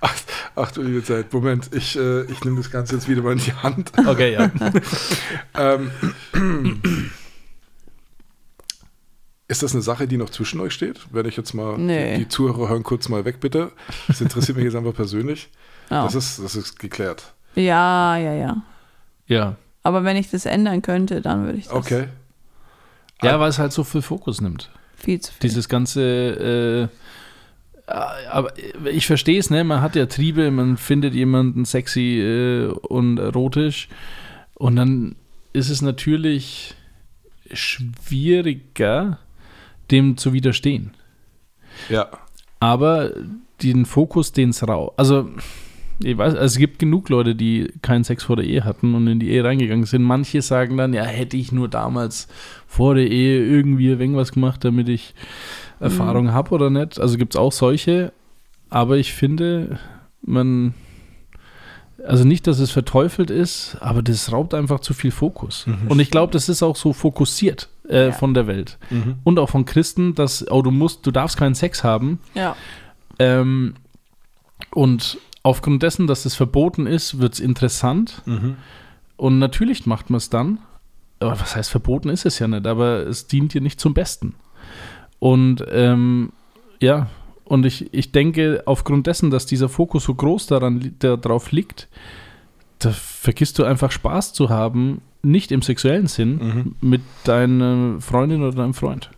ach, 0.01 0.13
ach 0.55 0.71
du 0.71 0.81
liebe 0.81 1.03
Zeit, 1.03 1.31
Moment, 1.31 1.69
ich, 1.73 1.95
äh, 1.97 2.23
ich 2.23 2.43
nehme 2.43 2.57
das 2.57 2.71
Ganze 2.71 2.95
jetzt 2.95 3.07
wieder 3.07 3.21
mal 3.21 3.33
in 3.33 3.37
die 3.39 3.53
Hand. 3.53 3.91
Okay, 4.05 4.33
ja. 4.33 4.49
Ähm, 5.55 5.91
ist 9.47 9.61
das 9.63 9.73
eine 9.73 9.81
Sache, 9.81 10.07
die 10.07 10.17
noch 10.17 10.29
zwischen 10.29 10.59
euch 10.61 10.73
steht? 10.73 11.13
Werde 11.13 11.29
ich 11.29 11.37
jetzt 11.37 11.53
mal, 11.53 11.77
Nee. 11.77 12.13
die, 12.17 12.23
die 12.23 12.27
Zuhörer 12.29 12.69
hören 12.69 12.83
kurz 12.83 13.09
mal 13.09 13.25
weg, 13.25 13.39
bitte. 13.39 13.71
Das 14.07 14.21
interessiert 14.21 14.55
mich 14.57 14.65
jetzt 14.65 14.75
einfach 14.75 14.93
persönlich. 14.95 15.49
Ja. 15.89 16.03
Das, 16.05 16.15
ist, 16.15 16.39
das 16.43 16.55
ist 16.55 16.79
geklärt. 16.79 17.33
ja, 17.55 18.17
ja, 18.17 18.33
ja. 18.33 18.61
Ja. 19.27 19.55
Aber 19.83 20.03
wenn 20.05 20.15
ich 20.17 20.29
das 20.29 20.45
ändern 20.45 20.81
könnte, 20.81 21.21
dann 21.21 21.45
würde 21.45 21.57
ich 21.59 21.65
das 21.65 21.73
Okay. 21.73 22.05
Ja, 23.21 23.39
weil 23.39 23.49
es 23.49 23.59
halt 23.59 23.71
so 23.73 23.83
viel 23.83 24.01
Fokus 24.01 24.41
nimmt. 24.41 24.69
viel 24.95 25.19
zu 25.21 25.31
viel. 25.31 25.39
Dieses 25.41 25.69
ganze, 25.69 26.89
äh, 27.87 27.91
aber 28.29 28.53
ich 28.89 29.05
verstehe 29.07 29.39
es, 29.39 29.49
ne? 29.49 29.63
Man 29.63 29.81
hat 29.81 29.95
ja 29.95 30.05
Triebe, 30.07 30.51
man 30.51 30.77
findet 30.77 31.13
jemanden 31.13 31.65
sexy 31.65 32.19
äh, 32.21 32.67
und 32.67 33.17
erotisch 33.17 33.87
und 34.55 34.75
dann 34.77 35.15
ist 35.53 35.69
es 35.69 35.81
natürlich 35.81 36.75
schwieriger, 37.51 39.19
dem 39.93 40.17
zu 40.17 40.33
widerstehen. 40.33 40.91
Ja. 41.89 42.09
Aber 42.59 43.11
den 43.61 43.85
Fokus, 43.85 44.33
den 44.33 44.49
es 44.49 44.67
rau. 44.67 44.93
Also, 44.97 45.29
ich 46.03 46.17
weiß, 46.17 46.33
also 46.33 46.45
es 46.45 46.57
gibt 46.57 46.79
genug 46.79 47.09
Leute, 47.09 47.35
die 47.35 47.71
keinen 47.81 48.03
Sex 48.03 48.23
vor 48.23 48.35
der 48.35 48.45
Ehe 48.45 48.65
hatten 48.65 48.95
und 48.95 49.07
in 49.07 49.19
die 49.19 49.29
Ehe 49.29 49.43
reingegangen 49.43 49.85
sind. 49.85 50.03
Manche 50.03 50.41
sagen 50.41 50.75
dann, 50.77 50.93
ja, 50.93 51.03
hätte 51.03 51.37
ich 51.37 51.51
nur 51.51 51.69
damals 51.69 52.27
vor 52.67 52.95
der 52.95 53.09
Ehe 53.09 53.45
irgendwie 53.45 53.87
irgendwas 53.87 54.31
gemacht, 54.31 54.65
damit 54.65 54.89
ich 54.89 55.13
Erfahrung 55.79 56.31
habe 56.33 56.51
oder 56.51 56.69
nicht. 56.69 56.99
Also 56.99 57.17
gibt 57.17 57.35
es 57.35 57.39
auch 57.39 57.51
solche. 57.51 58.11
Aber 58.69 58.97
ich 58.97 59.13
finde, 59.13 59.79
man. 60.21 60.73
Also 62.05 62.25
nicht, 62.25 62.47
dass 62.47 62.59
es 62.59 62.71
verteufelt 62.71 63.29
ist, 63.29 63.77
aber 63.79 64.01
das 64.01 64.29
raubt 64.31 64.53
einfach 64.53 64.81
zu 64.81 64.93
viel 64.93 65.11
Fokus. 65.11 65.67
Und 65.87 65.99
ich 66.01 66.11
glaube, 66.11 66.33
das 66.33 66.49
ist 66.49 66.61
auch 66.61 66.75
so 66.75 66.91
fokussiert 66.91 67.69
äh, 67.93 68.05
Ja. 68.07 68.11
von 68.11 68.33
der 68.33 68.47
Welt. 68.47 68.77
Mhm. 68.89 69.15
Und 69.23 69.39
auch 69.39 69.49
von 69.49 69.65
Christen, 69.65 70.15
dass, 70.15 70.49
oh, 70.51 70.61
du 70.61 70.71
musst, 70.71 71.05
du 71.05 71.11
darfst 71.11 71.37
keinen 71.37 71.55
Sex 71.55 71.83
haben. 71.83 72.19
ja. 72.33 72.55
Ähm, 73.19 73.75
und 74.71 75.17
aufgrund 75.43 75.83
dessen, 75.83 76.07
dass 76.07 76.25
es 76.25 76.35
verboten 76.35 76.87
ist, 76.87 77.19
wird 77.19 77.33
es 77.33 77.39
interessant. 77.39 78.21
Mhm. 78.25 78.55
Und 79.17 79.37
natürlich 79.39 79.85
macht 79.85 80.09
man 80.09 80.17
es 80.17 80.29
dann. 80.29 80.59
Aber 81.19 81.39
was 81.39 81.55
heißt 81.55 81.69
verboten 81.69 82.09
ist 82.09 82.25
es 82.25 82.39
ja 82.39 82.47
nicht, 82.47 82.65
aber 82.65 83.05
es 83.07 83.27
dient 83.27 83.53
dir 83.53 83.61
nicht 83.61 83.79
zum 83.79 83.93
Besten. 83.93 84.35
Und 85.19 85.63
ähm, 85.69 86.31
ja, 86.81 87.07
und 87.45 87.65
ich, 87.65 87.93
ich 87.93 88.11
denke, 88.11 88.63
aufgrund 88.65 89.05
dessen, 89.07 89.29
dass 89.31 89.45
dieser 89.45 89.69
Fokus 89.69 90.05
so 90.05 90.15
groß 90.15 90.47
daran, 90.47 90.95
darauf 90.99 91.51
liegt, 91.51 91.87
da 92.85 92.91
vergisst 92.91 93.59
du 93.59 93.63
einfach 93.63 93.91
Spaß 93.91 94.33
zu 94.33 94.49
haben, 94.49 95.01
nicht 95.21 95.51
im 95.51 95.61
sexuellen 95.61 96.07
Sinn, 96.07 96.35
Mhm. 96.37 96.75
mit 96.81 97.01
deiner 97.23 98.01
Freundin 98.01 98.41
oder 98.43 98.55
deinem 98.57 98.73
Freund. 98.73 99.09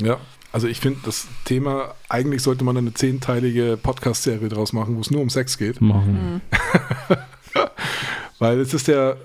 Ja. 0.00 0.18
Also 0.52 0.68
ich 0.68 0.78
finde 0.78 1.00
das 1.04 1.26
Thema, 1.44 1.94
eigentlich 2.08 2.42
sollte 2.42 2.62
man 2.62 2.76
eine 2.76 2.94
zehnteilige 2.94 3.76
Podcast-Serie 3.82 4.48
draus 4.48 4.72
machen, 4.72 4.94
wo 4.96 5.00
es 5.00 5.10
nur 5.10 5.20
um 5.20 5.28
Sex 5.28 5.58
geht. 5.58 5.80
Machen. 5.80 6.40
Weil 8.38 8.60
es 8.60 8.74
ist 8.74 8.86
ja, 8.88 9.16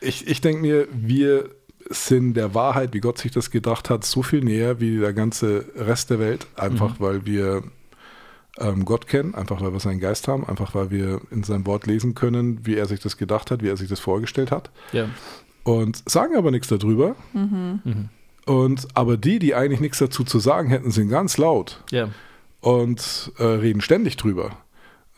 ich, 0.00 0.26
ich 0.28 0.40
denke 0.40 0.62
mir, 0.62 0.88
wir 0.92 1.50
sind 1.90 2.34
der 2.34 2.54
Wahrheit, 2.54 2.92
wie 2.94 3.00
Gott 3.00 3.18
sich 3.18 3.32
das 3.32 3.50
gedacht 3.50 3.90
hat, 3.90 4.04
so 4.04 4.22
viel 4.22 4.42
näher 4.44 4.80
wie 4.80 4.98
der 4.98 5.12
ganze 5.12 5.66
Rest 5.76 6.10
der 6.10 6.18
Welt. 6.20 6.46
Einfach 6.56 6.96
weil 7.00 7.24
wir 7.26 7.62
ähm, 8.60 8.84
Gott 8.84 9.06
kennen, 9.06 9.34
einfach 9.34 9.60
weil 9.60 9.72
wir 9.72 9.80
seinen 9.80 10.00
Geist 10.00 10.28
haben, 10.28 10.46
einfach 10.46 10.74
weil 10.74 10.90
wir 10.90 11.20
in 11.30 11.42
seinem 11.42 11.66
Wort 11.66 11.86
lesen 11.86 12.14
können, 12.14 12.60
wie 12.66 12.76
er 12.76 12.86
sich 12.86 13.00
das 13.00 13.16
gedacht 13.16 13.50
hat, 13.50 13.62
wie 13.62 13.68
er 13.68 13.76
sich 13.76 13.88
das 13.88 14.00
vorgestellt 14.00 14.50
hat. 14.50 14.70
Ja. 14.92 15.06
Und 15.64 16.02
sagen 16.08 16.36
aber 16.36 16.50
nichts 16.50 16.68
darüber. 16.68 17.14
Und 18.46 18.88
aber 18.94 19.16
die, 19.16 19.38
die 19.38 19.54
eigentlich 19.54 19.80
nichts 19.80 19.98
dazu 19.98 20.24
zu 20.24 20.38
sagen 20.38 20.68
hätten, 20.70 20.90
sind 20.90 21.08
ganz 21.10 21.36
laut 21.36 21.82
Ja. 21.90 22.08
und 22.60 23.32
äh, 23.38 23.44
reden 23.44 23.80
ständig 23.80 24.16
drüber. 24.16 24.52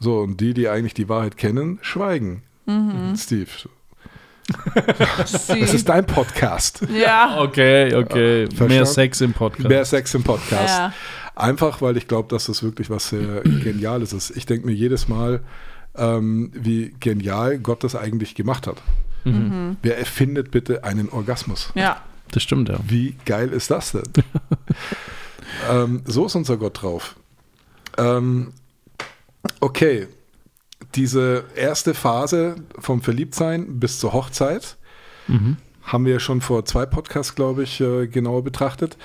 So, 0.01 0.18
und 0.20 0.41
die, 0.41 0.55
die 0.55 0.68
eigentlich 0.68 0.95
die 0.95 1.09
Wahrheit 1.09 1.36
kennen, 1.36 1.78
schweigen. 1.82 2.43
Steve, 3.16 3.51
das 5.18 5.49
ist 5.49 5.88
dein 5.88 6.07
Podcast. 6.07 6.82
ja. 6.93 7.41
Okay, 7.43 7.95
okay. 7.95 8.47
Mehr 8.47 8.57
Verstanden? 8.57 8.86
Sex 8.86 9.20
im 9.20 9.32
Podcast. 9.32 9.68
Mehr 9.68 9.84
Sex 9.84 10.14
im 10.14 10.22
Podcast. 10.22 10.78
Ja. 10.78 10.93
Einfach, 11.41 11.80
weil 11.82 11.97
ich 11.97 12.09
glaube, 12.09 12.28
dass 12.28 12.47
das 12.47 12.62
wirklich 12.62 12.91
was 12.91 13.09
sehr 13.09 13.43
Geniales 13.43 14.12
ist. 14.12 14.36
Ich 14.36 14.47
denke 14.47 14.66
mir 14.66 14.72
jedes 14.72 15.09
Mal, 15.09 15.41
ähm, 15.97 16.51
wie 16.55 16.95
genial 17.01 17.59
Gott 17.59 17.84
das 17.84 17.95
eigentlich 17.95 18.34
gemacht 18.34 18.66
hat. 18.66 18.82
Wer 19.82 19.99
erfindet 19.99 20.51
bitte 20.51 20.84
einen 20.84 21.11
Orgasmus? 21.11 21.72
Ja. 21.74 22.03
Das 22.30 22.43
stimmt, 22.43 22.68
ja. 22.68 22.78
Wie 22.86 23.16
geil 23.26 23.49
ist 23.49 23.70
das 23.70 23.93
denn? 23.93 24.05
ähm, 25.70 26.03
so 26.05 26.26
ist 26.26 26.36
unser 26.36 26.57
Gott 26.57 26.80
drauf. 26.80 27.16
Ähm, 27.99 28.53
okay, 29.59 30.07
diese 30.95 31.45
erste 31.57 31.93
Phase 31.95 32.57
vom 32.78 33.03
Verliebtsein 33.03 33.80
bis 33.80 33.99
zur 33.99 34.12
Hochzeit 34.12 34.76
haben 35.82 36.05
wir 36.05 36.14
ja 36.14 36.20
schon 36.20 36.41
vor 36.41 36.64
zwei 36.64 36.86
Podcasts, 36.86 37.34
glaube 37.34 37.64
ich, 37.64 37.80
äh, 37.80 38.07
genauer 38.07 38.45
betrachtet. 38.45 38.97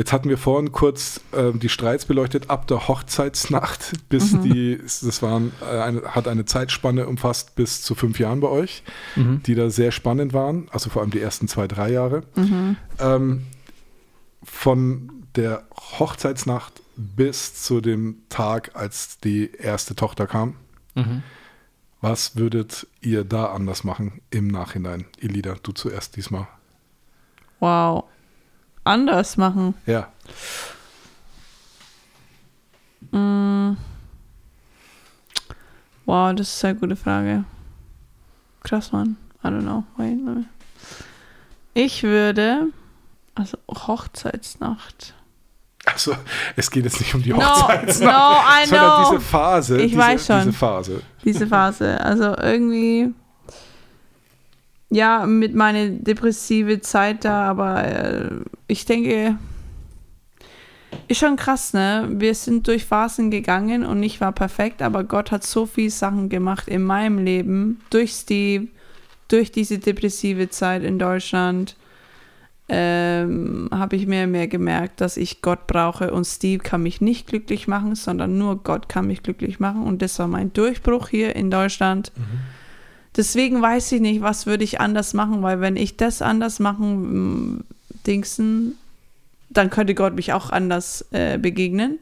Jetzt 0.00 0.14
hatten 0.14 0.30
wir 0.30 0.38
vorhin 0.38 0.72
kurz 0.72 1.20
äh, 1.32 1.52
die 1.52 1.68
Streits 1.68 2.06
beleuchtet 2.06 2.48
ab 2.48 2.66
der 2.66 2.88
Hochzeitsnacht 2.88 4.08
bis 4.08 4.30
die, 4.40 4.78
das 4.78 5.20
waren, 5.20 5.52
äh, 5.60 5.78
eine, 5.78 6.14
hat 6.14 6.26
eine 6.26 6.46
Zeitspanne 6.46 7.06
umfasst 7.06 7.54
bis 7.54 7.82
zu 7.82 7.94
fünf 7.94 8.18
Jahren 8.18 8.40
bei 8.40 8.48
euch, 8.48 8.82
die 9.14 9.54
da 9.54 9.68
sehr 9.68 9.92
spannend 9.92 10.32
waren, 10.32 10.68
also 10.72 10.88
vor 10.88 11.02
allem 11.02 11.10
die 11.10 11.20
ersten 11.20 11.48
zwei, 11.48 11.68
drei 11.68 11.90
Jahre. 11.90 12.22
Ähm, 12.98 13.46
von 14.42 15.12
der 15.36 15.64
Hochzeitsnacht 15.98 16.80
bis 16.96 17.62
zu 17.62 17.82
dem 17.82 18.22
Tag, 18.30 18.70
als 18.72 19.18
die 19.18 19.52
erste 19.52 19.94
Tochter 19.96 20.26
kam. 20.26 20.56
Was 22.00 22.36
würdet 22.36 22.86
ihr 23.02 23.24
da 23.24 23.52
anders 23.52 23.84
machen 23.84 24.22
im 24.30 24.48
Nachhinein? 24.48 25.04
Elida, 25.20 25.56
du 25.62 25.72
zuerst 25.72 26.16
diesmal. 26.16 26.48
Wow. 27.58 28.04
Anders 28.84 29.36
machen. 29.36 29.74
Ja. 29.86 30.08
Wow, 36.06 36.34
das 36.34 36.54
ist 36.54 36.64
eine 36.64 36.74
gute 36.78 36.96
Frage. 36.96 37.44
Krass, 38.62 38.92
Mann. 38.92 39.16
I 39.44 39.48
don't 39.48 39.62
know. 39.62 39.84
Ich 41.74 42.02
würde, 42.02 42.68
also 43.34 43.58
Hochzeitsnacht. 43.70 45.14
Also, 45.86 46.14
es 46.56 46.70
geht 46.70 46.84
jetzt 46.84 47.00
nicht 47.00 47.14
um 47.14 47.22
die 47.22 47.30
No, 47.32 47.38
Hochzeitsnacht, 47.38 48.12
no, 48.12 48.62
I 48.62 48.66
sondern 48.66 49.02
know. 49.02 49.10
diese 49.12 49.20
Phase. 49.22 49.80
Ich 49.80 49.92
diese, 49.92 49.98
weiß 50.02 50.26
schon. 50.26 50.38
Diese 50.44 50.52
Phase. 50.52 51.02
diese 51.24 51.46
Phase. 51.46 52.00
Also 52.00 52.36
irgendwie, 52.36 53.14
ja, 54.90 55.24
mit 55.26 55.54
meiner 55.54 55.88
depressive 55.88 56.80
Zeit 56.80 57.24
da, 57.24 57.44
aber 57.44 57.84
äh, 57.84 58.30
ich 58.66 58.84
denke, 58.84 59.38
ist 61.06 61.18
schon 61.18 61.36
krass, 61.36 61.72
ne? 61.72 62.08
Wir 62.10 62.34
sind 62.34 62.66
durch 62.66 62.84
Phasen 62.84 63.30
gegangen 63.30 63.84
und 63.84 64.02
ich 64.02 64.20
war 64.20 64.32
perfekt, 64.32 64.82
aber 64.82 65.04
Gott 65.04 65.30
hat 65.30 65.44
so 65.44 65.66
viele 65.66 65.90
Sachen 65.90 66.28
gemacht 66.28 66.66
in 66.66 66.82
meinem 66.82 67.18
Leben, 67.18 67.80
durch 67.90 68.12
Steve, 68.12 68.66
durch 69.28 69.52
diese 69.52 69.78
depressive 69.78 70.50
Zeit 70.50 70.82
in 70.82 70.98
Deutschland. 70.98 71.76
Ähm, 72.72 73.68
habe 73.72 73.96
ich 73.96 74.06
mehr 74.06 74.26
und 74.26 74.30
mehr 74.30 74.46
gemerkt, 74.46 75.00
dass 75.00 75.16
ich 75.16 75.42
Gott 75.42 75.66
brauche 75.66 76.12
und 76.12 76.24
Steve 76.24 76.62
kann 76.62 76.84
mich 76.84 77.00
nicht 77.00 77.26
glücklich 77.26 77.66
machen, 77.66 77.96
sondern 77.96 78.38
nur 78.38 78.62
Gott 78.62 78.88
kann 78.88 79.08
mich 79.08 79.24
glücklich 79.24 79.58
machen 79.58 79.82
und 79.82 80.02
das 80.02 80.16
war 80.20 80.28
mein 80.28 80.52
Durchbruch 80.52 81.08
hier 81.08 81.34
in 81.34 81.50
Deutschland. 81.50 82.12
Deswegen 83.16 83.60
weiß 83.60 83.92
ich 83.92 84.00
nicht, 84.00 84.22
was 84.22 84.46
würde 84.46 84.64
ich 84.64 84.80
anders 84.80 85.14
machen, 85.14 85.42
weil 85.42 85.60
wenn 85.60 85.76
ich 85.76 85.96
das 85.96 86.22
anders 86.22 86.60
machen, 86.60 87.54
mm, 87.54 87.64
Dingsen, 88.06 88.78
dann 89.48 89.70
könnte 89.70 89.94
Gott 89.94 90.14
mich 90.14 90.32
auch 90.32 90.50
anders 90.50 91.04
äh, 91.10 91.36
begegnen. 91.38 91.98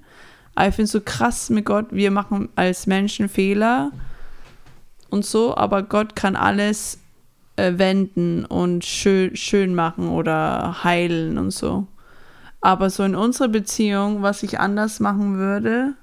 Aber 0.55 0.69
ich 0.69 0.75
finde 0.75 0.85
es 0.85 0.93
so 0.93 1.01
krass 1.01 1.51
mit 1.51 1.65
Gott, 1.65 1.87
wir 1.91 2.11
machen 2.11 2.49
als 2.57 2.87
Menschen 2.87 3.29
Fehler 3.29 3.91
und 5.09 5.25
so, 5.25 5.57
aber 5.57 5.83
Gott 5.83 6.15
kann 6.15 6.37
alles 6.37 6.99
äh, 7.57 7.79
wenden 7.79 8.45
und 8.45 8.85
schön, 8.85 9.35
schön 9.37 9.75
machen 9.75 10.09
oder 10.09 10.83
heilen 10.85 11.39
und 11.39 11.53
so. 11.53 11.87
Aber 12.61 12.91
so 12.91 13.05
in 13.05 13.15
unserer 13.15 13.49
Beziehung, 13.49 14.23
was 14.23 14.43
ich 14.43 14.59
anders 14.59 15.01
machen 15.01 15.39
würde, 15.39 15.95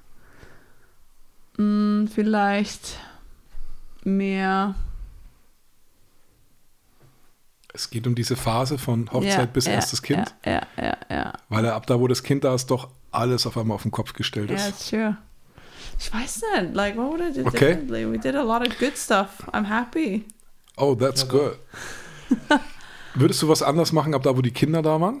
mh, 1.58 2.08
vielleicht 2.12 2.98
mehr. 4.04 4.74
Es 7.76 7.90
geht 7.90 8.06
um 8.06 8.14
diese 8.14 8.36
Phase 8.36 8.78
von 8.78 9.12
Hochzeit 9.12 9.38
ja, 9.38 9.44
bis 9.44 9.66
ja, 9.66 9.72
erstes 9.74 10.00
Kind, 10.00 10.34
Ja, 10.46 10.52
ja, 10.52 10.66
ja, 10.82 10.96
ja. 11.10 11.32
weil 11.50 11.62
er 11.66 11.74
ab 11.74 11.86
da, 11.86 12.00
wo 12.00 12.08
das 12.08 12.22
Kind 12.22 12.42
da 12.42 12.54
ist, 12.54 12.70
doch 12.70 12.88
alles 13.10 13.46
auf 13.46 13.58
einmal 13.58 13.74
auf 13.74 13.82
den 13.82 13.90
Kopf 13.90 14.14
gestellt 14.14 14.48
Ja, 14.50 14.56
ist. 14.56 14.68
it's 14.68 14.88
true. 14.88 15.16
Ich 15.98 16.12
weiß 16.12 16.40
nicht, 16.62 16.74
like, 16.74 16.96
what 16.96 17.10
would 17.10 17.20
I 17.20 17.32
do 17.34 17.46
Okay. 17.46 17.74
differently? 17.74 18.10
We 18.10 18.18
did 18.18 18.34
a 18.34 18.42
lot 18.42 18.66
of 18.66 18.78
good 18.78 18.96
stuff. 18.96 19.46
I'm 19.52 19.64
happy. 19.66 20.24
Oh, 20.78 20.94
that's 20.94 21.28
good. 21.28 21.58
Würdest 23.14 23.42
du 23.42 23.48
was 23.48 23.62
anders 23.62 23.92
machen, 23.92 24.14
ab 24.14 24.22
da, 24.22 24.34
wo 24.34 24.40
die 24.40 24.50
Kinder 24.52 24.80
da 24.80 24.98
waren? 24.98 25.20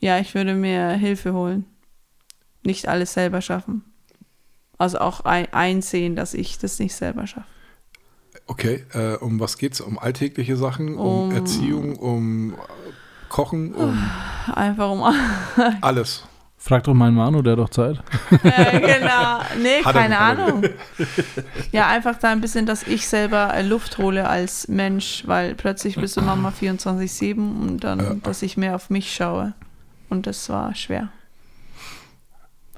Ja, 0.00 0.18
ich 0.18 0.34
würde 0.34 0.54
mir 0.54 0.90
Hilfe 0.92 1.34
holen. 1.34 1.66
Nicht 2.64 2.88
alles 2.88 3.12
selber 3.12 3.40
schaffen. 3.42 3.84
Also 4.84 4.98
auch 4.98 5.20
ein, 5.24 5.50
einsehen, 5.52 6.14
dass 6.14 6.34
ich 6.34 6.58
das 6.58 6.78
nicht 6.78 6.94
selber 6.94 7.26
schaffe. 7.26 7.46
Okay, 8.46 8.84
äh, 8.92 9.14
um 9.16 9.40
was 9.40 9.56
geht's? 9.56 9.80
Um 9.80 9.98
alltägliche 9.98 10.56
Sachen, 10.58 10.94
um, 10.96 11.30
Um- 11.30 11.32
Erziehung, 11.32 11.96
um 11.96 12.52
äh, 12.52 12.56
Kochen, 13.30 13.72
um 13.74 13.98
Einfach 14.54 14.90
um. 14.90 15.02
alles. 15.80 16.24
Frag 16.58 16.84
doch 16.84 16.92
meinen 16.94 17.14
Manu, 17.14 17.40
der 17.42 17.52
hat 17.52 17.58
doch 17.60 17.68
Zeit. 17.70 17.96
ja, 18.42 18.78
genau. 18.78 19.40
Nee, 19.62 19.82
Hat 19.84 19.94
keine 19.94 20.18
Ahnung. 20.18 20.64
Ja, 21.72 21.88
einfach 21.88 22.18
da 22.18 22.30
ein 22.32 22.40
bisschen, 22.42 22.64
dass 22.66 22.82
ich 22.84 23.06
selber 23.08 23.52
äh, 23.54 23.62
Luft 23.62 23.96
hole 23.98 24.26
als 24.28 24.68
Mensch, 24.68 25.24
weil 25.26 25.54
plötzlich 25.54 25.96
bist 25.96 26.16
du 26.16 26.22
Mama 26.22 26.52
24-7 26.58 27.36
und 27.36 27.84
dann, 27.84 27.98
Ja. 28.00 28.14
dass 28.22 28.42
ich 28.42 28.56
mehr 28.58 28.74
auf 28.76 28.88
mich 28.90 29.14
schaue. 29.14 29.52
Und 30.10 30.26
das 30.26 30.48
war 30.50 30.74
schwer. 30.74 31.08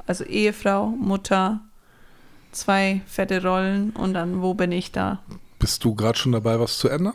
Also 0.07 0.25
Ehefrau, 0.25 0.87
Mutter, 0.89 1.61
zwei 2.57 3.03
fette 3.07 3.43
Rollen 3.43 3.91
und 3.91 4.15
dann, 4.15 4.43
wo 4.43 4.55
bin 4.55 4.73
ich 4.73 4.93
da? 4.93 5.21
Bist 5.59 5.85
du 5.85 5.95
gerade 5.95 6.19
schon 6.19 6.33
dabei, 6.33 6.59
was 6.59 6.79
zu 6.79 6.89
ändern? 6.89 7.15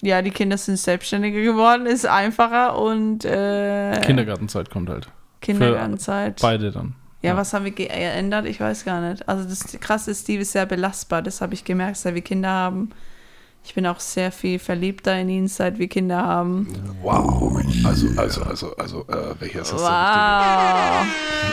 Ja, 0.00 0.22
die 0.22 0.30
Kinder 0.30 0.56
sind 0.56 0.76
selbstständiger 0.76 1.40
geworden, 1.40 1.86
ist 1.86 2.06
einfacher 2.06 2.78
und 2.78 3.24
äh, 3.24 4.00
Kindergartenzeit 4.04 4.70
kommt 4.70 4.88
halt. 4.88 5.08
Kindergartenzeit. 5.40 6.40
Beide 6.40 6.70
dann. 6.70 6.94
Ja, 7.20 7.36
was 7.36 7.52
haben 7.52 7.64
wir 7.64 7.72
geändert? 7.72 8.46
Ich 8.46 8.60
weiß 8.60 8.84
gar 8.84 9.00
nicht. 9.00 9.28
Also 9.28 9.48
das 9.48 9.64
krasse 9.80 10.12
ist, 10.12 10.22
Steve 10.22 10.42
ist 10.42 10.52
sehr 10.52 10.66
belastbar. 10.66 11.20
Das 11.20 11.40
habe 11.40 11.54
ich 11.54 11.64
gemerkt, 11.64 11.96
seit 11.96 12.14
wir 12.14 12.22
Kinder 12.22 12.48
haben. 12.48 12.90
Ich 13.64 13.74
bin 13.74 13.86
auch 13.86 14.00
sehr 14.00 14.32
viel 14.32 14.58
verliebter 14.58 15.18
in 15.20 15.28
ihn, 15.28 15.46
seit 15.48 15.78
wir 15.78 15.88
Kinder 15.88 16.24
haben. 16.24 16.66
Wow. 17.02 17.60
Also, 17.84 18.08
also, 18.16 18.42
also, 18.42 18.74
also, 18.76 19.00
äh, 19.08 19.34
welcher 19.40 19.60
ist 19.60 19.72
das? 19.74 19.82
Wow. 19.82 19.86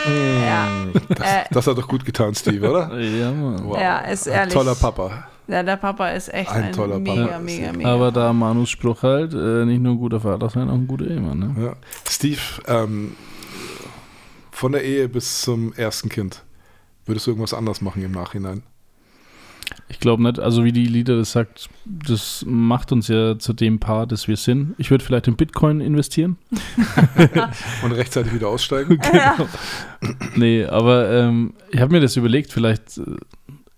Ja, 0.08 0.68
Das, 1.10 1.20
Äh. 1.20 1.44
das 1.50 1.66
hat 1.66 1.76
doch 1.76 1.86
gut 1.88 2.04
getan, 2.06 2.34
Steve, 2.34 2.70
oder? 2.70 2.98
Ja, 2.98 3.30
Mann. 3.32 3.64
Wow. 3.66 3.78
ja, 3.78 3.98
ist 3.98 4.26
Ein 4.28 4.34
ehrlich. 4.34 4.54
toller 4.54 4.74
Papa. 4.74 5.26
Ja, 5.48 5.62
der 5.62 5.76
Papa 5.76 6.08
ist 6.08 6.32
echt 6.32 6.50
Ein 6.50 6.64
ein, 6.64 6.72
toller 6.72 6.98
mega, 6.98 7.26
Papa. 7.26 7.38
mega, 7.38 7.72
mega. 7.72 7.94
Aber 7.94 8.10
da 8.10 8.32
Manus 8.32 8.70
Spruch 8.70 9.02
halt, 9.02 9.32
äh, 9.34 9.64
nicht 9.66 9.80
nur 9.82 9.92
ein 9.94 9.98
guter 9.98 10.20
Vater 10.20 10.48
sein, 10.50 10.68
auch 10.70 10.74
ein 10.74 10.86
guter 10.86 11.06
Ehemann. 11.06 11.38
Ne? 11.38 11.54
Ja. 11.66 11.72
Steve, 12.08 12.40
ähm, 12.66 13.14
von 14.50 14.72
der 14.72 14.82
Ehe 14.84 15.08
bis 15.08 15.42
zum 15.42 15.72
ersten 15.74 16.08
Kind, 16.08 16.42
würdest 17.04 17.26
du 17.26 17.32
irgendwas 17.32 17.52
anders 17.54 17.80
machen 17.82 18.02
im 18.02 18.12
Nachhinein? 18.12 18.62
Ich 19.88 20.00
glaube 20.00 20.22
nicht, 20.22 20.38
also 20.38 20.64
wie 20.64 20.72
die 20.72 20.86
Lieder 20.86 21.16
das 21.16 21.32
sagt, 21.32 21.68
das 21.84 22.44
macht 22.46 22.92
uns 22.92 23.08
ja 23.08 23.38
zu 23.38 23.52
dem 23.52 23.78
Paar, 23.78 24.06
das 24.06 24.26
wir 24.28 24.36
sind. 24.36 24.74
Ich 24.78 24.90
würde 24.90 25.04
vielleicht 25.04 25.28
in 25.28 25.36
Bitcoin 25.36 25.80
investieren. 25.80 26.36
Und 27.82 27.92
rechtzeitig 27.92 28.34
wieder 28.34 28.48
aussteigen? 28.48 28.98
Nee, 30.36 30.64
aber 30.64 31.10
ähm, 31.10 31.54
ich 31.70 31.80
habe 31.80 31.92
mir 31.92 32.00
das 32.00 32.16
überlegt, 32.16 32.52
vielleicht 32.52 33.00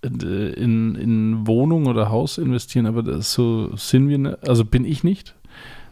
äh, 0.03 0.07
in, 0.53 0.95
in 0.95 1.47
Wohnung 1.47 1.87
oder 1.87 2.09
Haus 2.09 2.37
investieren, 2.37 2.85
aber 2.85 3.01
das, 3.01 3.33
so 3.33 3.75
sind 3.77 4.09
wir, 4.09 4.17
ne, 4.17 4.37
also 4.45 4.65
bin 4.65 4.85
ich 4.85 5.03
nicht. 5.03 5.33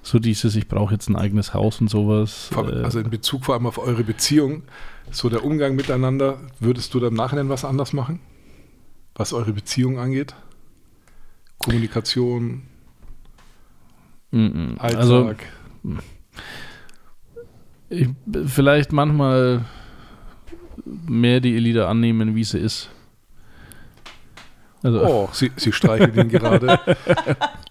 So 0.03 0.19
dieses, 0.19 0.55
ich 0.55 0.67
brauche 0.67 0.93
jetzt 0.93 1.09
ein 1.09 1.15
eigenes 1.15 1.53
Haus 1.53 1.81
und 1.81 1.89
sowas. 1.89 2.49
Äh, 2.55 2.83
Also 2.83 2.99
in 2.99 3.09
Bezug 3.09 3.45
vor 3.45 3.55
allem 3.55 3.65
auf 3.65 3.77
eure 3.77 4.03
Beziehung, 4.03 4.63
so 5.11 5.29
der 5.29 5.43
Umgang 5.43 5.75
miteinander, 5.75 6.37
würdest 6.59 6.93
du 6.93 6.99
dann 6.99 7.09
im 7.09 7.15
Nachhinein 7.15 7.49
was 7.49 7.65
anders 7.65 7.93
machen? 7.93 8.19
Was 9.17 9.33
eure 9.33 9.51
Beziehung 9.51 9.99
angeht? 9.99 10.33
Kommunikation, 11.57 12.61
mm, 14.31 14.37
mm. 14.37 14.75
Alltag. 14.77 14.99
also 14.99 15.33
ich, 17.89 18.09
vielleicht 18.45 18.93
manchmal 18.93 19.65
mehr 20.85 21.39
die 21.39 21.55
Elite 21.55 21.87
annehmen, 21.87 22.35
wie 22.35 22.43
sie 22.43 22.59
ist. 22.59 22.89
Also, 24.83 25.03
oh, 25.03 25.29
sie, 25.33 25.51
sie 25.57 25.73
streichelt 25.73 26.15
ihn 26.15 26.29
gerade. 26.29 26.79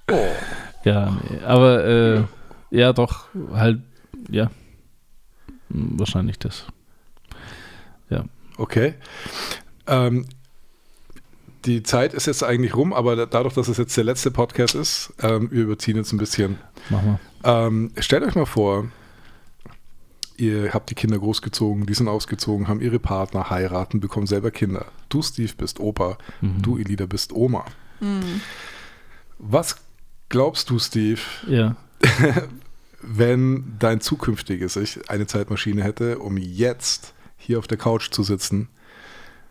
Oh. 0.08 0.28
Ja, 0.84 1.10
nee, 1.10 1.40
aber 1.44 1.84
äh, 1.84 2.22
ja, 2.70 2.92
doch, 2.92 3.26
halt, 3.52 3.80
ja, 4.30 4.52
wahrscheinlich 5.68 6.38
das. 6.38 6.64
Okay. 8.58 8.94
Ähm, 9.86 10.26
die 11.66 11.82
Zeit 11.82 12.14
ist 12.14 12.26
jetzt 12.26 12.42
eigentlich 12.44 12.74
rum, 12.76 12.92
aber 12.92 13.16
da- 13.16 13.26
dadurch, 13.26 13.54
dass 13.54 13.68
es 13.68 13.76
jetzt 13.76 13.96
der 13.96 14.04
letzte 14.04 14.30
Podcast 14.30 14.74
ist, 14.74 15.12
ähm, 15.20 15.50
wir 15.50 15.64
überziehen 15.64 15.96
jetzt 15.96 16.12
ein 16.12 16.18
bisschen. 16.18 16.58
Machen 16.90 17.18
Ähm, 17.44 17.90
stellt 17.98 18.22
euch 18.24 18.34
mal 18.36 18.46
vor, 18.46 18.86
ihr 20.36 20.72
habt 20.72 20.90
die 20.90 20.94
Kinder 20.94 21.18
großgezogen, 21.18 21.86
die 21.86 21.94
sind 21.94 22.08
ausgezogen, 22.08 22.68
haben 22.68 22.80
ihre 22.80 22.98
Partner, 22.98 23.50
heiraten, 23.50 24.00
bekommen 24.00 24.26
selber 24.26 24.50
Kinder. 24.50 24.86
Du, 25.08 25.22
Steve, 25.22 25.52
bist 25.56 25.80
Opa, 25.80 26.18
wir. 26.40 26.48
Mhm. 26.48 26.62
du, 26.62 26.76
Elida, 26.78 27.06
bist 27.06 27.32
Oma. 27.32 27.64
Was 29.38 29.76
glaubst 30.28 30.70
du, 30.70 30.78
Steve, 30.78 31.20
Ja. 31.48 31.76
wenn 33.02 33.76
dein 33.78 34.00
zukünftiges 34.00 34.76
Ich 34.76 35.08
eine 35.10 35.26
Zeitmaschine 35.26 35.82
hätte, 35.84 36.18
um 36.18 36.36
jetzt 36.36 37.14
hier 37.36 37.58
auf 37.58 37.66
der 37.66 37.78
Couch 37.78 38.10
zu 38.10 38.22
sitzen? 38.22 38.68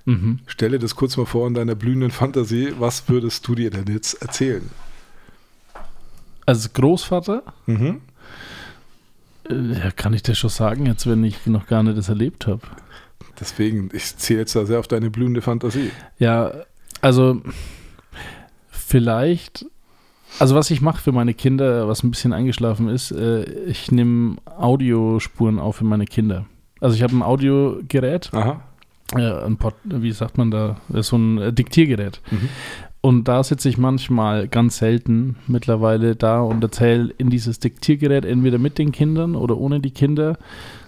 Mhm. 0.05 0.39
Stelle 0.47 0.77
das 0.79 0.95
kurz 0.95 1.17
mal 1.17 1.25
vor 1.25 1.47
in 1.47 1.53
deiner 1.55 1.75
blühenden 1.75 2.11
Fantasie. 2.11 2.73
Was 2.79 3.09
würdest 3.09 3.47
du 3.47 3.55
dir 3.55 3.69
denn 3.71 3.91
jetzt 3.93 4.21
erzählen? 4.21 4.69
Als 6.45 6.71
Großvater, 6.73 7.41
Mhm. 7.65 8.01
äh, 9.49 9.55
ja, 9.79 9.91
kann 9.91 10.13
ich 10.13 10.21
das 10.23 10.37
schon 10.37 10.51
sagen, 10.51 10.85
jetzt, 10.85 11.07
wenn 11.07 11.23
ich 11.23 11.45
noch 11.47 11.65
gar 11.67 11.81
nicht 11.83 11.97
das 11.97 12.09
erlebt 12.09 12.45
habe. 12.45 12.61
Deswegen, 13.39 13.89
ich 13.93 14.15
zähle 14.17 14.41
jetzt 14.41 14.55
da 14.55 14.65
sehr 14.65 14.79
auf 14.79 14.87
deine 14.87 15.09
blühende 15.09 15.41
Fantasie. 15.41 15.89
Ja, 16.19 16.51
also 17.01 17.41
vielleicht, 18.69 19.65
also 20.39 20.55
was 20.55 20.69
ich 20.71 20.81
mache 20.81 21.01
für 21.01 21.11
meine 21.11 21.33
Kinder, 21.33 21.87
was 21.87 22.03
ein 22.03 22.11
bisschen 22.11 22.33
eingeschlafen 22.33 22.89
ist, 22.89 23.11
äh, 23.11 23.43
ich 23.65 23.91
nehme 23.91 24.37
Audiospuren 24.45 25.59
auf 25.59 25.77
für 25.77 25.83
meine 25.85 26.05
Kinder. 26.05 26.45
Also 26.79 26.95
ich 26.95 27.03
habe 27.03 27.15
ein 27.15 27.23
Audiogerät, 27.23 28.29
Aha. 28.33 28.61
Äh, 29.13 29.45
ein 29.45 29.57
Pod, 29.57 29.75
wie 29.83 30.11
sagt 30.11 30.37
man 30.37 30.51
da, 30.51 30.77
äh, 30.93 31.03
so 31.03 31.17
ein 31.17 31.37
äh, 31.37 31.53
Diktiergerät. 31.53 32.21
Mhm. 32.31 32.49
Und 33.01 33.27
da 33.27 33.43
sitze 33.43 33.69
ich 33.69 33.77
manchmal 33.77 34.47
ganz 34.47 34.77
selten 34.77 35.35
mittlerweile 35.45 36.15
da 36.15 36.41
und 36.41 36.63
erzähle 36.63 37.13
in 37.19 37.29
dieses 37.29 37.59
Diktiergerät 37.59 38.25
entweder 38.25 38.57
mit 38.57 38.79
den 38.79 38.91
Kindern 38.91 39.35
oder 39.35 39.57
ohne 39.57 39.79
die 39.79 39.91
Kinder 39.91 40.39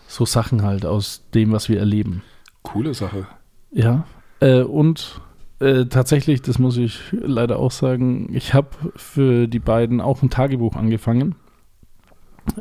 so 0.07 0.25
Sachen 0.25 0.63
halt 0.63 0.85
aus 0.85 1.29
dem, 1.35 1.51
was 1.51 1.69
wir 1.69 1.77
erleben. 1.77 2.23
Coole 2.63 2.95
Sache. 2.95 3.27
Ja, 3.71 4.05
äh, 4.39 4.61
und 4.61 5.21
äh, 5.59 5.85
tatsächlich, 5.85 6.41
das 6.41 6.59
muss 6.59 6.77
ich 6.77 6.99
leider 7.11 7.59
auch 7.59 7.71
sagen, 7.71 8.29
ich 8.33 8.53
habe 8.53 8.69
für 8.95 9.47
die 9.47 9.59
beiden 9.59 10.01
auch 10.01 10.21
ein 10.21 10.29
Tagebuch 10.29 10.75
angefangen, 10.75 11.35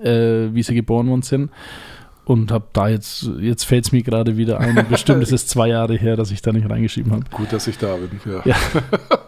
äh, 0.02 0.48
wie 0.52 0.62
sie 0.62 0.74
geboren 0.74 1.08
worden 1.08 1.22
sind. 1.22 1.50
Und 2.26 2.50
habe 2.50 2.66
da 2.72 2.88
jetzt, 2.88 3.30
jetzt 3.38 3.62
fällt 3.62 3.84
es 3.84 3.92
mir 3.92 4.02
gerade 4.02 4.36
wieder 4.36 4.58
ein, 4.58 4.84
bestimmt 4.90 5.22
ist 5.22 5.32
es 5.32 5.46
zwei 5.46 5.68
Jahre 5.68 5.96
her, 5.96 6.16
dass 6.16 6.32
ich 6.32 6.42
da 6.42 6.52
nicht 6.52 6.68
reingeschrieben 6.68 7.12
habe. 7.12 7.24
Gut, 7.30 7.52
dass 7.52 7.68
ich 7.68 7.78
da 7.78 7.94
bin. 7.94 8.20
Ja. 8.26 8.42
Ja. 8.44 8.56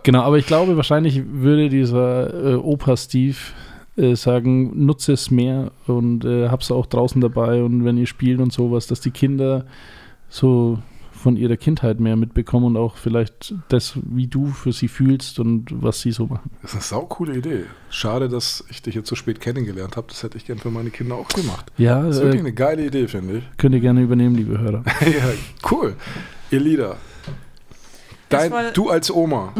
Genau, 0.02 0.22
aber 0.22 0.38
ich 0.38 0.46
glaube, 0.46 0.76
wahrscheinlich 0.76 1.22
würde 1.24 1.68
dieser 1.68 2.54
äh, 2.54 2.54
Opa 2.56 2.96
Steve 2.96 3.36
äh, 3.96 4.16
sagen, 4.16 4.84
nutze 4.84 5.12
es 5.12 5.30
mehr 5.30 5.70
und 5.86 6.24
äh, 6.24 6.48
hab's 6.48 6.72
auch 6.72 6.86
draußen 6.86 7.20
dabei 7.20 7.62
und 7.62 7.84
wenn 7.84 7.96
ihr 7.98 8.06
spielt 8.06 8.40
und 8.40 8.52
sowas, 8.52 8.88
dass 8.88 9.00
die 9.00 9.12
Kinder 9.12 9.66
so 10.28 10.80
von 11.18 11.36
ihrer 11.36 11.56
Kindheit 11.56 12.00
mehr 12.00 12.16
mitbekommen 12.16 12.64
und 12.66 12.76
auch 12.76 12.96
vielleicht 12.96 13.54
das, 13.68 13.94
wie 14.02 14.26
du 14.26 14.46
für 14.46 14.72
sie 14.72 14.88
fühlst 14.88 15.38
und 15.38 15.66
was 15.82 16.00
sie 16.00 16.12
so 16.12 16.26
machen. 16.26 16.50
Das 16.62 16.70
ist 16.70 16.76
eine 16.76 16.82
saukoole 16.84 17.36
Idee. 17.36 17.64
Schade, 17.90 18.28
dass 18.28 18.64
ich 18.70 18.80
dich 18.82 18.94
jetzt 18.94 19.08
so 19.08 19.14
spät 19.16 19.40
kennengelernt 19.40 19.96
habe. 19.96 20.06
Das 20.08 20.22
hätte 20.22 20.36
ich 20.38 20.46
gern 20.46 20.58
für 20.58 20.70
meine 20.70 20.90
Kinder 20.90 21.16
auch 21.16 21.28
gemacht. 21.28 21.70
Ja, 21.76 22.02
Das 22.02 22.16
ist 22.16 22.22
wirklich 22.22 22.40
äh, 22.42 22.44
eine 22.46 22.52
geile 22.54 22.86
Idee, 22.86 23.08
finde 23.08 23.38
ich. 23.38 23.44
könnt 23.58 23.74
ihr 23.74 23.80
gerne 23.80 24.00
übernehmen, 24.02 24.34
liebe 24.36 24.58
Hörer. 24.58 24.82
ja, 25.00 25.32
cool. 25.70 25.94
Elida, 26.50 26.96
dein, 28.30 28.50
war- 28.50 28.70
du 28.72 28.88
als 28.88 29.10
Oma 29.10 29.52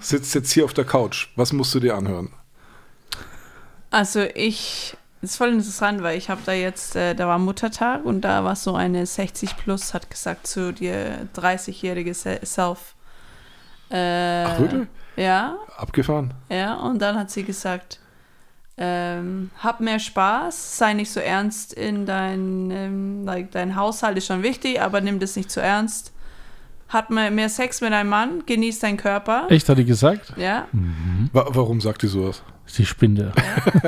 sitzt 0.00 0.34
jetzt 0.34 0.50
hier 0.50 0.64
auf 0.64 0.74
der 0.74 0.84
Couch. 0.84 1.28
Was 1.36 1.52
musst 1.52 1.74
du 1.74 1.80
dir 1.80 1.96
anhören? 1.96 2.30
Also 3.90 4.20
ich, 4.34 4.96
ist 5.22 5.36
voll 5.36 5.50
interessant, 5.50 6.02
weil 6.02 6.18
ich 6.18 6.28
habe 6.28 6.40
da 6.44 6.52
jetzt, 6.52 6.96
äh, 6.96 7.14
da 7.14 7.28
war 7.28 7.38
Muttertag 7.38 8.04
und 8.04 8.22
da 8.22 8.44
war 8.44 8.56
so 8.56 8.74
eine 8.74 9.06
60 9.06 9.56
plus, 9.56 9.94
hat 9.94 10.10
gesagt 10.10 10.46
zu 10.46 10.72
dir 10.72 11.28
30-jährige 11.34 12.12
Se 12.12 12.40
Self. 12.44 12.94
Äh, 13.90 14.44
Ach, 14.44 14.58
wirklich? 14.58 14.88
Ja, 15.16 15.56
Abgefahren? 15.76 16.34
ja, 16.48 16.74
und 16.74 17.00
dann 17.00 17.16
hat 17.16 17.30
sie 17.30 17.44
gesagt, 17.44 18.00
ähm, 18.78 19.50
hab 19.58 19.80
mehr 19.80 19.98
Spaß, 19.98 20.78
sei 20.78 20.94
nicht 20.94 21.12
so 21.12 21.20
ernst 21.20 21.74
in 21.74 22.06
dein, 22.06 22.70
ähm, 22.70 23.24
like, 23.24 23.50
dein 23.52 23.76
Haushalt 23.76 24.16
ist 24.16 24.26
schon 24.26 24.42
wichtig, 24.42 24.80
aber 24.80 25.00
nimm 25.02 25.20
das 25.20 25.36
nicht 25.36 25.50
zu 25.50 25.60
ernst. 25.60 26.12
Hat 26.92 27.08
mehr, 27.08 27.30
mehr 27.30 27.48
Sex 27.48 27.80
mit 27.80 27.90
deinem 27.90 28.10
Mann, 28.10 28.44
genieß 28.44 28.80
deinen 28.80 28.98
Körper. 28.98 29.46
Echt, 29.48 29.66
hat 29.66 29.78
die 29.78 29.84
gesagt? 29.86 30.34
Ja, 30.36 30.68
Wa 31.32 31.46
warum 31.48 31.80
sagt 31.80 32.02
die 32.02 32.06
sowas? 32.06 32.42
Sie 32.66 32.84
spinnt 32.84 33.18
ja. 33.18 33.32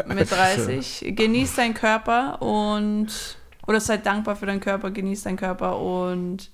mit 0.06 0.30
30. 0.30 1.12
Genieß 1.14 1.54
deinen 1.56 1.74
Körper 1.74 2.40
und 2.40 3.08
oder 3.66 3.80
sei 3.80 3.98
dankbar 3.98 4.36
für 4.36 4.46
deinen 4.46 4.60
Körper, 4.60 4.90
genieß 4.90 5.24
deinen 5.24 5.36
Körper 5.36 5.78
und 5.78 6.50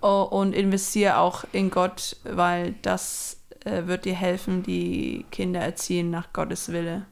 oh, 0.00 0.28
und 0.30 0.52
investiere 0.52 1.18
auch 1.18 1.44
in 1.50 1.70
Gott, 1.70 2.16
weil 2.22 2.74
das 2.82 3.40
äh, 3.64 3.86
wird 3.86 4.04
dir 4.04 4.14
helfen, 4.14 4.62
die 4.62 5.26
Kinder 5.32 5.60
erziehen 5.60 6.10
nach 6.10 6.32
Gottes 6.32 6.70
Wille. 6.70 7.04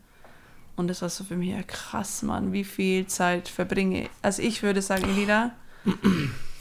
Und 0.76 0.88
das 0.88 1.02
war 1.02 1.08
so 1.08 1.24
für 1.24 1.36
mich 1.36 1.50
ja 1.50 1.62
krass, 1.62 2.22
Mann, 2.22 2.52
wie 2.52 2.64
viel 2.64 3.06
Zeit 3.06 3.48
verbringe. 3.48 4.08
Also 4.22 4.42
ich 4.42 4.62
würde 4.62 4.82
sagen, 4.82 5.04
Elida, 5.04 5.52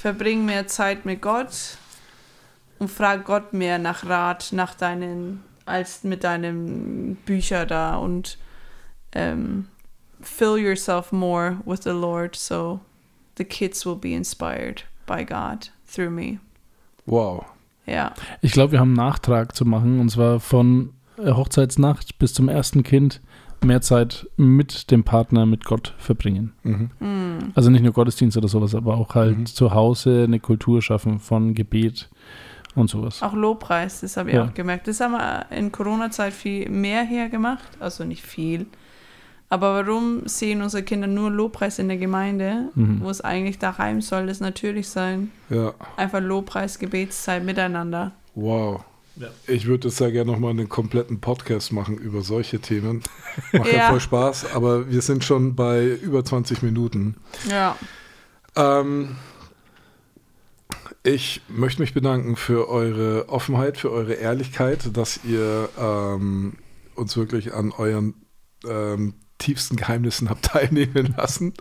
verbring 0.04 0.44
mehr 0.44 0.68
Zeit 0.68 1.06
mit 1.06 1.22
Gott 1.22 1.78
und 2.78 2.92
frag 2.92 3.24
Gott 3.24 3.54
mehr 3.54 3.80
nach 3.80 4.06
Rat, 4.06 4.50
nach 4.52 4.76
deinen, 4.76 5.42
als 5.66 6.04
mit 6.04 6.26
deinen 6.26 7.16
Bücher 7.26 7.66
da 7.66 7.96
und 7.96 8.38
ähm, 9.14 9.70
fill 10.20 10.58
yourself 10.58 11.14
more 11.14 11.56
with 11.64 11.84
the 11.84 11.92
Lord 11.92 12.36
so 12.36 12.82
the 13.38 13.46
kids 13.46 13.86
will 13.86 13.96
be 13.96 14.14
inspired 14.14 14.84
by 15.06 15.24
God 15.24 15.72
through 15.90 16.12
me. 16.12 16.40
Wow. 17.06 17.46
Ja, 17.86 18.14
Ich 18.42 18.52
glaube, 18.52 18.74
wir 18.74 18.82
haben 18.82 19.00
einen 19.00 19.08
Nachtrag 19.08 19.56
zu 19.56 19.64
machen 19.64 20.02
und 20.02 20.10
zwar 20.10 20.42
von 20.42 20.92
äh, 21.18 21.32
Hochzeitsnacht 21.32 22.20
bis 22.20 22.34
zum 22.34 22.50
ersten 22.50 22.84
Kind 22.84 23.22
mehr 23.64 23.82
Zeit 23.82 24.28
mit 24.38 24.92
dem 24.92 25.04
Partner, 25.04 25.46
mit 25.46 25.66
Gott 25.66 25.94
verbringen. 25.98 26.54
Mhm. 26.64 26.90
Also 27.56 27.70
nicht 27.70 27.84
nur 27.84 27.94
Gottesdienst 27.94 28.38
oder 28.38 28.48
sowas, 28.48 28.76
aber 28.76 28.96
auch 28.98 29.16
halt 29.16 29.38
Mhm. 29.38 29.46
zu 29.46 29.74
Hause 29.74 30.24
eine 30.26 30.40
Kultur 30.40 30.82
schaffen 30.82 31.20
von 31.20 31.54
Gebet 31.54 32.10
und 32.76 32.90
sowas. 32.90 33.22
auch 33.22 33.34
Lobpreis, 33.34 34.02
das 34.02 34.18
habe 34.18 34.30
ich 34.30 34.36
Ja. 34.36 34.46
auch 34.46 34.54
gemerkt. 34.54 34.88
Das 34.88 35.00
haben 35.00 35.12
wir 35.14 35.46
in 35.56 35.72
Corona-Zeit 35.72 36.34
viel 36.34 36.70
mehr 36.70 37.04
hergemacht, 37.04 37.70
also 37.80 38.04
nicht 38.04 38.24
viel. 38.24 38.66
Aber 39.50 39.86
warum 39.86 40.24
sehen 40.26 40.64
unsere 40.64 40.82
Kinder 40.82 41.06
nur 41.06 41.30
Lobpreis 41.30 41.78
in 41.78 41.88
der 41.88 41.98
Gemeinde, 41.98 42.70
Mhm. 42.74 43.02
wo 43.02 43.10
es 43.12 43.22
eigentlich 43.22 43.60
daheim 43.60 44.02
soll 44.02 44.26
das 44.26 44.40
natürlich 44.40 44.90
sein? 44.90 45.30
Ja. 45.52 45.74
Einfach 45.96 46.22
Lobpreis, 46.22 46.80
Gebetszeit 46.80 47.44
miteinander. 47.44 48.14
Wow. 48.34 48.84
Ich 49.48 49.68
würde 49.68 49.88
jetzt 49.88 50.00
ja 50.00 50.10
gerne 50.10 50.32
nochmal 50.32 50.52
einen 50.52 50.70
kompletten 50.70 51.22
Podcast 51.22 51.72
machen 51.72 51.98
über 51.98 52.22
solche 52.22 52.60
Themen. 52.60 53.04
Macht 53.52 53.72
ja. 53.72 53.78
Ja. 53.78 53.90
voll 53.90 54.00
Spaß, 54.00 54.54
aber 54.54 54.90
wir 54.90 55.02
sind 55.02 55.24
schon 55.24 55.56
bei 55.56 55.86
über 55.86 56.26
20 56.26 56.64
Minuten. 56.64 57.18
Ja. 57.50 57.78
Ähm, 58.56 59.16
ich 61.04 61.42
möchte 61.48 61.82
mich 61.82 61.94
bedanken 61.94 62.36
für 62.36 62.70
eure 62.70 63.30
Offenheit, 63.30 63.78
für 63.78 63.92
eure 63.92 64.14
Ehrlichkeit, 64.14 64.96
dass 64.96 65.20
ihr 65.24 65.70
ähm, 65.78 66.54
uns 66.96 67.18
wirklich 67.18 67.54
an 67.54 67.72
euren 67.72 68.16
ähm, 68.66 69.16
tiefsten 69.38 69.76
Geheimnissen 69.76 70.30
habt 70.30 70.46
teilnehmen 70.54 71.14
lassen. 71.18 71.54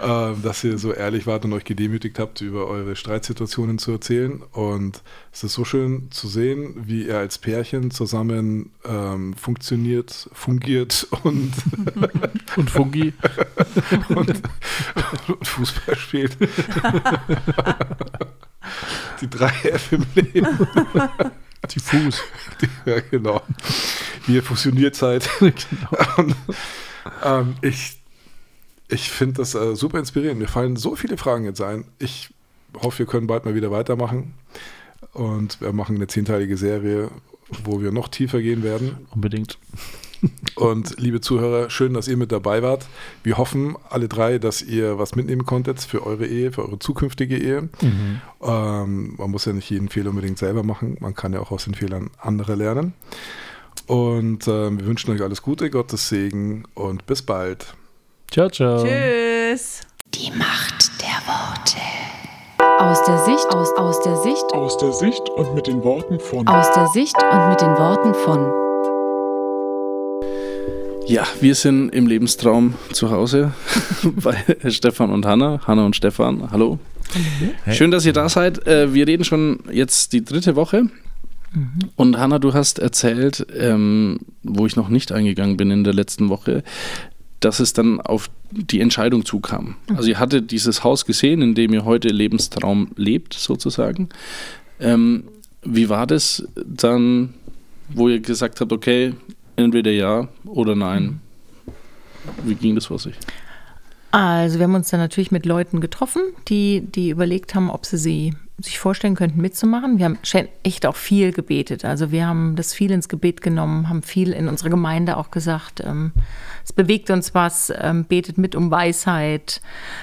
Ähm, 0.00 0.42
dass 0.42 0.62
ihr 0.64 0.78
so 0.78 0.92
ehrlich 0.92 1.26
wart 1.26 1.44
und 1.44 1.52
euch 1.52 1.64
gedemütigt 1.64 2.18
habt, 2.18 2.40
über 2.40 2.66
eure 2.66 2.96
Streitsituationen 2.96 3.78
zu 3.78 3.92
erzählen. 3.92 4.42
Und 4.52 5.02
es 5.32 5.44
ist 5.44 5.54
so 5.54 5.64
schön 5.64 6.10
zu 6.10 6.28
sehen, 6.28 6.74
wie 6.86 7.06
ihr 7.06 7.18
als 7.18 7.38
Pärchen 7.38 7.90
zusammen 7.90 8.72
ähm, 8.84 9.34
funktioniert, 9.34 10.28
fungiert 10.32 11.06
und 11.22 11.52
Und 12.56 12.70
Fungi, 12.70 13.12
und, 14.08 14.30
und 15.28 15.46
Fußball 15.46 15.96
spielt. 15.96 16.38
Die 19.20 19.28
drei 19.28 19.52
F 19.64 19.92
im 19.92 20.06
Leben. 20.14 20.46
diffus. 21.74 22.22
Ja, 22.86 23.00
genau. 23.10 23.42
Wie 24.26 24.36
ihr 24.36 24.42
fusioniert 24.42 24.94
seid. 24.96 25.28
Und, 25.40 25.66
ähm, 27.22 27.56
ich 27.60 27.98
ich 28.88 29.10
finde 29.10 29.34
das 29.34 29.54
äh, 29.54 29.74
super 29.74 29.98
inspirierend. 29.98 30.38
Mir 30.38 30.48
fallen 30.48 30.76
so 30.76 30.96
viele 30.96 31.16
Fragen 31.16 31.44
jetzt 31.44 31.60
ein. 31.60 31.84
Ich 31.98 32.30
hoffe, 32.82 33.00
wir 33.00 33.06
können 33.06 33.26
bald 33.26 33.44
mal 33.44 33.54
wieder 33.54 33.70
weitermachen. 33.70 34.34
Und 35.12 35.60
wir 35.60 35.72
machen 35.72 35.96
eine 35.96 36.06
zehnteilige 36.06 36.56
Serie, 36.56 37.10
wo 37.64 37.80
wir 37.80 37.92
noch 37.92 38.08
tiefer 38.08 38.40
gehen 38.40 38.62
werden. 38.62 39.06
Unbedingt. 39.14 39.58
Und 40.54 40.98
liebe 40.98 41.20
Zuhörer, 41.20 41.68
schön, 41.70 41.94
dass 41.94 42.08
ihr 42.08 42.16
mit 42.16 42.32
dabei 42.32 42.62
wart. 42.62 42.86
Wir 43.22 43.36
hoffen 43.36 43.76
alle 43.90 44.08
drei, 44.08 44.38
dass 44.38 44.62
ihr 44.62 44.98
was 44.98 45.14
mitnehmen 45.14 45.44
konntet 45.44 45.80
für 45.80 46.06
eure 46.06 46.26
Ehe, 46.26 46.52
für 46.52 46.62
eure 46.62 46.78
zukünftige 46.78 47.36
Ehe. 47.36 47.68
Ähm, 48.42 49.14
man 49.18 49.30
muss 49.30 49.44
ja 49.44 49.52
nicht 49.52 49.70
jeden 49.70 49.88
Fehler 49.88 50.10
unbedingt 50.10 50.38
selber 50.38 50.62
machen. 50.62 50.96
Man 51.00 51.14
kann 51.14 51.32
ja 51.32 51.40
auch 51.40 51.50
aus 51.50 51.64
den 51.64 51.74
Fehlern 51.74 52.10
anderer 52.18 52.56
lernen. 52.56 52.94
Und 53.86 54.48
ähm, 54.48 54.80
wir 54.80 54.86
wünschen 54.86 55.12
euch 55.12 55.22
alles 55.22 55.42
Gute, 55.42 55.70
Gottes 55.70 56.08
Segen 56.08 56.64
und 56.74 57.06
bis 57.06 57.22
bald. 57.22 57.74
Ciao, 58.30 58.48
ciao. 58.50 58.84
Tschüss. 58.84 59.80
Die 60.14 60.30
Macht 60.36 60.90
der 61.00 61.18
Worte. 61.26 61.76
Aus 62.78 63.02
der 63.04 63.18
Sicht, 63.24 63.46
aus, 63.54 63.68
aus 63.76 64.02
der 64.02 64.16
Sicht, 64.16 64.44
Aus 64.52 64.76
der 64.78 64.92
Sicht 64.92 65.28
und 65.36 65.54
mit 65.54 65.66
den 65.66 65.82
Worten 65.82 66.20
von 66.20 66.46
aus 66.46 66.70
der 66.72 66.86
Sicht 66.88 67.16
und 67.32 67.48
mit 67.48 67.60
den 67.60 67.68
Worten 67.76 68.14
von. 68.14 68.52
Ja, 71.06 71.24
wir 71.40 71.54
sind 71.54 71.90
im 71.90 72.06
Lebenstraum 72.06 72.74
zu 72.92 73.10
Hause 73.10 73.52
bei 74.02 74.36
Stefan 74.70 75.10
und 75.10 75.24
Hanna. 75.24 75.60
Hanna 75.66 75.86
und 75.86 75.94
Stefan, 75.96 76.50
hallo. 76.50 76.78
Schön, 77.70 77.90
dass 77.90 78.04
ihr 78.04 78.12
da 78.12 78.28
seid. 78.28 78.66
Äh, 78.66 78.92
Wir 78.92 79.06
reden 79.06 79.24
schon 79.24 79.60
jetzt 79.70 80.12
die 80.12 80.24
dritte 80.24 80.56
Woche. 80.56 80.86
Und 81.94 82.18
Hanna, 82.18 82.38
du 82.38 82.52
hast 82.52 82.78
erzählt, 82.80 83.46
ähm, 83.56 84.18
wo 84.42 84.66
ich 84.66 84.76
noch 84.76 84.88
nicht 84.88 85.12
eingegangen 85.12 85.56
bin 85.56 85.70
in 85.70 85.84
der 85.84 85.94
letzten 85.94 86.28
Woche, 86.28 86.62
dass 87.46 87.60
es 87.60 87.72
dann 87.72 88.00
auf 88.00 88.28
die 88.50 88.80
Entscheidung 88.80 89.24
zukam. 89.24 89.76
Also 89.94 90.08
ihr 90.08 90.18
hattet 90.18 90.50
dieses 90.50 90.82
Haus 90.82 91.06
gesehen, 91.06 91.42
in 91.42 91.54
dem 91.54 91.72
ihr 91.72 91.84
heute 91.84 92.08
Lebenstraum 92.08 92.88
lebt, 92.96 93.34
sozusagen. 93.34 94.08
Ähm, 94.80 95.28
wie 95.62 95.88
war 95.88 96.08
das 96.08 96.44
dann, 96.66 97.34
wo 97.88 98.08
ihr 98.08 98.18
gesagt 98.18 98.60
habt, 98.60 98.72
okay, 98.72 99.14
entweder 99.54 99.92
ja 99.92 100.26
oder 100.44 100.74
nein? 100.74 101.20
Wie 102.44 102.56
ging 102.56 102.74
das 102.74 102.86
vor 102.86 102.98
sich? 102.98 103.14
Also 104.10 104.58
wir 104.58 104.64
haben 104.64 104.74
uns 104.74 104.90
dann 104.90 104.98
natürlich 104.98 105.30
mit 105.30 105.46
Leuten 105.46 105.80
getroffen, 105.80 106.22
die, 106.48 106.80
die 106.80 107.10
überlegt 107.10 107.54
haben, 107.54 107.70
ob 107.70 107.86
sie 107.86 107.98
sie 107.98 108.34
sich 108.58 108.78
vorstellen 108.78 109.16
könnten, 109.16 109.40
mitzumachen. 109.40 109.98
Wir 109.98 110.06
haben 110.06 110.18
echt 110.62 110.86
auch 110.86 110.96
viel 110.96 111.32
gebetet. 111.32 111.84
Also 111.84 112.10
wir 112.10 112.26
haben 112.26 112.56
das 112.56 112.72
viel 112.72 112.90
ins 112.90 113.10
Gebet 113.10 113.42
genommen, 113.42 113.90
haben 113.90 114.02
viel 114.02 114.32
in 114.32 114.48
unserer 114.48 114.70
Gemeinde 114.70 115.18
auch 115.18 115.30
gesagt, 115.30 115.82
ähm, 115.84 116.12
es 116.64 116.72
bewegt 116.72 117.10
uns 117.10 117.34
was, 117.34 117.70
ähm, 117.78 118.06
betet 118.06 118.38
mit 118.38 118.54
um 118.54 118.70
Weisheit. 118.70 119.60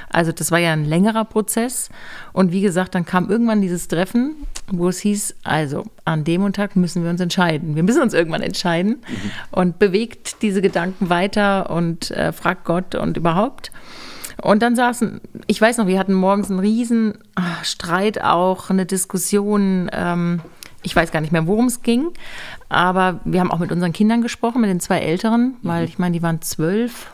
Also 0.09 0.31
das 0.31 0.51
war 0.51 0.59
ja 0.59 0.71
ein 0.71 0.85
längerer 0.85 1.25
Prozess. 1.25 1.89
Und 2.31 2.51
wie 2.51 2.61
gesagt, 2.61 2.93
dann 2.93 3.05
kam 3.05 3.27
irgendwann 3.27 3.61
dieses 3.61 3.87
Treffen, 3.87 4.35
wo 4.71 4.87
es 4.87 4.99
hieß, 4.99 5.35
also 5.43 5.85
an 6.05 6.23
dem 6.23 6.43
und 6.43 6.55
Tag 6.55 6.75
müssen 6.75 7.03
wir 7.03 7.09
uns 7.09 7.21
entscheiden. 7.21 7.75
Wir 7.75 7.83
müssen 7.83 8.03
uns 8.03 8.13
irgendwann 8.13 8.43
entscheiden 8.43 9.01
und 9.49 9.79
bewegt 9.79 10.43
diese 10.43 10.61
Gedanken 10.61 11.09
weiter 11.09 11.71
und 11.71 12.11
äh, 12.11 12.31
fragt 12.31 12.65
Gott 12.65 12.93
und 12.93 13.17
überhaupt. 13.17 13.71
Und 14.41 14.61
dann 14.61 14.75
saßen, 14.75 15.21
ich 15.47 15.59
weiß 15.59 15.77
noch, 15.77 15.87
wir 15.87 15.99
hatten 15.99 16.13
morgens 16.13 16.49
einen 16.49 16.59
riesen 16.59 17.17
ah, 17.35 17.63
Streit 17.63 18.21
auch, 18.21 18.69
eine 18.69 18.85
Diskussion. 18.85 19.89
Ähm, 19.93 20.41
ich 20.81 20.95
weiß 20.95 21.11
gar 21.11 21.21
nicht 21.21 21.31
mehr, 21.31 21.47
worum 21.47 21.65
es 21.65 21.81
ging. 21.81 22.11
Aber 22.69 23.19
wir 23.25 23.39
haben 23.39 23.51
auch 23.51 23.59
mit 23.59 23.71
unseren 23.71 23.93
Kindern 23.93 24.21
gesprochen, 24.21 24.61
mit 24.61 24.69
den 24.69 24.79
zwei 24.79 24.99
Älteren, 24.99 25.55
weil 25.61 25.85
ich 25.85 25.99
meine, 25.99 26.13
die 26.13 26.23
waren 26.23 26.41
zwölf 26.41 27.11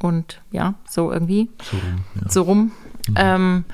und 0.00 0.40
ja, 0.50 0.74
so 0.88 1.12
irgendwie. 1.12 1.50
So 1.62 1.76
rum. 1.76 2.04
So 2.28 2.42
rum. 2.42 2.72
Ähm, 3.16 3.64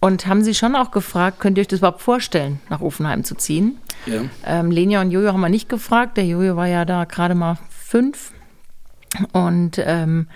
und 0.00 0.26
haben 0.26 0.42
sie 0.42 0.54
schon 0.54 0.74
auch 0.74 0.90
gefragt, 0.90 1.38
könnt 1.38 1.58
ihr 1.58 1.60
euch 1.60 1.68
das 1.68 1.78
überhaupt 1.78 2.02
vorstellen, 2.02 2.60
nach 2.68 2.80
Offenheim 2.80 3.22
zu 3.22 3.36
ziehen? 3.36 3.78
Ja. 4.06 4.22
Ähm, 4.44 4.70
Lenia 4.72 5.00
und 5.00 5.12
Jojo 5.12 5.32
haben 5.32 5.40
wir 5.40 5.48
nicht 5.48 5.68
gefragt. 5.68 6.16
Der 6.16 6.26
Jojo 6.26 6.56
war 6.56 6.66
ja 6.66 6.84
da 6.84 7.04
gerade 7.04 7.36
mal 7.36 7.56
fünf. 7.70 8.32
Und 9.32 9.78
ähm, 9.78 10.26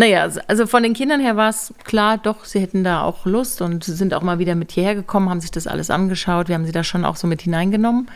naja, 0.00 0.30
also 0.46 0.66
von 0.66 0.82
den 0.82 0.94
Kindern 0.94 1.20
her 1.20 1.36
war 1.36 1.50
es 1.50 1.74
klar, 1.84 2.16
doch, 2.16 2.46
sie 2.46 2.58
hätten 2.58 2.84
da 2.84 3.02
auch 3.02 3.26
Lust 3.26 3.60
und 3.60 3.84
sind 3.84 4.14
auch 4.14 4.22
mal 4.22 4.38
wieder 4.38 4.54
mit 4.54 4.72
hierher 4.72 4.94
gekommen, 4.94 5.28
haben 5.28 5.42
sich 5.42 5.50
das 5.50 5.66
alles 5.66 5.90
angeschaut. 5.90 6.48
Wir 6.48 6.54
haben 6.54 6.64
sie 6.64 6.72
da 6.72 6.82
schon 6.82 7.04
auch 7.04 7.16
so 7.16 7.26
mit 7.26 7.42
hineingenommen. 7.42 8.08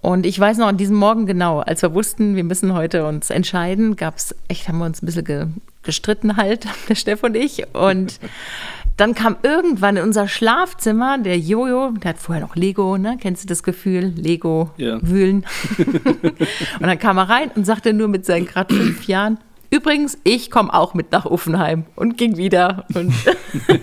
Und 0.00 0.26
ich 0.26 0.38
weiß 0.40 0.58
noch 0.58 0.66
an 0.66 0.76
diesem 0.76 0.96
Morgen 0.96 1.24
genau, 1.24 1.60
als 1.60 1.82
wir 1.82 1.94
wussten, 1.94 2.34
wir 2.34 2.42
müssen 2.42 2.74
heute 2.74 3.06
uns 3.06 3.30
entscheiden, 3.30 3.94
gab 3.94 4.16
es 4.16 4.34
echt, 4.48 4.66
haben 4.66 4.78
wir 4.78 4.86
uns 4.86 5.02
ein 5.02 5.06
bisschen 5.06 5.24
ge 5.24 5.46
gestritten 5.84 6.36
halt, 6.36 6.66
der 6.88 6.96
Steff 6.96 7.22
und 7.22 7.36
ich. 7.36 7.62
Und 7.74 8.18
dann 8.96 9.14
kam 9.14 9.36
irgendwann 9.44 9.96
in 9.96 10.02
unser 10.02 10.26
Schlafzimmer 10.26 11.18
der 11.18 11.38
Jojo, 11.38 11.92
der 11.92 12.08
hat 12.08 12.18
vorher 12.18 12.44
noch 12.44 12.56
Lego, 12.56 12.98
ne? 12.98 13.18
Kennst 13.20 13.44
du 13.44 13.46
das 13.46 13.62
Gefühl? 13.62 14.12
Lego 14.16 14.70
Ja. 14.78 14.98
wühlen. 15.00 15.46
und 15.78 16.80
dann 16.80 16.98
kam 16.98 17.18
er 17.18 17.28
rein 17.28 17.52
und 17.54 17.64
sagte 17.64 17.92
nur 17.92 18.08
mit 18.08 18.26
seinen 18.26 18.46
gerade 18.46 18.74
fünf 18.74 19.04
Jahren, 19.06 19.38
übrigens, 19.70 20.18
ich 20.24 20.50
komme 20.50 20.72
auch 20.72 20.94
mit 20.94 21.12
nach 21.12 21.26
Offenheim 21.26 21.84
und 21.96 22.16
ging 22.16 22.36
wieder. 22.36 22.84
Und 22.94 23.12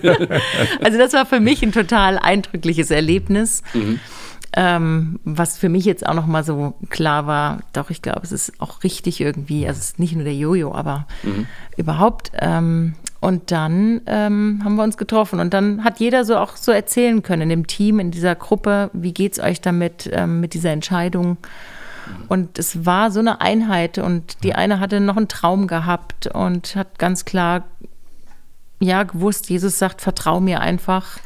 also 0.84 0.98
das 0.98 1.14
war 1.14 1.26
für 1.26 1.40
mich 1.40 1.64
ein 1.64 1.72
total 1.72 2.18
eindrückliches 2.18 2.92
Erlebnis. 2.92 3.64
Ähm, 4.54 5.20
was 5.24 5.58
für 5.58 5.70
mich 5.70 5.86
jetzt 5.86 6.06
auch 6.06 6.14
noch 6.14 6.26
mal 6.26 6.44
so 6.44 6.74
klar 6.90 7.26
war, 7.26 7.62
doch, 7.72 7.90
ich 7.90 8.02
glaube, 8.02 8.22
es 8.24 8.34
ist 8.34 8.60
auch 8.60 8.84
richtig 8.84 9.22
irgendwie, 9.22 9.66
also 9.66 9.80
es 9.80 9.86
ist 9.92 10.00
nicht 10.00 10.14
nur 10.14 10.26
der 10.26 10.36
Jojo, 10.36 10.74
aber 10.74 11.08
überhaupt. 11.78 12.34
Ähm, 12.38 12.96
und 13.22 13.52
dann 13.52 14.02
ähm, 14.08 14.62
haben 14.64 14.76
wir 14.76 14.84
uns 14.84 14.98
getroffen 14.98 15.40
und 15.40 15.54
dann 15.54 15.84
hat 15.84 16.00
jeder 16.00 16.26
so 16.26 16.38
auch 16.38 16.58
so 16.58 16.72
erzählen 16.72 17.22
können 17.22 17.44
in 17.44 17.50
dem 17.50 17.68
Team, 17.68 18.00
in 18.00 18.12
dieser 18.12 18.36
Gruppe, 18.36 18.90
wie 18.94 19.14
geht's 19.14 19.40
euch 19.40 19.62
damit, 19.62 20.10
ähm, 20.12 20.42
mit 20.42 20.54
dieser 20.54 20.72
Entscheidung. 20.72 21.38
Und 22.28 22.57
es 22.59 22.86
war 22.86 23.12
so 23.12 23.20
eine 23.20 23.41
Einheit 23.41 23.97
und 23.97 24.43
die 24.43 24.55
eine 24.55 24.80
hatte 24.80 24.99
noch 24.99 25.18
einen 25.18 25.28
Traum 25.28 25.68
gehabt 25.68 26.28
und 26.28 26.76
hat 26.76 26.99
ganz 26.99 27.26
klar 27.26 27.66
ja 28.80 29.03
gewusst, 29.03 29.49
Jesus 29.49 29.78
sagt, 29.78 30.01
vertrau 30.01 30.39
mir 30.39 30.59
einfach. 30.62 31.20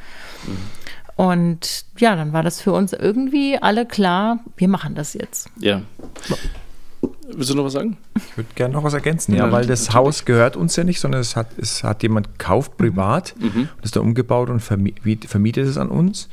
Und 1.15 1.85
ja, 1.97 2.15
dann 2.15 2.33
war 2.33 2.43
das 2.43 2.61
für 2.61 2.73
uns 2.73 2.91
irgendwie 2.91 3.57
alle 3.61 3.85
klar, 3.85 4.39
wir 4.57 4.67
machen 4.67 4.95
das 4.95 5.13
jetzt. 5.13 5.49
Ja. 5.57 5.81
Willst 7.35 7.49
du 7.49 7.55
noch 7.55 7.65
was 7.65 7.73
sagen? 7.73 7.97
Ich 8.15 8.37
würde 8.37 8.49
gerne 8.55 8.73
noch 8.73 8.83
was 8.83 8.93
ergänzen, 8.93 9.33
ja, 9.35 9.45
Ja, 9.45 9.51
weil 9.51 9.65
das 9.65 9.81
natürlich. 9.87 9.95
Haus 9.95 10.25
gehört 10.25 10.55
uns 10.55 10.75
ja 10.75 10.83
nicht, 10.83 10.99
sondern 10.99 11.21
es 11.21 11.35
hat, 11.35 11.47
es 11.57 11.83
hat 11.83 12.01
jemand 12.03 12.37
gekauft 12.39 12.77
privat 12.77 13.35
Mhm. 13.39 13.69
und 13.75 13.83
ist 13.83 13.95
da 13.95 13.99
umgebaut 13.99 14.49
und 14.49 14.59
vermietet, 14.61 15.29
vermietet 15.29 15.67
es 15.67 15.77
an 15.77 15.89
uns. 15.89 16.29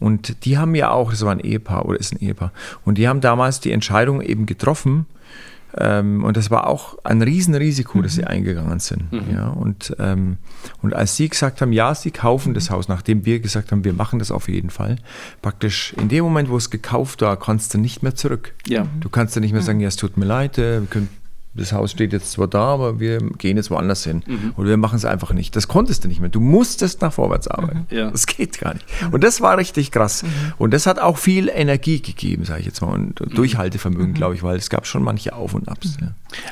Und 0.00 0.44
die 0.44 0.58
haben 0.58 0.74
ja 0.74 0.90
auch, 0.90 1.10
das 1.10 1.24
war 1.24 1.32
ein 1.32 1.40
Ehepaar 1.40 1.86
oder 1.86 1.98
ist 1.98 2.12
ein 2.12 2.20
Ehepaar, 2.20 2.52
und 2.84 2.98
die 2.98 3.08
haben 3.08 3.20
damals 3.20 3.60
die 3.60 3.72
Entscheidung 3.72 4.20
eben 4.20 4.44
getroffen. 4.46 5.06
Ähm, 5.78 6.24
und 6.24 6.36
das 6.36 6.50
war 6.50 6.66
auch 6.66 6.96
ein 7.04 7.22
Riesenrisiko, 7.22 8.00
das 8.02 8.14
sie 8.14 8.24
eingegangen 8.24 8.80
sind. 8.80 9.04
Ja, 9.32 9.48
und, 9.48 9.94
ähm, 9.98 10.38
und 10.82 10.94
als 10.94 11.16
sie 11.16 11.28
gesagt 11.28 11.60
haben, 11.60 11.72
ja, 11.72 11.94
sie 11.94 12.10
kaufen 12.10 12.54
das 12.54 12.70
Haus, 12.70 12.88
nachdem 12.88 13.24
wir 13.26 13.40
gesagt 13.40 13.72
haben, 13.72 13.84
wir 13.84 13.92
machen 13.92 14.18
das 14.18 14.30
auf 14.30 14.48
jeden 14.48 14.70
Fall, 14.70 14.96
praktisch 15.42 15.94
in 16.00 16.08
dem 16.08 16.24
Moment, 16.24 16.48
wo 16.48 16.56
es 16.56 16.70
gekauft 16.70 17.22
war, 17.22 17.38
kannst 17.38 17.74
du 17.74 17.78
nicht 17.78 18.02
mehr 18.02 18.14
zurück. 18.14 18.54
Ja. 18.66 18.86
Du 19.00 19.08
kannst 19.08 19.34
ja 19.34 19.40
nicht 19.40 19.52
mehr 19.52 19.62
sagen, 19.62 19.80
ja, 19.80 19.88
es 19.88 19.96
tut 19.96 20.16
mir 20.16 20.26
leid, 20.26 20.58
äh, 20.58 20.80
wir 20.80 20.86
können, 20.88 21.08
das 21.56 21.72
Haus 21.72 21.90
steht 21.90 22.12
jetzt 22.12 22.32
zwar 22.32 22.48
da, 22.48 22.64
aber 22.64 23.00
wir 23.00 23.18
gehen 23.38 23.56
jetzt 23.56 23.70
woanders 23.70 24.04
hin. 24.04 24.22
Oder 24.56 24.68
wir 24.70 24.76
machen 24.76 24.96
es 24.96 25.04
einfach 25.04 25.32
nicht. 25.32 25.56
Das 25.56 25.68
konntest 25.68 26.04
du 26.04 26.08
nicht 26.08 26.20
mehr. 26.20 26.28
Du 26.28 26.40
musstest 26.40 27.02
nach 27.02 27.12
vorwärts 27.12 27.48
arbeiten. 27.48 27.86
Ja. 27.90 28.10
Das 28.10 28.26
geht 28.26 28.58
gar 28.58 28.74
nicht. 28.74 28.86
Und 29.12 29.24
das 29.24 29.40
war 29.40 29.56
richtig 29.58 29.90
krass. 29.90 30.24
Und 30.58 30.72
das 30.72 30.86
hat 30.86 30.98
auch 30.98 31.18
viel 31.18 31.48
Energie 31.48 32.00
gegeben, 32.00 32.44
sage 32.44 32.60
ich 32.60 32.66
jetzt 32.66 32.80
mal, 32.82 32.92
und 32.92 33.20
Durchhaltevermögen, 33.36 34.14
glaube 34.14 34.34
ich, 34.34 34.42
weil 34.42 34.56
es 34.56 34.70
gab 34.70 34.86
schon 34.86 35.02
manche 35.02 35.34
Auf 35.34 35.54
und 35.54 35.68
Abs. 35.68 35.96
Ja. 36.00 36.08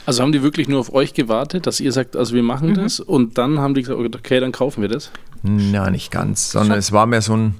Also 0.06 0.22
haben 0.22 0.32
die 0.32 0.42
wirklich 0.42 0.68
nur 0.68 0.80
auf 0.80 0.92
euch 0.92 1.14
gewartet, 1.14 1.66
dass 1.66 1.80
ihr 1.80 1.92
sagt, 1.92 2.16
also 2.16 2.34
wir 2.34 2.42
machen 2.42 2.74
das 2.74 3.00
und 3.00 3.38
dann 3.38 3.58
haben 3.58 3.74
die 3.74 3.82
gesagt, 3.82 3.98
okay, 3.98 4.40
dann 4.40 4.52
kaufen 4.52 4.82
wir 4.82 4.88
das. 4.88 5.10
Na, 5.42 5.90
nicht 5.90 6.10
ganz, 6.10 6.52
sondern 6.52 6.78
es 6.78 6.92
war 6.92 7.06
mehr 7.06 7.20
so 7.20 7.36
ein, 7.36 7.54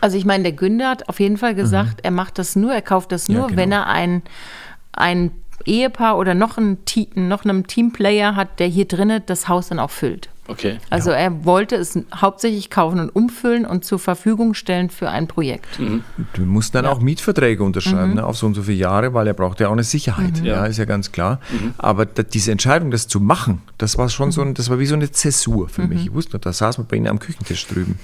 Also 0.00 0.16
ich 0.16 0.24
meine, 0.24 0.44
der 0.44 0.52
Günder 0.52 0.88
hat 0.90 1.08
auf 1.08 1.20
jeden 1.20 1.36
Fall 1.36 1.54
gesagt, 1.54 2.00
er 2.02 2.10
macht 2.10 2.38
das 2.38 2.56
nur, 2.56 2.72
er 2.72 2.82
kauft 2.82 3.12
das 3.12 3.28
nur, 3.28 3.40
Ja, 3.40 3.46
genau. 3.48 3.56
wenn 3.60 3.72
er 3.72 3.86
ein, 3.86 4.22
ein 4.92 5.30
Ehepaar 5.64 6.18
oder 6.18 6.34
noch, 6.34 6.58
ein, 6.58 6.78
noch 7.14 7.44
einem 7.44 7.66
Teamplayer 7.66 8.36
hat, 8.36 8.60
der 8.60 8.68
hier 8.68 8.86
drinnen 8.86 9.22
das 9.26 9.48
Haus 9.48 9.68
dann 9.68 9.78
auch 9.78 9.90
füllt. 9.90 10.28
Okay. 10.48 10.78
Also 10.90 11.10
er 11.10 11.44
wollte 11.44 11.76
es 11.76 11.98
hauptsächlich 12.14 12.70
kaufen 12.70 12.98
und 13.00 13.10
umfüllen 13.10 13.66
und 13.66 13.84
zur 13.84 13.98
Verfügung 13.98 14.54
stellen 14.54 14.88
für 14.90 15.10
ein 15.10 15.28
Projekt. 15.28 15.78
Du 16.32 16.42
musst 16.42 16.74
dann 16.74 16.86
auch 16.86 17.00
Mietverträge 17.00 17.62
unterschreiben, 17.62 18.14
ne, 18.14 18.24
auf 18.24 18.36
so 18.38 18.46
und 18.46 18.54
so 18.54 18.62
viele 18.62 18.78
Jahre, 18.78 19.12
weil 19.12 19.26
er 19.26 19.34
braucht 19.34 19.60
ja 19.60 19.68
auch 19.68 19.72
eine 19.72 19.84
Sicherheit. 19.84 20.42
Ja, 20.42 20.64
ist 20.64 20.78
ja 20.78 20.86
ganz 20.86 21.12
klar. 21.12 21.40
Aber 21.76 22.06
da, 22.06 22.22
diese 22.22 22.50
Entscheidung, 22.50 22.90
das 22.90 23.08
zu 23.08 23.20
machen, 23.20 23.60
das 23.76 23.98
war 23.98 24.08
schon 24.08 24.32
so 24.32 24.40
ein, 24.42 24.54
das 24.54 24.70
war 24.70 24.78
wie 24.78 24.86
so 24.86 24.94
eine 24.94 25.10
Zäsur 25.12 25.68
für 25.68 25.86
mich. 25.86 26.06
Ich 26.06 26.14
wusste 26.14 26.36
noch, 26.36 26.40
da 26.40 26.52
saßen 26.52 26.82
wir 26.84 26.88
bei 26.88 26.96
ihnen 26.96 27.08
am 27.08 27.18
Küchentisch 27.18 27.66
drüben, 27.66 27.98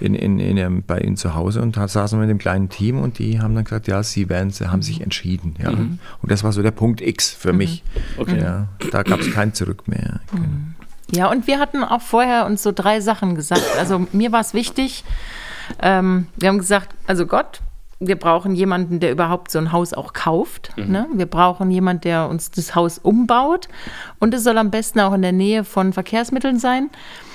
in, 0.00 0.14
in, 0.14 0.38
in, 0.38 0.56
ihrem- 0.56 0.82
bei 0.84 1.00
ihnen 1.00 1.16
zu 1.16 1.34
Hause 1.34 1.62
und 1.62 1.76
da 1.76 1.88
saßen 1.88 2.16
wir 2.18 2.20
mit 2.26 2.30
dem 2.30 2.38
kleinen 2.38 2.68
Team 2.68 2.98
und 3.00 3.18
die 3.18 3.40
haben 3.40 3.54
dann 3.54 3.64
gesagt, 3.64 3.88
ja, 3.88 4.02
sie 4.02 4.28
werden, 4.28 4.50
sie 4.50 4.68
haben 4.70 4.82
sich 4.82 5.00
entschieden. 5.00 5.56
Ja. 5.60 5.70
Und 5.70 5.98
das 6.30 6.44
war 6.44 6.52
so 6.52 6.62
der 6.62 6.70
Punkt 6.70 7.00
X 7.00 7.30
für 7.30 7.52
mich. 7.52 7.82
Okay. 8.18 8.40
Ja, 8.40 8.68
da 8.92 9.02
gab 9.02 9.20
es 9.20 9.30
kein 9.32 9.52
Zurück 9.52 9.88
mehr. 9.88 10.20
Genau. 10.30 10.44
Ja, 11.14 11.30
und 11.30 11.46
wir 11.46 11.58
hatten 11.58 11.84
auch 11.84 12.00
vorher 12.00 12.46
uns 12.46 12.62
so 12.62 12.72
drei 12.72 13.00
Sachen 13.00 13.34
gesagt. 13.34 13.64
Also 13.78 14.06
mir 14.12 14.32
war 14.32 14.40
es 14.40 14.54
wichtig, 14.54 15.04
ähm, 15.80 16.26
wir 16.36 16.48
haben 16.48 16.58
gesagt, 16.58 16.94
also 17.06 17.26
Gott, 17.26 17.60
wir 18.00 18.16
brauchen 18.16 18.54
jemanden, 18.54 18.98
der 18.98 19.12
überhaupt 19.12 19.50
so 19.50 19.58
ein 19.58 19.72
Haus 19.72 19.92
auch 19.92 20.12
kauft. 20.12 20.72
Ne? 20.76 21.06
Wir 21.14 21.26
brauchen 21.26 21.70
jemanden, 21.70 22.02
der 22.02 22.28
uns 22.28 22.50
das 22.50 22.74
Haus 22.74 22.98
umbaut. 22.98 23.68
Und 24.18 24.34
es 24.34 24.42
soll 24.42 24.58
am 24.58 24.70
besten 24.70 25.00
auch 25.00 25.12
in 25.12 25.22
der 25.22 25.32
Nähe 25.32 25.64
von 25.64 25.92
Verkehrsmitteln 25.92 26.58
sein, 26.58 26.90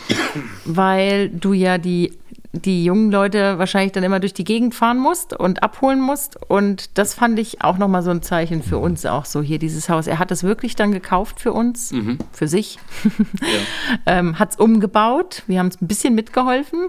weil 0.65 1.29
du 1.29 1.53
ja 1.53 1.77
die 1.77 2.17
die 2.53 2.83
jungen 2.83 3.11
Leute 3.11 3.57
wahrscheinlich 3.59 3.91
dann 3.91 4.03
immer 4.03 4.19
durch 4.19 4.33
die 4.33 4.43
Gegend 4.43 4.73
fahren 4.75 4.97
musst 4.97 5.33
und 5.33 5.63
abholen 5.63 5.99
musst. 5.99 6.37
Und 6.49 6.97
das 6.97 7.13
fand 7.13 7.39
ich 7.39 7.61
auch 7.61 7.77
nochmal 7.77 8.03
so 8.03 8.11
ein 8.11 8.21
Zeichen 8.21 8.63
für 8.63 8.77
uns 8.77 9.05
auch 9.05 9.25
so 9.25 9.41
hier, 9.41 9.59
dieses 9.59 9.89
Haus. 9.89 10.07
Er 10.07 10.19
hat 10.19 10.31
es 10.31 10.43
wirklich 10.43 10.75
dann 10.75 10.91
gekauft 10.91 11.39
für 11.39 11.53
uns, 11.53 11.91
für 12.31 12.47
sich. 12.47 12.79
ähm, 14.05 14.39
hat 14.39 14.51
es 14.51 14.55
umgebaut. 14.57 15.43
Wir 15.47 15.59
haben 15.59 15.67
es 15.67 15.81
ein 15.81 15.87
bisschen 15.87 16.15
mitgeholfen. 16.15 16.87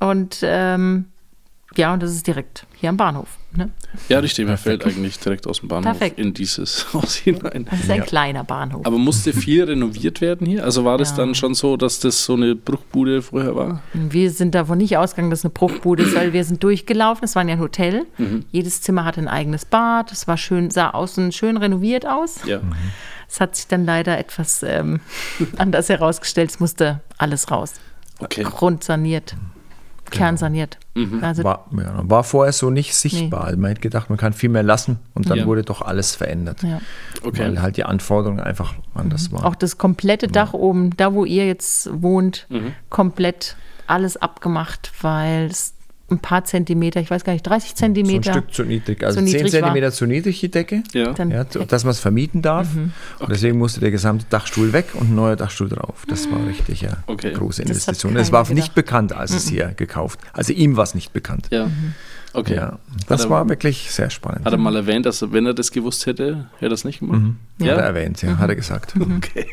Und 0.00 0.40
ähm, 0.42 1.06
ja, 1.76 1.92
und 1.92 2.02
das 2.02 2.10
ist 2.12 2.26
direkt 2.26 2.66
hier 2.74 2.88
am 2.88 2.96
Bahnhof. 2.96 3.28
Ne? 3.54 3.70
Ja, 4.08 4.18
richtig. 4.18 4.46
Man 4.46 4.56
fällt 4.58 4.84
eigentlich 4.84 5.18
direkt 5.18 5.46
aus 5.46 5.60
dem 5.60 5.68
Bahnhof 5.68 5.84
Perfekt. 5.98 6.18
in 6.18 6.34
dieses 6.34 6.86
Haus 6.92 7.14
hinein. 7.16 7.66
Das 7.70 7.80
ist 7.80 7.90
ein 7.90 8.04
kleiner 8.04 8.42
Bahnhof. 8.44 8.84
Aber 8.86 8.98
musste 8.98 9.32
viel 9.32 9.64
renoviert 9.64 10.20
werden 10.20 10.46
hier? 10.46 10.64
Also 10.64 10.84
war 10.84 10.98
das 10.98 11.10
Ja. 11.10 11.16
dann 11.18 11.34
schon 11.34 11.54
so, 11.54 11.76
dass 11.76 12.00
das 12.00 12.24
so 12.24 12.34
eine 12.34 12.54
Bruchbude 12.54 13.22
vorher 13.22 13.54
war? 13.54 13.82
Wir 13.92 14.30
sind 14.30 14.54
davon 14.54 14.78
nicht 14.78 14.96
ausgegangen, 14.96 15.30
dass 15.30 15.40
es 15.40 15.44
eine 15.44 15.52
Bruchbude 15.52 16.02
ist, 16.02 16.14
weil 16.16 16.32
wir 16.32 16.44
sind 16.44 16.62
durchgelaufen. 16.62 17.24
Es 17.24 17.36
war 17.36 17.44
ja 17.46 17.52
ein 17.54 17.60
Hotel. 17.60 18.06
Jedes 18.50 18.80
Zimmer 18.82 19.04
hatte 19.04 19.20
ein 19.20 19.28
eigenes 19.28 19.64
Bad. 19.64 20.10
Es 20.12 20.26
war 20.26 20.36
schön, 20.36 20.70
sah 20.70 20.90
außen 20.90 21.32
schön 21.32 21.56
renoviert 21.56 22.06
aus. 22.06 22.40
Ja. 22.46 22.60
Es 23.28 23.40
hat 23.40 23.56
sich 23.56 23.66
dann 23.66 23.84
leider 23.84 24.18
etwas 24.18 24.62
ähm, 24.62 25.00
anders 25.58 25.88
herausgestellt. 25.90 26.50
Es 26.50 26.60
musste 26.60 27.00
alles 27.18 27.50
raus. 27.50 27.74
Okay. 28.20 28.42
Grundsaniert, 28.42 29.36
kernsaniert. 30.10 30.78
Also 31.22 31.44
War, 31.44 31.66
ja, 31.72 32.02
war 32.10 32.24
vorher 32.24 32.52
so 32.52 32.70
nicht 32.70 32.94
sichtbar. 32.94 33.44
Also 33.44 33.58
man 33.58 33.68
hätte 33.68 33.80
gedacht, 33.80 34.08
man 34.10 34.18
kann 34.18 34.32
viel 34.32 34.48
mehr 34.50 34.62
lassen 34.62 34.98
und 35.14 35.30
dann 35.30 35.38
Ja. 35.38 35.46
wurde 35.46 35.62
doch 35.62 35.82
alles 35.82 36.14
verändert. 36.14 36.62
ja. 36.62 36.80
Okay. 37.22 37.40
Weil 37.40 37.62
halt 37.62 37.76
die 37.76 37.84
Anforderungen 37.84 38.40
einfach 38.40 38.74
anders 38.94 39.30
waren. 39.32 39.44
auch 39.44 39.54
das 39.54 39.78
komplette 39.78 40.28
Dach 40.28 40.52
oben, 40.54 40.96
da 40.96 41.14
wo 41.14 41.24
ihr 41.24 41.46
jetzt 41.46 41.88
wohnt, 42.02 42.46
Mhm. 42.48 42.72
komplett 42.90 43.56
alles 43.86 44.16
abgemacht, 44.16 44.92
weil 45.00 45.46
es 45.46 45.74
ein 46.10 46.18
paar 46.20 46.42
Zentimeter, 46.44 47.00
ich 47.00 47.10
weiß 47.10 47.22
gar 47.24 47.34
nicht, 47.34 47.46
30 47.46 47.70
so 47.70 47.74
ein 47.74 47.76
Zentimeter. 47.94 48.32
Stück 48.32 48.54
zu 48.54 48.64
niedrig. 48.64 49.04
Also 49.04 49.20
zu 49.20 49.26
10 49.26 49.34
niedrig 49.34 49.52
war. 49.52 49.60
Zentimeter 49.60 49.92
zu 49.92 50.06
niedrig 50.06 50.40
die 50.40 50.50
Decke. 50.50 50.82
Ja. 50.94 51.14
Ja, 51.28 51.44
dass 51.44 51.84
man 51.84 51.90
es 51.90 52.00
vermieten 52.00 52.40
darf. 52.40 52.72
Mhm. 52.74 52.92
Und 53.18 53.30
deswegen 53.30 53.58
musste 53.58 53.80
der 53.80 53.90
gesamte 53.90 54.24
Dachstuhl 54.30 54.72
weg 54.72 54.86
und 54.94 55.10
ein 55.10 55.14
neuer 55.14 55.36
Dachstuhl 55.36 55.68
drauf. 55.68 56.04
Das 56.08 56.30
war 56.30 56.46
richtig 56.46 56.80
ja 56.80 56.96
Okay. 57.06 57.32
große 57.34 57.62
Investition. 57.62 58.16
Es 58.16 58.32
war 58.32 58.44
gedacht. 58.44 58.54
nicht 58.54 58.74
bekannt, 58.74 59.12
als 59.12 59.32
es 59.34 59.48
hier 59.48 59.66
gekauft. 59.76 60.18
Also 60.32 60.52
ihm 60.54 60.76
war 60.76 60.84
es 60.84 60.94
nicht 60.94 61.12
bekannt. 61.12 61.48
Ja. 61.50 61.68
Okay. 62.34 62.56
Ja, 62.56 62.78
das 63.06 63.24
er- 63.24 63.30
war 63.30 63.48
wirklich 63.48 63.90
sehr 63.90 64.10
spannend. 64.10 64.44
Hat 64.44 64.52
er 64.52 64.58
mal 64.58 64.76
erwähnt, 64.76 65.06
dass 65.06 65.22
er, 65.22 65.32
wenn 65.32 65.46
er 65.46 65.54
das 65.54 65.72
gewusst 65.72 66.04
hätte, 66.06 66.46
hätte 66.54 66.66
er 66.66 66.68
das 66.68 66.84
nicht 66.84 67.00
gemacht? 67.00 67.22
Hat 67.60 67.66
er 67.68 67.76
erwähnt, 67.78 68.20
ja, 68.22 68.36
hat 68.38 68.48
er 68.50 68.54
gesagt. 68.56 68.94
Okay. 69.16 69.46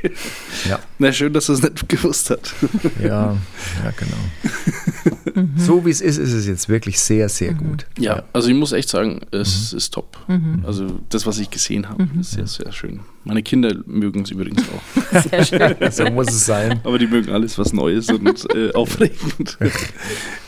Ja. 0.70 0.80
Na, 1.00 1.12
schön, 1.14 1.32
dass 1.34 1.48
er 1.50 1.56
es 1.56 1.62
nicht 1.64 1.88
gewusst 1.90 2.30
hat. 2.30 2.54
Ja, 3.02 3.38
ja, 3.84 3.92
genau. 3.98 5.15
So 5.58 5.86
wie 5.86 5.90
es 5.90 6.02
ist, 6.02 6.18
ist 6.18 6.32
es 6.34 6.48
jetzt 6.48 6.70
wirklich 6.70 7.00
sehr, 7.00 7.28
sehr 7.30 7.54
gut. 7.54 7.86
Ja, 8.00 8.24
also 8.34 8.48
ich 8.50 8.56
muss 8.56 8.72
echt 8.72 8.90
sagen, 8.90 9.22
es 9.32 9.72
Mhm. 9.72 9.78
ist 9.78 9.94
top. 9.94 10.18
Also 10.66 11.00
das, 11.10 11.26
was 11.26 11.40
ich 11.40 11.50
gesehen 11.50 11.90
habe, 11.90 12.08
ist 12.20 12.32
sehr, 12.32 12.48
sehr 12.48 12.72
schön. 12.72 13.02
Meine 13.26 13.44
Kinder 13.44 13.76
mögen 13.86 14.22
es 14.22 14.32
übrigens 14.32 14.64
auch. 14.70 15.22
Sehr 15.32 15.44
schön. 15.46 15.76
So 15.92 16.06
muss 16.12 16.28
es 16.28 16.46
sein. 16.46 16.80
Aber 16.84 17.00
die 17.00 17.08
mögen 17.08 17.32
alles, 17.32 17.58
was 17.58 17.74
Neues 17.74 18.10
und 18.12 18.46
äh, 18.56 18.72
aufregend. 18.76 19.58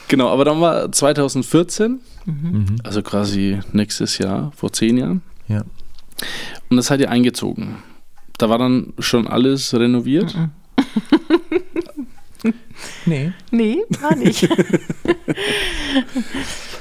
genau, 0.08 0.30
aber 0.30 0.46
dann 0.46 0.62
war 0.62 0.92
2014, 0.92 2.00
also 2.84 3.02
quasi 3.02 3.60
nächstes 3.74 4.20
Jahr, 4.20 4.52
vor 4.56 4.72
zehn 4.72 4.98
Jahren. 4.98 5.22
Ja. 5.48 5.64
Und 6.70 6.78
das 6.78 6.88
seid 6.88 7.00
ihr 7.02 7.10
eingezogen. 7.10 7.78
Da 8.38 8.48
war 8.50 8.60
dann 8.60 8.94
schon 9.00 9.26
alles 9.28 9.74
renoviert. 9.74 10.36
Nee. 13.06 13.32
Nee, 13.52 13.78
war 14.02 14.16
nicht. 14.16 14.48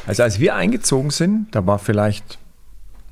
Also 0.06 0.22
als 0.22 0.38
wir 0.38 0.54
eingezogen 0.54 1.10
sind, 1.10 1.48
da 1.50 1.66
war 1.66 1.78
vielleicht 1.78 2.38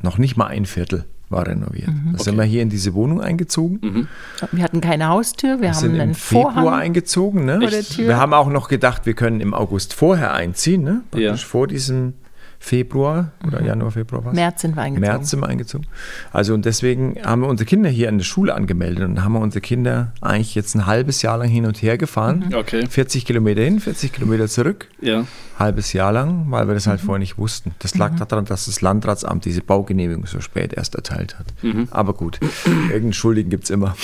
noch 0.03 0.19
nicht 0.19 0.37
mal 0.37 0.47
ein 0.47 0.67
Viertel 0.67 1.05
war 1.31 1.47
renoviert. 1.49 1.89
Da 2.13 2.23
sind 2.23 2.37
wir 2.37 2.45
hier 2.45 2.63
in 2.63 2.69
diese 2.69 2.95
Wohnung 2.95 3.21
eingezogen. 3.21 4.07
Wir 4.53 4.63
hatten 4.63 4.81
keine 4.81 5.09
Haustür, 5.09 5.55
wir 5.57 5.63
Wir 5.63 5.69
haben 5.71 5.75
sind 5.81 5.95
im 5.97 6.01
einen 6.01 6.15
Februar 6.15 6.53
Vorhang. 6.53 6.69
eingezogen. 6.81 7.45
Ne? 7.47 7.59
vor 7.61 7.71
der 7.71 7.83
Tür. 7.83 8.07
Wir 8.09 8.17
haben 8.19 8.33
auch 8.35 8.49
noch 8.49 8.69
gedacht, 8.69 9.07
wir 9.07 9.15
können 9.15 9.41
im 9.41 9.55
August 9.55 9.95
vorher 9.95 10.35
einziehen. 10.35 10.83
Ne? 10.85 11.03
Praktisch 11.11 11.43
Ja. 11.43 11.49
vor 11.49 11.67
diesem 11.67 12.13
Februar 12.59 13.33
oder 13.47 13.63
Januar, 13.63 13.91
Februar 13.91 14.25
was? 14.25 14.35
März 14.35 14.63
sind 14.63 14.77
wir 14.77 14.83
eingezogen. 14.83 15.09
März 15.13 15.31
sind 15.31 15.41
wir 15.41 15.49
eingezogen. 15.49 15.87
Also 16.33 16.55
und 16.55 16.65
deswegen 16.65 17.17
haben 17.23 17.43
wir 17.43 17.49
unsere 17.49 17.67
Kinder 17.67 17.91
hier 17.91 18.09
an 18.09 18.19
der 18.19 18.25
Schule 18.25 18.55
angemeldet 18.55 19.05
und 19.05 19.23
haben 19.23 19.33
wir 19.35 19.41
unsere 19.41 19.61
Kinder 19.61 20.13
eigentlich 20.21 20.55
jetzt 20.55 20.75
ein 20.75 20.87
halbes 20.87 21.23
Jahr 21.23 21.39
lang 21.39 21.49
hin 21.49 21.67
und 21.67 21.83
her 21.83 21.99
gefahren. 21.99 22.55
Okay. 22.55 22.87
40 22.89 23.27
Kilometer 23.27 23.63
hin, 23.63 23.81
40 23.81 24.13
Kilometer 24.13 24.49
zurück. 24.49 24.89
Ja. 25.01 25.27
Halbes 25.59 25.93
Jahr 25.93 26.13
lang, 26.13 26.47
weil 26.51 26.67
wir 26.67 26.75
das 26.75 26.87
halt 26.87 27.01
vorher 27.01 27.21
nicht 27.21 27.39
wussten. 27.39 27.75
Das 27.79 27.97
lag 27.97 28.17
daran, 28.17 28.45
dass 28.45 28.67
das 28.67 28.81
Landratsamt 28.81 29.45
diese 29.45 29.61
Baugenehmigung 29.61 30.27
so 30.27 30.41
spät 30.41 30.73
erst 30.73 30.97
erteilt 30.97 31.39
hat. 31.39 31.47
Aber 31.93 32.15
gut, 32.15 32.41
irgendeinen 32.67 33.13
Schuldigen 33.13 33.51
gibt 33.51 33.65
es 33.65 33.71
immer. 33.71 33.97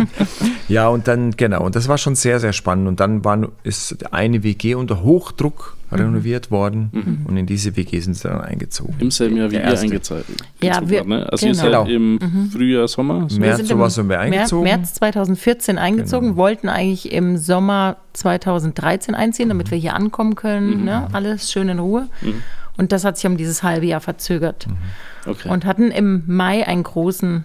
ja, 0.68 0.88
und 0.88 1.06
dann, 1.06 1.32
genau, 1.32 1.62
und 1.62 1.76
das 1.76 1.88
war 1.88 1.98
schon 1.98 2.14
sehr, 2.14 2.40
sehr 2.40 2.52
spannend. 2.52 2.88
Und 2.88 3.00
dann 3.00 3.24
war, 3.24 3.48
ist 3.64 4.12
eine 4.12 4.42
WG 4.42 4.74
unter 4.74 5.02
Hochdruck 5.02 5.76
renoviert 5.90 6.50
worden 6.50 7.24
und 7.26 7.36
in 7.36 7.46
diese 7.46 7.76
WG 7.76 7.98
sind 8.00 8.14
sie 8.14 8.28
dann 8.28 8.40
eingezogen. 8.40 8.94
Im 8.98 9.10
selben 9.10 9.36
Jahr 9.36 9.50
wie 9.50 9.56
ihr 9.56 9.66
eingezogen 9.66 10.24
Ja, 10.62 10.80
wir- 10.88 11.04
ne? 11.04 11.26
Also 11.30 11.46
ihr 11.46 11.52
genau. 11.52 11.84
seid 11.84 11.92
im 11.92 12.50
Frühjahr, 12.52 12.88
Sommer? 12.88 13.28
So? 13.28 13.38
März, 13.40 13.56
sind 13.58 13.66
sowas 13.68 13.96
im 13.96 14.02
sind 14.02 14.08
wir 14.10 14.20
eingezogen. 14.20 14.64
Genau. 14.64 14.76
März 14.78 14.94
2014 14.94 15.78
eingezogen, 15.78 16.36
wollten 16.36 16.68
eigentlich 16.68 17.12
im 17.12 17.36
Sommer 17.36 17.96
2013 18.12 19.14
einziehen, 19.14 19.48
damit 19.48 19.70
wir 19.70 19.78
hier 19.78 19.94
ankommen 19.94 20.34
können. 20.34 20.84
Ne? 20.84 21.08
Alles 21.12 21.50
schön 21.50 21.68
in 21.68 21.78
Ruhe. 21.78 22.08
Und 22.76 22.92
das 22.92 23.04
hat 23.04 23.16
sich 23.16 23.26
um 23.26 23.36
dieses 23.36 23.62
halbe 23.62 23.86
Jahr 23.86 24.00
verzögert. 24.00 24.66
Okay. 25.26 25.48
Und 25.48 25.64
hatten 25.64 25.90
im 25.90 26.22
Mai 26.26 26.66
einen 26.66 26.82
großen 26.84 27.44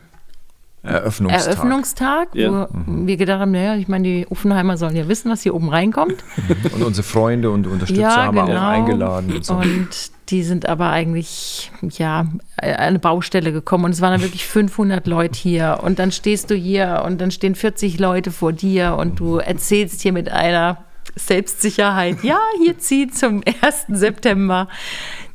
Eröffnungstag. 0.83 1.47
Eröffnungstag, 1.47 2.27
Ja. 2.33 2.51
wo 2.51 2.67
wir 2.85 3.17
gedacht 3.17 3.39
haben, 3.39 3.51
naja, 3.51 3.75
ich 3.75 3.87
meine, 3.87 4.03
die 4.03 4.27
Offenheimer 4.29 4.77
sollen 4.77 4.95
ja 4.95 5.07
wissen, 5.07 5.31
was 5.31 5.41
hier 5.41 5.55
oben 5.55 5.69
reinkommt. 5.69 6.23
Und 6.75 6.83
unsere 6.83 7.07
Freunde 7.07 7.49
und 7.51 7.67
Unterstützer 7.67 8.25
haben 8.25 8.35
wir 8.35 8.43
auch 8.43 8.49
eingeladen. 8.49 9.33
Und 9.33 9.45
so. 9.45 9.55
Und 9.55 9.89
die 10.29 10.43
sind 10.43 10.67
aber 10.67 10.89
eigentlich, 10.89 11.71
ja, 11.97 12.19
an 12.19 12.37
eine 12.57 12.99
Baustelle 12.99 13.51
gekommen 13.51 13.85
und 13.85 13.91
es 13.91 14.01
waren 14.01 14.11
dann 14.11 14.21
wirklich 14.21 14.45
500 14.45 15.05
Leute 15.07 15.39
hier 15.39 15.79
und 15.83 15.99
dann 15.99 16.11
stehst 16.11 16.49
du 16.49 16.55
hier 16.55 17.03
und 17.05 17.19
dann 17.21 17.31
stehen 17.31 17.55
40 17.55 17.99
Leute 17.99 18.31
vor 18.31 18.51
dir 18.53 18.95
und 18.97 19.19
du 19.19 19.37
erzählst 19.37 20.01
hier 20.01 20.13
mit 20.13 20.29
einer 20.31 20.77
Selbstsicherheit, 21.15 22.23
ja, 22.23 22.39
hier 22.63 22.77
zieht 22.79 23.15
zum 23.15 23.43
1. 23.61 23.85
September 23.89 24.67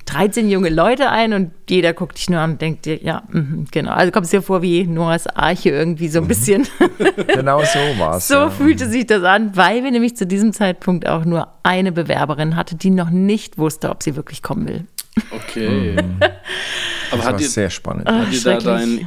13 0.09 0.48
junge 0.48 0.70
Leute 0.70 1.11
ein 1.11 1.34
und 1.34 1.50
jeder 1.68 1.92
guckt 1.92 2.16
dich 2.16 2.30
nur 2.30 2.40
an 2.40 2.52
und 2.52 2.62
denkt 2.62 2.86
dir, 2.86 3.02
ja, 3.02 3.24
mhm, 3.30 3.66
genau. 3.70 3.92
Also 3.92 4.11
kommst 4.11 4.32
dir 4.32 4.40
vor 4.40 4.62
wie 4.62 4.86
Noahs 4.86 5.26
Arche 5.26 5.68
irgendwie 5.68 6.09
so 6.09 6.20
ein 6.20 6.28
bisschen. 6.28 6.66
genau 7.26 7.61
so 7.61 7.78
war 7.98 8.16
es. 8.16 8.28
So 8.28 8.34
ja. 8.34 8.50
fühlte 8.50 8.88
sich 8.88 9.06
das 9.06 9.22
an, 9.22 9.54
weil 9.54 9.84
wir 9.84 9.90
nämlich 9.90 10.16
zu 10.16 10.26
diesem 10.26 10.54
Zeitpunkt 10.54 11.06
auch 11.06 11.26
nur 11.26 11.48
eine 11.62 11.92
Bewerberin 11.92 12.56
hatte, 12.56 12.74
die 12.74 12.88
noch 12.88 13.11
nicht 13.11 13.59
wusste, 13.59 13.90
ob 13.90 14.02
sie 14.02 14.16
wirklich 14.16 14.42
kommen 14.42 14.66
will. 14.66 14.84
okay. 15.30 15.96
Aber 17.11 17.18
Das 17.18 17.26
war 17.26 17.32
hat 17.34 17.40
ihr, 17.40 17.48
sehr 17.48 17.70
spannend. 17.70 18.11
Hat 18.11 18.32
ihr 18.32 18.42
da 18.42 18.59
dein 18.59 19.04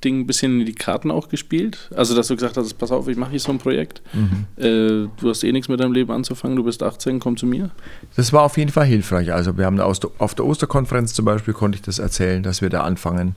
EC-Jugendleiter-Ding 0.00 0.20
ein 0.20 0.26
bisschen 0.26 0.60
in 0.60 0.66
die 0.66 0.74
Karten 0.74 1.10
auch 1.10 1.28
gespielt? 1.28 1.90
Also, 1.94 2.14
dass 2.14 2.28
du 2.28 2.34
gesagt 2.34 2.56
hast, 2.56 2.74
pass 2.74 2.90
auf, 2.90 3.08
ich 3.08 3.16
mache 3.16 3.30
hier 3.30 3.40
so 3.40 3.52
ein 3.52 3.58
Projekt. 3.58 4.02
Mhm. 4.12 4.46
Äh, 4.56 5.08
du 5.20 5.28
hast 5.28 5.44
eh 5.44 5.52
nichts 5.52 5.68
mit 5.68 5.80
deinem 5.80 5.92
Leben 5.92 6.10
anzufangen, 6.12 6.56
du 6.56 6.64
bist 6.64 6.82
18, 6.82 7.20
komm 7.20 7.36
zu 7.36 7.46
mir. 7.46 7.70
Das 8.16 8.32
war 8.32 8.42
auf 8.42 8.56
jeden 8.56 8.70
Fall 8.70 8.86
hilfreich. 8.86 9.32
Also 9.32 9.56
wir 9.56 9.66
haben 9.66 9.76
da 9.76 9.84
auf 9.84 10.34
der 10.34 10.44
Osterkonferenz 10.44 11.14
zum 11.14 11.24
Beispiel 11.24 11.54
konnte 11.54 11.76
ich 11.76 11.82
das 11.82 11.98
erzählen, 11.98 12.42
dass 12.42 12.62
wir 12.62 12.70
da 12.70 12.82
anfangen. 12.82 13.36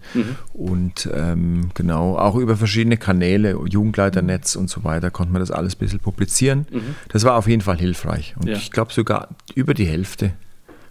Und 0.53 1.09
ähm, 1.13 1.69
genau, 1.73 2.17
auch 2.17 2.35
über 2.35 2.57
verschiedene 2.57 2.97
Kanäle, 2.97 3.57
Jugendleiternetz 3.69 4.55
und 4.55 4.69
so 4.69 4.83
weiter, 4.83 5.11
konnte 5.11 5.31
man 5.33 5.39
das 5.39 5.51
alles 5.51 5.75
ein 5.75 5.79
bisschen 5.79 5.99
publizieren. 5.99 6.65
Das 7.09 7.23
war 7.23 7.35
auf 7.35 7.47
jeden 7.47 7.61
Fall 7.61 7.77
hilfreich. 7.77 8.35
Und 8.39 8.47
Ja. 8.47 8.55
ich 8.57 8.71
glaube 8.71 8.93
sogar 8.93 9.29
über 9.55 9.73
die 9.73 9.85
Hälfte 9.85 10.31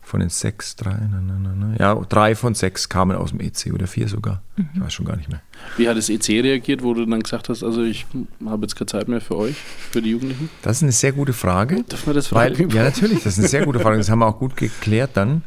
von 0.03 0.21
den 0.21 0.29
sechs, 0.29 0.77
drei, 0.77 0.91
na, 1.11 1.21
na, 1.21 1.39
na, 1.39 1.55
na, 1.55 1.77
ja, 1.79 1.95
drei 2.09 2.35
von 2.35 2.55
sechs 2.55 2.89
kamen 2.89 3.17
aus 3.17 3.31
dem 3.31 3.41
EC 3.41 3.73
oder 3.73 3.87
vier 3.87 4.09
sogar. 4.09 4.43
Ich 4.75 4.81
weiß 4.81 4.93
schon 4.93 5.07
gar 5.07 5.17
nicht 5.17 5.31
mehr. 5.31 5.41
Wie 5.77 5.89
hat 5.89 5.97
das 5.97 6.11
EC 6.11 6.43
reagiert, 6.43 6.83
wo 6.83 6.93
du 6.93 7.07
dann 7.07 7.23
gesagt 7.23 7.49
hast, 7.49 7.63
also 7.63 7.83
ich 7.83 8.05
habe 8.45 8.63
jetzt 8.63 8.75
keine 8.77 8.87
Zeit 8.87 9.09
mehr 9.09 9.21
für 9.21 9.37
euch, 9.37 9.57
für 9.91 10.03
die 10.03 10.11
Jugendlichen? 10.11 10.51
Das 10.63 10.79
ist 10.79 10.83
eine 10.83 10.93
sehr 10.93 11.13
gute 11.13 11.33
Frage. 11.33 11.83
Dürfen 11.85 12.07
wir 12.09 12.15
das 12.15 12.33
Weil, 12.33 12.55
fragen? 12.55 12.71
ja, 12.71 12.83
natürlich, 12.83 13.23
das 13.23 13.35
ist 13.35 13.39
eine 13.39 13.49
sehr 13.49 13.65
gute 13.65 13.79
Frage. 13.79 13.97
Das 13.97 14.11
haben 14.11 14.19
wir 14.19 14.27
auch 14.27 14.39
gut 14.39 14.57
geklärt 14.57 15.11
dann. 15.15 15.43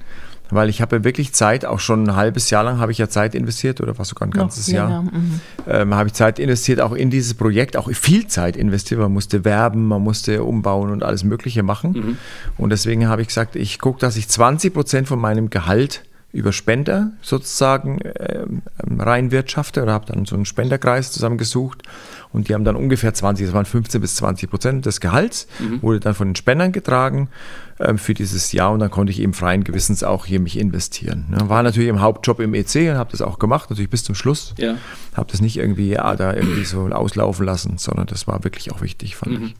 Weil 0.49 0.69
ich 0.69 0.81
habe 0.81 0.97
ja 0.97 1.03
wirklich 1.03 1.33
Zeit, 1.33 1.65
auch 1.65 1.79
schon 1.79 2.03
ein 2.07 2.15
halbes 2.15 2.49
Jahr 2.49 2.63
lang 2.63 2.79
habe 2.79 2.91
ich 2.91 2.97
ja 2.97 3.09
Zeit 3.09 3.35
investiert 3.35 3.81
oder 3.81 3.97
was 3.97 4.09
sogar 4.09 4.27
ein 4.27 4.31
ganzes 4.31 4.67
Jahr. 4.67 4.89
länger, 4.89 5.01
mhm. 5.03 5.41
Ähm, 5.67 5.95
habe 5.95 6.07
ich 6.07 6.13
Zeit 6.13 6.39
investiert, 6.39 6.79
auch 6.81 6.93
in 6.93 7.09
dieses 7.09 7.33
Projekt, 7.33 7.77
auch 7.77 7.89
viel 7.91 8.27
Zeit 8.27 8.55
investiert. 8.55 8.99
Man 8.99 9.13
musste 9.13 9.43
werben, 9.43 9.87
man 9.87 10.01
musste 10.01 10.43
umbauen 10.43 10.91
und 10.91 11.03
alles 11.03 11.23
Mögliche 11.23 11.63
machen. 11.63 12.17
Und 12.57 12.69
deswegen 12.69 13.07
habe 13.07 13.21
ich 13.21 13.29
gesagt, 13.29 13.55
ich 13.55 13.79
gucke, 13.79 13.99
dass 13.99 14.17
ich 14.17 14.27
20 14.27 14.73
Prozent 14.73 15.07
von 15.07 15.19
meinem 15.19 15.49
Gehalt 15.49 16.03
über 16.35 16.51
Spender 16.51 17.11
sozusagen 17.21 17.99
ähm, 18.19 18.61
reinwirtschafte 18.77 19.81
oder 19.81 19.93
habe 19.93 20.05
dann 20.05 20.25
so 20.25 20.35
einen 20.35 20.43
Spenderkreis 20.43 21.13
zusammengesucht 21.13 21.83
und 22.33 22.49
die 22.49 22.53
haben 22.53 22.65
dann 22.65 22.75
ungefähr 22.75 23.13
20, 23.13 23.45
das 23.45 23.55
waren 23.55 23.65
15 23.65 24.01
bis 24.01 24.17
20 24.17 24.49
Prozent 24.49 24.85
des 24.85 24.99
Gehalts, 24.99 25.47
wurde 25.81 26.01
dann 26.01 26.13
von 26.13 26.27
den 26.27 26.35
Spendern 26.35 26.73
getragen 26.73 27.29
für 27.97 28.13
dieses 28.13 28.53
Jahr 28.53 28.71
und 28.71 28.79
dann 28.79 28.89
konnte 28.89 29.11
ich 29.11 29.19
eben 29.19 29.33
freien 29.33 29.65
Gewissens 29.65 30.01
auch 30.01 30.25
hier 30.25 30.39
mich 30.39 30.57
investieren. 30.57 31.25
Ne? 31.29 31.49
War 31.49 31.61
natürlich 31.61 31.89
im 31.89 31.99
Hauptjob 31.99 32.39
im 32.39 32.53
EC 32.53 32.89
und 32.89 32.97
habe 32.97 33.11
das 33.11 33.21
auch 33.21 33.37
gemacht, 33.37 33.69
natürlich 33.69 33.89
bis 33.89 34.05
zum 34.05 34.15
Schluss. 34.15 34.53
Ja. 34.57 34.77
Habe 35.13 35.29
das 35.29 35.41
nicht 35.41 35.57
irgendwie 35.57 35.89
ja, 35.89 36.15
da 36.15 36.33
irgendwie 36.33 36.63
so 36.63 36.87
auslaufen 36.87 37.45
lassen, 37.45 37.77
sondern 37.77 38.07
das 38.07 38.27
war 38.27 38.45
wirklich 38.45 38.71
auch 38.71 38.81
wichtig, 38.81 39.17
fand 39.17 39.41
ich. 39.41 39.55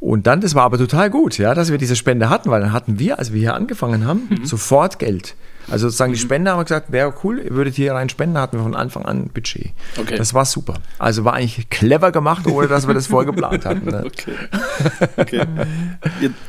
Und 0.00 0.26
dann, 0.26 0.40
das 0.40 0.56
war 0.56 0.64
aber 0.64 0.76
total 0.76 1.08
gut, 1.08 1.38
ja, 1.38 1.54
dass 1.54 1.70
wir 1.70 1.78
diese 1.78 1.94
Spende 1.94 2.30
hatten, 2.30 2.50
weil 2.50 2.60
dann 2.60 2.72
hatten 2.72 2.98
wir, 2.98 3.20
als 3.20 3.32
wir 3.32 3.38
hier 3.38 3.54
angefangen 3.54 4.04
haben, 4.04 4.40
sofort 4.42 4.98
Geld. 4.98 5.36
Also 5.68 5.88
sozusagen 5.88 6.12
die 6.12 6.18
Spender 6.18 6.52
haben 6.52 6.62
gesagt, 6.62 6.92
wäre 6.92 7.12
cool, 7.24 7.40
ihr 7.40 7.50
würdet 7.50 7.74
hier 7.74 7.92
rein 7.92 8.08
spenden, 8.08 8.38
hatten 8.38 8.56
wir 8.56 8.62
von 8.62 8.74
Anfang 8.74 9.04
an 9.04 9.24
ein 9.24 9.28
Budget. 9.28 9.72
Okay. 9.98 10.16
Das 10.16 10.34
war 10.34 10.44
super. 10.44 10.74
Also 10.98 11.24
war 11.24 11.34
eigentlich 11.34 11.68
clever 11.70 12.12
gemacht, 12.12 12.46
ohne 12.46 12.68
dass 12.68 12.86
wir 12.86 12.94
das 12.94 13.08
vorher 13.08 13.30
geplant 13.30 13.64
hatten. 13.64 13.86
Ne? 13.86 14.04
Okay. 14.06 14.32
okay. 15.16 15.46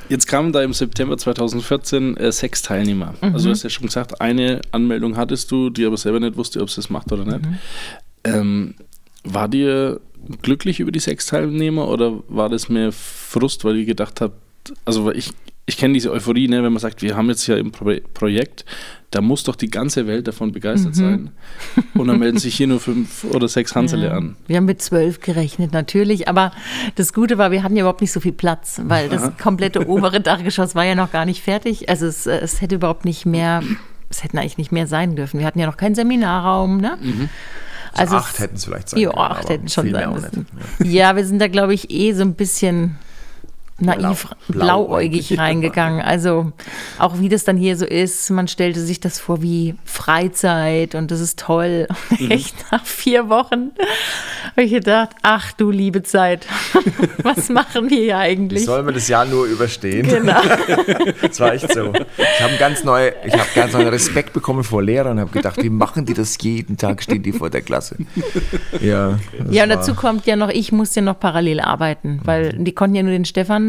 Jetzt, 0.10 0.28
kamen 0.28 0.52
da 0.52 0.62
im 0.62 0.74
September 0.74 1.18
2014 1.18 2.18
äh, 2.18 2.32
sechs 2.32 2.62
Teilnehmer. 2.62 3.14
Also 3.22 3.46
du 3.46 3.52
hast 3.52 3.64
ja 3.64 3.70
schon 3.70 3.88
gesagt, 3.88 4.22
eine 4.22 4.62
Anmeldung 4.72 5.18
hattest 5.18 5.52
du, 5.52 5.70
die 5.70 5.86
aber 5.86 5.98
selber 5.98 6.20
nicht 6.20 6.38
wusste, 6.38 6.62
ob 6.62 6.70
sie 6.70 6.82
es 6.82 6.90
macht 6.90 7.12
oder 7.12 7.26
nicht. 7.26 7.42
Ähm, 8.24 8.76
war 9.24 9.48
dir 9.48 10.00
glücklich 10.42 10.80
über 10.80 10.92
die 10.92 11.00
sechs 11.00 11.28
Teilnehmer 11.28 11.88
oder 11.88 12.20
war 12.28 12.50
das 12.50 12.70
mehr 12.70 12.92
Frust, 12.92 13.66
weil 13.66 13.78
ihr 13.78 13.86
gedacht 13.86 14.22
habt, 14.22 14.36
also 14.86 15.06
weil 15.06 15.18
ich, 15.18 15.32
ich 15.70 15.78
kenne 15.78 15.94
diese 15.94 16.12
Euphorie, 16.12 16.48
ne, 16.48 16.64
wenn 16.64 16.72
man 16.72 16.80
sagt, 16.80 17.02
wir 17.02 17.16
haben 17.18 17.28
jetzt 17.30 17.44
hier 17.44 17.58
ein 17.58 17.72
Pro 17.72 17.92
Projekt, 18.14 18.64
da 19.12 19.22
muss 19.22 19.44
doch 19.44 19.56
die 19.56 19.70
ganze 19.70 20.08
Welt 20.08 20.28
davon 20.28 20.52
begeistert 20.54 20.96
sein. 20.96 21.32
Und 21.94 22.08
dann 22.08 22.20
melden 22.20 22.38
sich 22.40 22.56
hier 22.56 22.68
nur 22.68 22.80
fünf 22.80 23.24
oder 23.26 23.48
sechs 23.48 23.74
Hansele 23.76 24.12
an. 24.14 24.36
Wir 24.48 24.58
haben 24.58 24.66
mit 24.66 24.82
zwölf 24.82 25.20
gerechnet, 25.22 25.72
natürlich. 25.74 26.28
Aber 26.28 26.52
das 26.96 27.14
Gute 27.14 27.38
war, 27.38 27.52
wir 27.52 27.64
hatten 27.64 27.76
ja 27.76 27.82
überhaupt 27.82 28.02
nicht 28.02 28.12
so 28.12 28.20
viel 28.20 28.34
Platz, 28.34 28.82
weil 28.84 29.08
das 29.10 29.38
komplette 29.38 29.88
obere 29.88 30.20
Dachgeschoss 30.22 30.74
war 30.76 30.84
ja 30.86 30.96
noch 30.96 31.12
gar 31.12 31.26
nicht 31.26 31.42
fertig. 31.42 31.88
Also 31.90 32.06
es, 32.06 32.26
es 32.28 32.60
hätte 32.62 32.76
überhaupt 32.76 33.06
nicht 33.06 33.26
mehr, 33.26 33.62
es 34.10 34.24
hätten 34.24 34.38
eigentlich 34.38 34.58
nicht 34.58 34.72
mehr 34.74 34.88
sein 34.88 35.16
dürfen. 35.16 35.40
Wir 35.40 35.46
hatten 35.48 35.60
ja 35.60 35.68
noch 35.68 35.78
keinen 35.78 35.96
Seminarraum, 35.96 36.78
ne? 36.82 36.98
Also 37.94 38.18
es- 38.18 38.24
acht 38.24 38.40
hätten 38.40 38.56
es 38.58 38.66
vielleicht 38.66 38.90
sein 38.90 39.00
Ja, 39.00 39.10
können, 39.12 39.22
acht 39.22 39.50
hätten 39.50 39.70
schon 39.70 39.90
sein 39.92 40.14
müssen. 40.14 40.46
nicht. 40.80 40.92
Ja, 40.94 41.16
wir 41.16 41.26
sind 41.26 41.40
da, 41.40 41.48
glaube 41.48 41.74
ich, 41.74 41.90
eh 41.92 42.12
so 42.14 42.24
ein 42.24 42.36
bisschen 42.36 42.96
naiv, 43.80 44.28
Blau- 44.48 44.66
blauäugig 44.86 45.38
reingegangen. 45.38 46.02
Also 46.02 46.52
auch 47.00 47.20
wie 47.20 47.30
das 47.30 47.44
dann 47.44 47.58
hier 47.58 47.78
so 47.78 47.86
ist, 47.86 48.30
man 48.32 48.48
stellte 48.48 48.80
sich 48.82 49.00
das 49.00 49.20
vor 49.20 49.42
wie 49.42 49.76
Freizeit 49.86 50.96
und 50.96 51.12
das 51.12 51.20
ist 51.20 51.40
toll. 51.40 51.88
Mhm. 52.20 52.32
Echt 52.32 52.56
nach 52.72 52.84
vier 52.86 53.30
Wochen 53.30 53.72
habe 54.52 54.64
ich 54.64 54.72
gedacht, 54.72 55.10
ach 55.22 55.52
du 55.52 55.70
liebe 55.70 56.02
Zeit, 56.04 56.48
was 57.24 57.50
machen 57.50 57.90
wir 57.90 57.98
hier 57.98 58.08
Wie 58.08 58.14
eigentlich? 58.14 58.66
soll 58.66 58.82
man 58.82 58.94
das 58.96 59.08
Jahr 59.08 59.26
nur 59.26 59.46
überstehen? 59.46 60.08
Genau. 60.08 60.40
Das 61.22 61.40
war 61.40 61.54
echt 61.54 61.72
so. 61.74 61.92
Ich 61.94 62.42
habe 62.42 62.56
ganz 62.60 62.84
neu, 62.84 63.12
ich 63.26 63.34
habe 63.34 63.48
ganz 63.56 63.74
neuen 63.74 63.88
Respekt 63.90 64.34
bekommen 64.34 64.64
vor 64.64 64.82
Lehrern 64.82 65.14
und 65.14 65.20
habe 65.20 65.32
gedacht, 65.32 65.62
wie 65.62 65.70
machen 65.70 66.06
die 66.06 66.14
das 66.14 66.38
jeden 66.42 66.78
Tag, 66.78 67.04
stehen 67.04 67.22
die 67.24 67.32
vor 67.34 67.50
der 67.50 67.62
Klasse. 67.62 67.98
Ja, 68.82 69.20
Ja, 69.50 69.64
und 69.64 69.70
dazu 69.70 69.94
kommt 69.94 70.26
ja 70.26 70.36
noch, 70.36 70.50
ich 70.50 70.72
musste 70.72 71.02
ja 71.02 71.06
noch 71.06 71.20
parallel 71.20 71.60
arbeiten, 71.60 72.22
weil 72.24 72.54
die 72.54 72.72
konnten 72.74 72.96
ja 72.96 73.04
nur 73.04 73.12
den 73.12 73.26
Stefan 73.26 73.67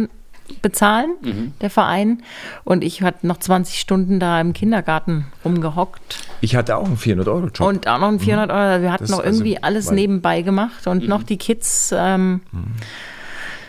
bezahlen, 0.63 1.15
der 1.61 1.71
Verein. 1.71 2.23
Und 2.65 2.85
ich 2.85 3.03
hatte 3.03 3.27
noch 3.27 3.39
20 3.39 3.79
Stunden 3.81 4.19
da 4.21 4.41
im 4.41 4.53
Kindergarten 4.53 5.27
rumgehockt. 5.45 6.19
Ich 6.41 6.57
hatte 6.57 6.77
auch 6.77 6.87
einen 6.87 6.97
400-Euro-Job. 6.97 7.67
Und 7.67 7.87
auch 7.89 7.99
noch 8.01 8.09
ein 8.09 8.21
400 8.21 8.51
Euro. 8.51 8.83
Wir 8.83 8.93
hatten 8.93 9.05
Das 9.05 9.11
noch 9.11 9.19
also, 9.21 9.31
irgendwie 9.43 9.63
alles 9.63 9.89
weil- 9.89 9.95
nebenbei 9.97 10.43
gemacht 10.43 10.87
und 10.87 11.09
noch 11.09 11.23
die 11.23 11.37
Kids. 11.37 11.95
Ähm, 11.97 12.41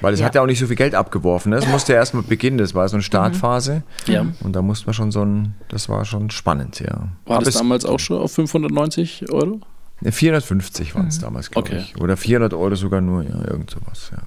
Weil 0.02 0.14
es 0.14 0.22
Ja. 0.22 0.28
hat 0.28 0.36
ja 0.36 0.42
auch 0.42 0.46
nicht 0.46 0.60
so 0.60 0.68
viel 0.68 0.78
Geld 0.78 0.96
abgeworfen. 0.96 1.50
Ne? 1.50 1.58
Es 1.58 1.68
musste 1.68 1.92
ja 1.92 2.00
erstmal 2.00 2.24
beginnen, 2.24 2.58
das 2.58 2.74
war 2.74 2.88
so 2.88 2.96
eine 2.96 3.04
Startphase. 3.04 3.84
Ja. 4.08 4.26
Und 4.42 4.56
da 4.56 4.62
musste 4.62 4.86
man 4.86 4.94
schon 4.94 5.12
so 5.12 5.24
ein, 5.26 5.56
das 5.68 5.90
war 5.90 6.06
schon 6.06 6.30
spannend, 6.30 6.80
ja. 6.80 7.10
War 7.26 7.36
Aber 7.38 7.40
das 7.46 7.56
es- 7.56 7.60
damals 7.60 7.84
auch 7.86 8.00
schon 8.00 8.18
auf 8.18 8.32
590 8.32 9.30
Euro? 9.30 9.60
Ne, 10.00 10.14
450 10.14 10.96
waren 10.96 11.08
es 11.08 11.20
damals, 11.20 11.52
glaube 11.52 11.68
Okay. 11.72 11.80
ich. 11.94 12.02
Oder 12.02 12.16
400 12.16 12.54
Euro 12.54 12.76
sogar 12.76 13.02
nur, 13.02 13.24
ja, 13.24 13.36
irgend 13.46 13.72
sowas, 13.72 14.12
ja. 14.14 14.20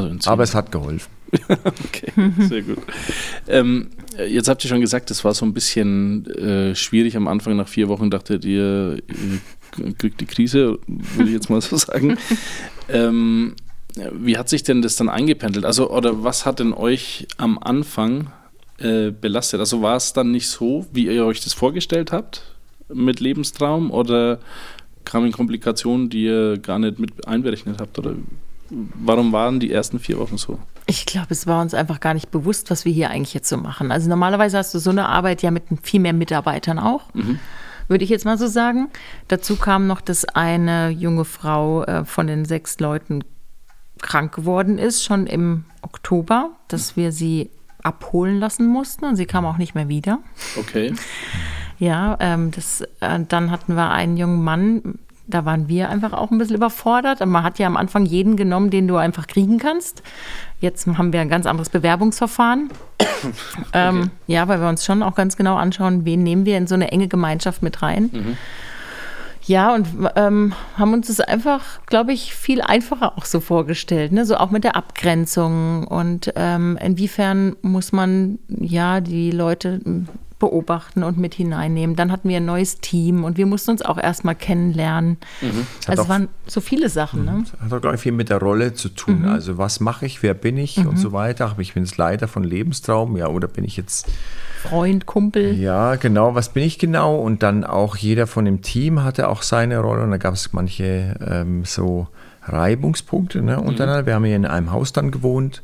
Also 0.00 0.30
Aber 0.30 0.42
es 0.44 0.54
hat 0.54 0.72
geholfen. 0.72 1.10
Okay, 1.64 2.12
sehr 2.48 2.62
gut. 2.62 2.78
Ähm, 3.46 3.88
jetzt 4.28 4.48
habt 4.48 4.64
ihr 4.64 4.68
schon 4.68 4.80
gesagt, 4.80 5.10
es 5.10 5.24
war 5.24 5.34
so 5.34 5.44
ein 5.44 5.52
bisschen 5.52 6.26
äh, 6.36 6.74
schwierig 6.74 7.16
am 7.16 7.28
Anfang. 7.28 7.56
Nach 7.56 7.68
vier 7.68 7.88
Wochen 7.88 8.10
dachtet 8.10 8.44
ihr, 8.44 8.98
ihr 9.08 9.92
kriegt 9.94 10.20
die 10.20 10.26
Krise, 10.26 10.78
würde 10.86 11.28
ich 11.28 11.34
jetzt 11.34 11.50
mal 11.50 11.60
so 11.60 11.76
sagen. 11.76 12.16
ähm, 12.88 13.54
wie 14.12 14.38
hat 14.38 14.48
sich 14.48 14.62
denn 14.62 14.82
das 14.82 14.96
dann 14.96 15.08
eingependelt? 15.08 15.64
Also, 15.64 15.90
oder 15.90 16.22
was 16.22 16.46
hat 16.46 16.60
denn 16.60 16.72
euch 16.72 17.26
am 17.36 17.58
Anfang 17.58 18.30
äh, 18.78 19.10
belastet? 19.10 19.60
Also 19.60 19.82
war 19.82 19.96
es 19.96 20.12
dann 20.12 20.30
nicht 20.30 20.48
so, 20.48 20.86
wie 20.92 21.06
ihr 21.06 21.24
euch 21.24 21.40
das 21.42 21.52
vorgestellt 21.52 22.12
habt 22.12 22.42
mit 22.92 23.20
Lebenstraum 23.20 23.90
oder 23.90 24.38
kamen 25.04 25.32
Komplikationen, 25.32 26.10
die 26.10 26.24
ihr 26.24 26.58
gar 26.58 26.78
nicht 26.78 26.98
mit 26.98 27.26
einberechnet 27.26 27.80
habt? 27.80 27.98
Oder 27.98 28.14
warum 28.70 29.32
waren 29.32 29.60
die 29.60 29.72
ersten 29.72 29.98
vier 29.98 30.18
Wochen 30.18 30.38
so? 30.38 30.58
ich 30.88 31.04
glaube, 31.04 31.28
es 31.30 31.46
war 31.46 31.60
uns 31.60 31.74
einfach 31.74 32.00
gar 32.00 32.14
nicht 32.14 32.30
bewusst, 32.30 32.70
was 32.70 32.86
wir 32.86 32.92
hier 32.92 33.10
eigentlich 33.10 33.34
jetzt 33.34 33.50
so 33.50 33.58
machen. 33.58 33.92
Also 33.92 34.08
normalerweise 34.08 34.56
hast 34.56 34.72
du 34.72 34.78
so 34.78 34.88
eine 34.88 35.06
Arbeit 35.06 35.42
ja 35.42 35.50
mit 35.50 35.64
viel 35.82 36.00
mehr 36.00 36.14
Mitarbeitern 36.14 36.78
auch. 36.78 37.02
Würde 37.88 38.04
ich 38.04 38.10
jetzt 38.10 38.24
mal 38.24 38.38
so 38.38 38.46
sagen. 38.46 38.88
Dazu 39.28 39.56
kam 39.56 39.86
noch, 39.86 40.00
dass 40.00 40.24
eine 40.24 40.88
junge 40.88 41.26
Frau 41.26 41.84
äh, 41.84 42.06
von 42.06 42.26
den 42.26 42.46
sechs 42.46 42.80
Leuten 42.80 43.22
krank 44.00 44.34
geworden 44.34 44.78
ist, 44.78 45.04
schon 45.04 45.26
im 45.26 45.64
Oktober, 45.82 46.52
dass 46.68 46.96
wir 46.96 47.12
sie 47.12 47.50
abholen 47.82 48.38
lassen 48.38 48.66
mussten 48.66 49.04
und 49.04 49.16
sie 49.16 49.26
kam 49.26 49.44
auch 49.44 49.58
nicht 49.58 49.74
mehr 49.74 49.88
wieder. 49.88 50.20
Okay. 50.56 50.94
Ja, 51.78 52.16
ähm, 52.20 52.50
das, 52.50 52.80
äh, 53.00 53.20
dann 53.28 53.50
hatten 53.50 53.74
wir 53.74 53.90
einen 53.90 54.16
jungen 54.16 54.42
Mann, 54.42 54.98
da 55.28 55.44
waren 55.44 55.68
wir 55.68 55.88
einfach 55.90 56.12
auch 56.12 56.30
ein 56.30 56.38
bisschen 56.38 56.56
überfordert. 56.56 57.24
Man 57.24 57.42
hat 57.44 57.58
ja 57.58 57.66
am 57.66 57.76
Anfang 57.76 58.06
jeden 58.06 58.36
genommen, 58.36 58.70
den 58.70 58.88
du 58.88 58.96
einfach 58.96 59.26
kriegen 59.26 59.58
kannst. 59.58 60.02
Jetzt 60.60 60.86
haben 60.86 61.12
wir 61.12 61.20
ein 61.20 61.28
ganz 61.28 61.46
anderes 61.46 61.68
Bewerbungsverfahren. 61.68 62.70
ähm, 63.72 64.10
ja, 64.26 64.48
weil 64.48 64.60
wir 64.60 64.68
uns 64.68 64.84
schon 64.84 65.02
auch 65.02 65.14
ganz 65.14 65.36
genau 65.36 65.56
anschauen, 65.56 66.04
wen 66.04 66.22
nehmen 66.22 66.46
wir 66.46 66.56
in 66.56 66.66
so 66.66 66.74
eine 66.74 66.90
enge 66.90 67.08
Gemeinschaft 67.08 67.62
mit 67.62 67.82
rein. 67.82 68.10
Ja, 69.48 69.74
und 69.74 69.86
ähm, 70.16 70.52
haben 70.76 70.92
uns 70.92 71.06
das 71.06 71.20
einfach, 71.20 71.80
glaube 71.86 72.12
ich, 72.12 72.34
viel 72.34 72.60
einfacher 72.60 73.16
auch 73.16 73.24
so 73.24 73.40
vorgestellt. 73.40 74.12
Ne? 74.12 74.26
So 74.26 74.36
auch 74.36 74.50
mit 74.50 74.62
der 74.62 74.76
Abgrenzung 74.76 75.86
und 75.86 76.32
ähm, 76.36 76.78
inwiefern 76.82 77.56
muss 77.62 77.92
man 77.92 78.38
ja 78.48 79.00
die 79.00 79.30
Leute 79.30 79.80
beobachten 80.38 81.02
und 81.02 81.18
mit 81.18 81.34
hineinnehmen. 81.34 81.96
Dann 81.96 82.12
hatten 82.12 82.28
wir 82.28 82.36
ein 82.36 82.44
neues 82.44 82.78
Team 82.80 83.24
und 83.24 83.36
wir 83.36 83.46
mussten 83.46 83.72
uns 83.72 83.82
auch 83.82 83.98
erstmal 83.98 84.34
kennenlernen. 84.34 85.18
Hat 85.40 85.90
Also 85.90 86.02
es 86.02 86.08
waren 86.08 86.28
so 86.46 86.60
viele 86.60 86.88
Sachen. 86.88 87.24
Ne? 87.24 87.44
Hat 87.60 87.72
auch, 87.72 87.80
glaube 87.80 87.96
ich, 87.96 88.02
viel 88.02 88.12
mit 88.12 88.30
der 88.30 88.38
Rolle 88.38 88.74
zu 88.74 88.88
tun. 88.88 89.24
Also 89.24 89.58
was 89.58 89.80
mache 89.80 90.06
ich, 90.06 90.22
wer 90.22 90.34
bin 90.34 90.56
ich 90.56 90.78
und 90.86 90.98
so 90.98 91.12
weiter. 91.12 91.50
Aber 91.50 91.62
ich 91.62 91.74
bin 91.74 91.84
jetzt 91.84 91.96
Leiter 91.96 92.28
von 92.28 92.44
Lebenstraum, 92.44 93.16
ja, 93.16 93.26
oder 93.28 93.48
bin 93.48 93.64
ich 93.64 93.76
jetzt, 93.76 94.06
Freund, 94.62 95.06
Kumpel. 95.06 95.58
ja, 95.58 95.96
genau, 95.96 96.34
was 96.34 96.50
bin 96.50 96.64
ich 96.64 96.78
genau? 96.78 97.16
Und 97.16 97.42
dann 97.42 97.64
auch 97.64 97.96
jeder 97.96 98.26
von 98.26 98.44
dem 98.44 98.62
Team 98.62 99.02
hatte 99.02 99.28
auch 99.28 99.42
seine 99.42 99.78
Rolle 99.78 100.02
und 100.02 100.10
da 100.10 100.16
gab 100.18 100.34
es 100.34 100.52
manche 100.52 101.14
ähm, 101.24 101.64
so 101.64 102.08
Reibungspunkte 102.52 103.42
ne, 103.42 103.60
untereinander. 103.60 104.06
Wir 104.06 104.14
haben 104.14 104.24
hier 104.24 104.36
in 104.36 104.46
einem 104.46 104.72
Haus 104.72 104.92
dann 104.92 105.10
gewohnt 105.10 105.62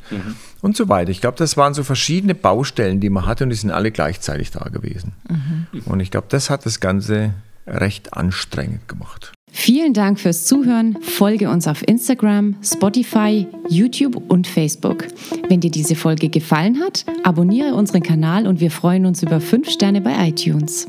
und 0.62 0.76
so 0.76 0.88
weiter. 0.88 1.10
Ich 1.10 1.20
glaube, 1.20 1.36
das 1.38 1.56
waren 1.56 1.74
so 1.74 1.84
verschiedene 1.84 2.34
Baustellen, 2.34 3.00
die 3.00 3.10
man 3.10 3.26
hatte 3.26 3.44
und 3.44 3.50
die 3.50 3.56
sind 3.56 3.70
alle 3.70 3.90
gleichzeitig 3.90 4.50
da 4.50 4.68
gewesen. 4.68 5.12
Und 5.86 6.00
ich 6.00 6.10
glaube, 6.10 6.26
das 6.30 6.50
hat 6.50 6.66
das 6.66 6.80
Ganze 6.80 7.34
recht 7.66 8.14
anstrengend 8.14 8.88
gemacht. 8.88 9.32
Vielen 9.56 9.94
Dank 9.94 10.18
fürs 10.18 10.46
Zuhören. 10.46 10.98
Folge 11.00 11.48
uns 11.48 11.68
auf 11.68 11.86
Instagram, 11.86 12.56
Spotify, 12.60 13.46
YouTube 13.68 14.20
und 14.28 14.48
Facebook. 14.48 15.06
Wenn 15.48 15.60
dir 15.60 15.70
diese 15.70 15.94
Folge 15.94 16.28
gefallen 16.28 16.80
hat, 16.80 17.06
abonniere 17.22 17.74
unseren 17.74 18.02
Kanal 18.02 18.48
und 18.48 18.58
wir 18.58 18.72
freuen 18.72 19.06
uns 19.06 19.22
über 19.22 19.40
5 19.40 19.70
Sterne 19.70 20.00
bei 20.00 20.28
iTunes. 20.28 20.88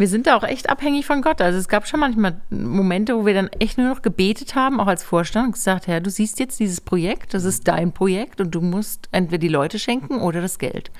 Wir 0.00 0.08
sind 0.08 0.26
da 0.26 0.34
auch 0.34 0.44
echt 0.44 0.70
abhängig 0.70 1.04
von 1.04 1.20
Gott. 1.20 1.42
Also 1.42 1.58
es 1.58 1.68
gab 1.68 1.86
schon 1.86 2.00
manchmal 2.00 2.40
Momente, 2.48 3.18
wo 3.18 3.26
wir 3.26 3.34
dann 3.34 3.48
echt 3.58 3.76
nur 3.76 3.86
noch 3.86 4.00
gebetet 4.00 4.54
haben, 4.54 4.80
auch 4.80 4.86
als 4.86 5.04
Vorstand, 5.04 5.48
und 5.48 5.52
gesagt, 5.52 5.88
Herr, 5.88 6.00
du 6.00 6.08
siehst 6.08 6.40
jetzt 6.40 6.58
dieses 6.58 6.80
Projekt, 6.80 7.34
das 7.34 7.44
ist 7.44 7.68
dein 7.68 7.92
Projekt 7.92 8.40
und 8.40 8.54
du 8.54 8.62
musst 8.62 9.10
entweder 9.12 9.36
die 9.36 9.48
Leute 9.48 9.78
schenken 9.78 10.22
oder 10.22 10.40
das 10.40 10.58
Geld. 10.58 10.90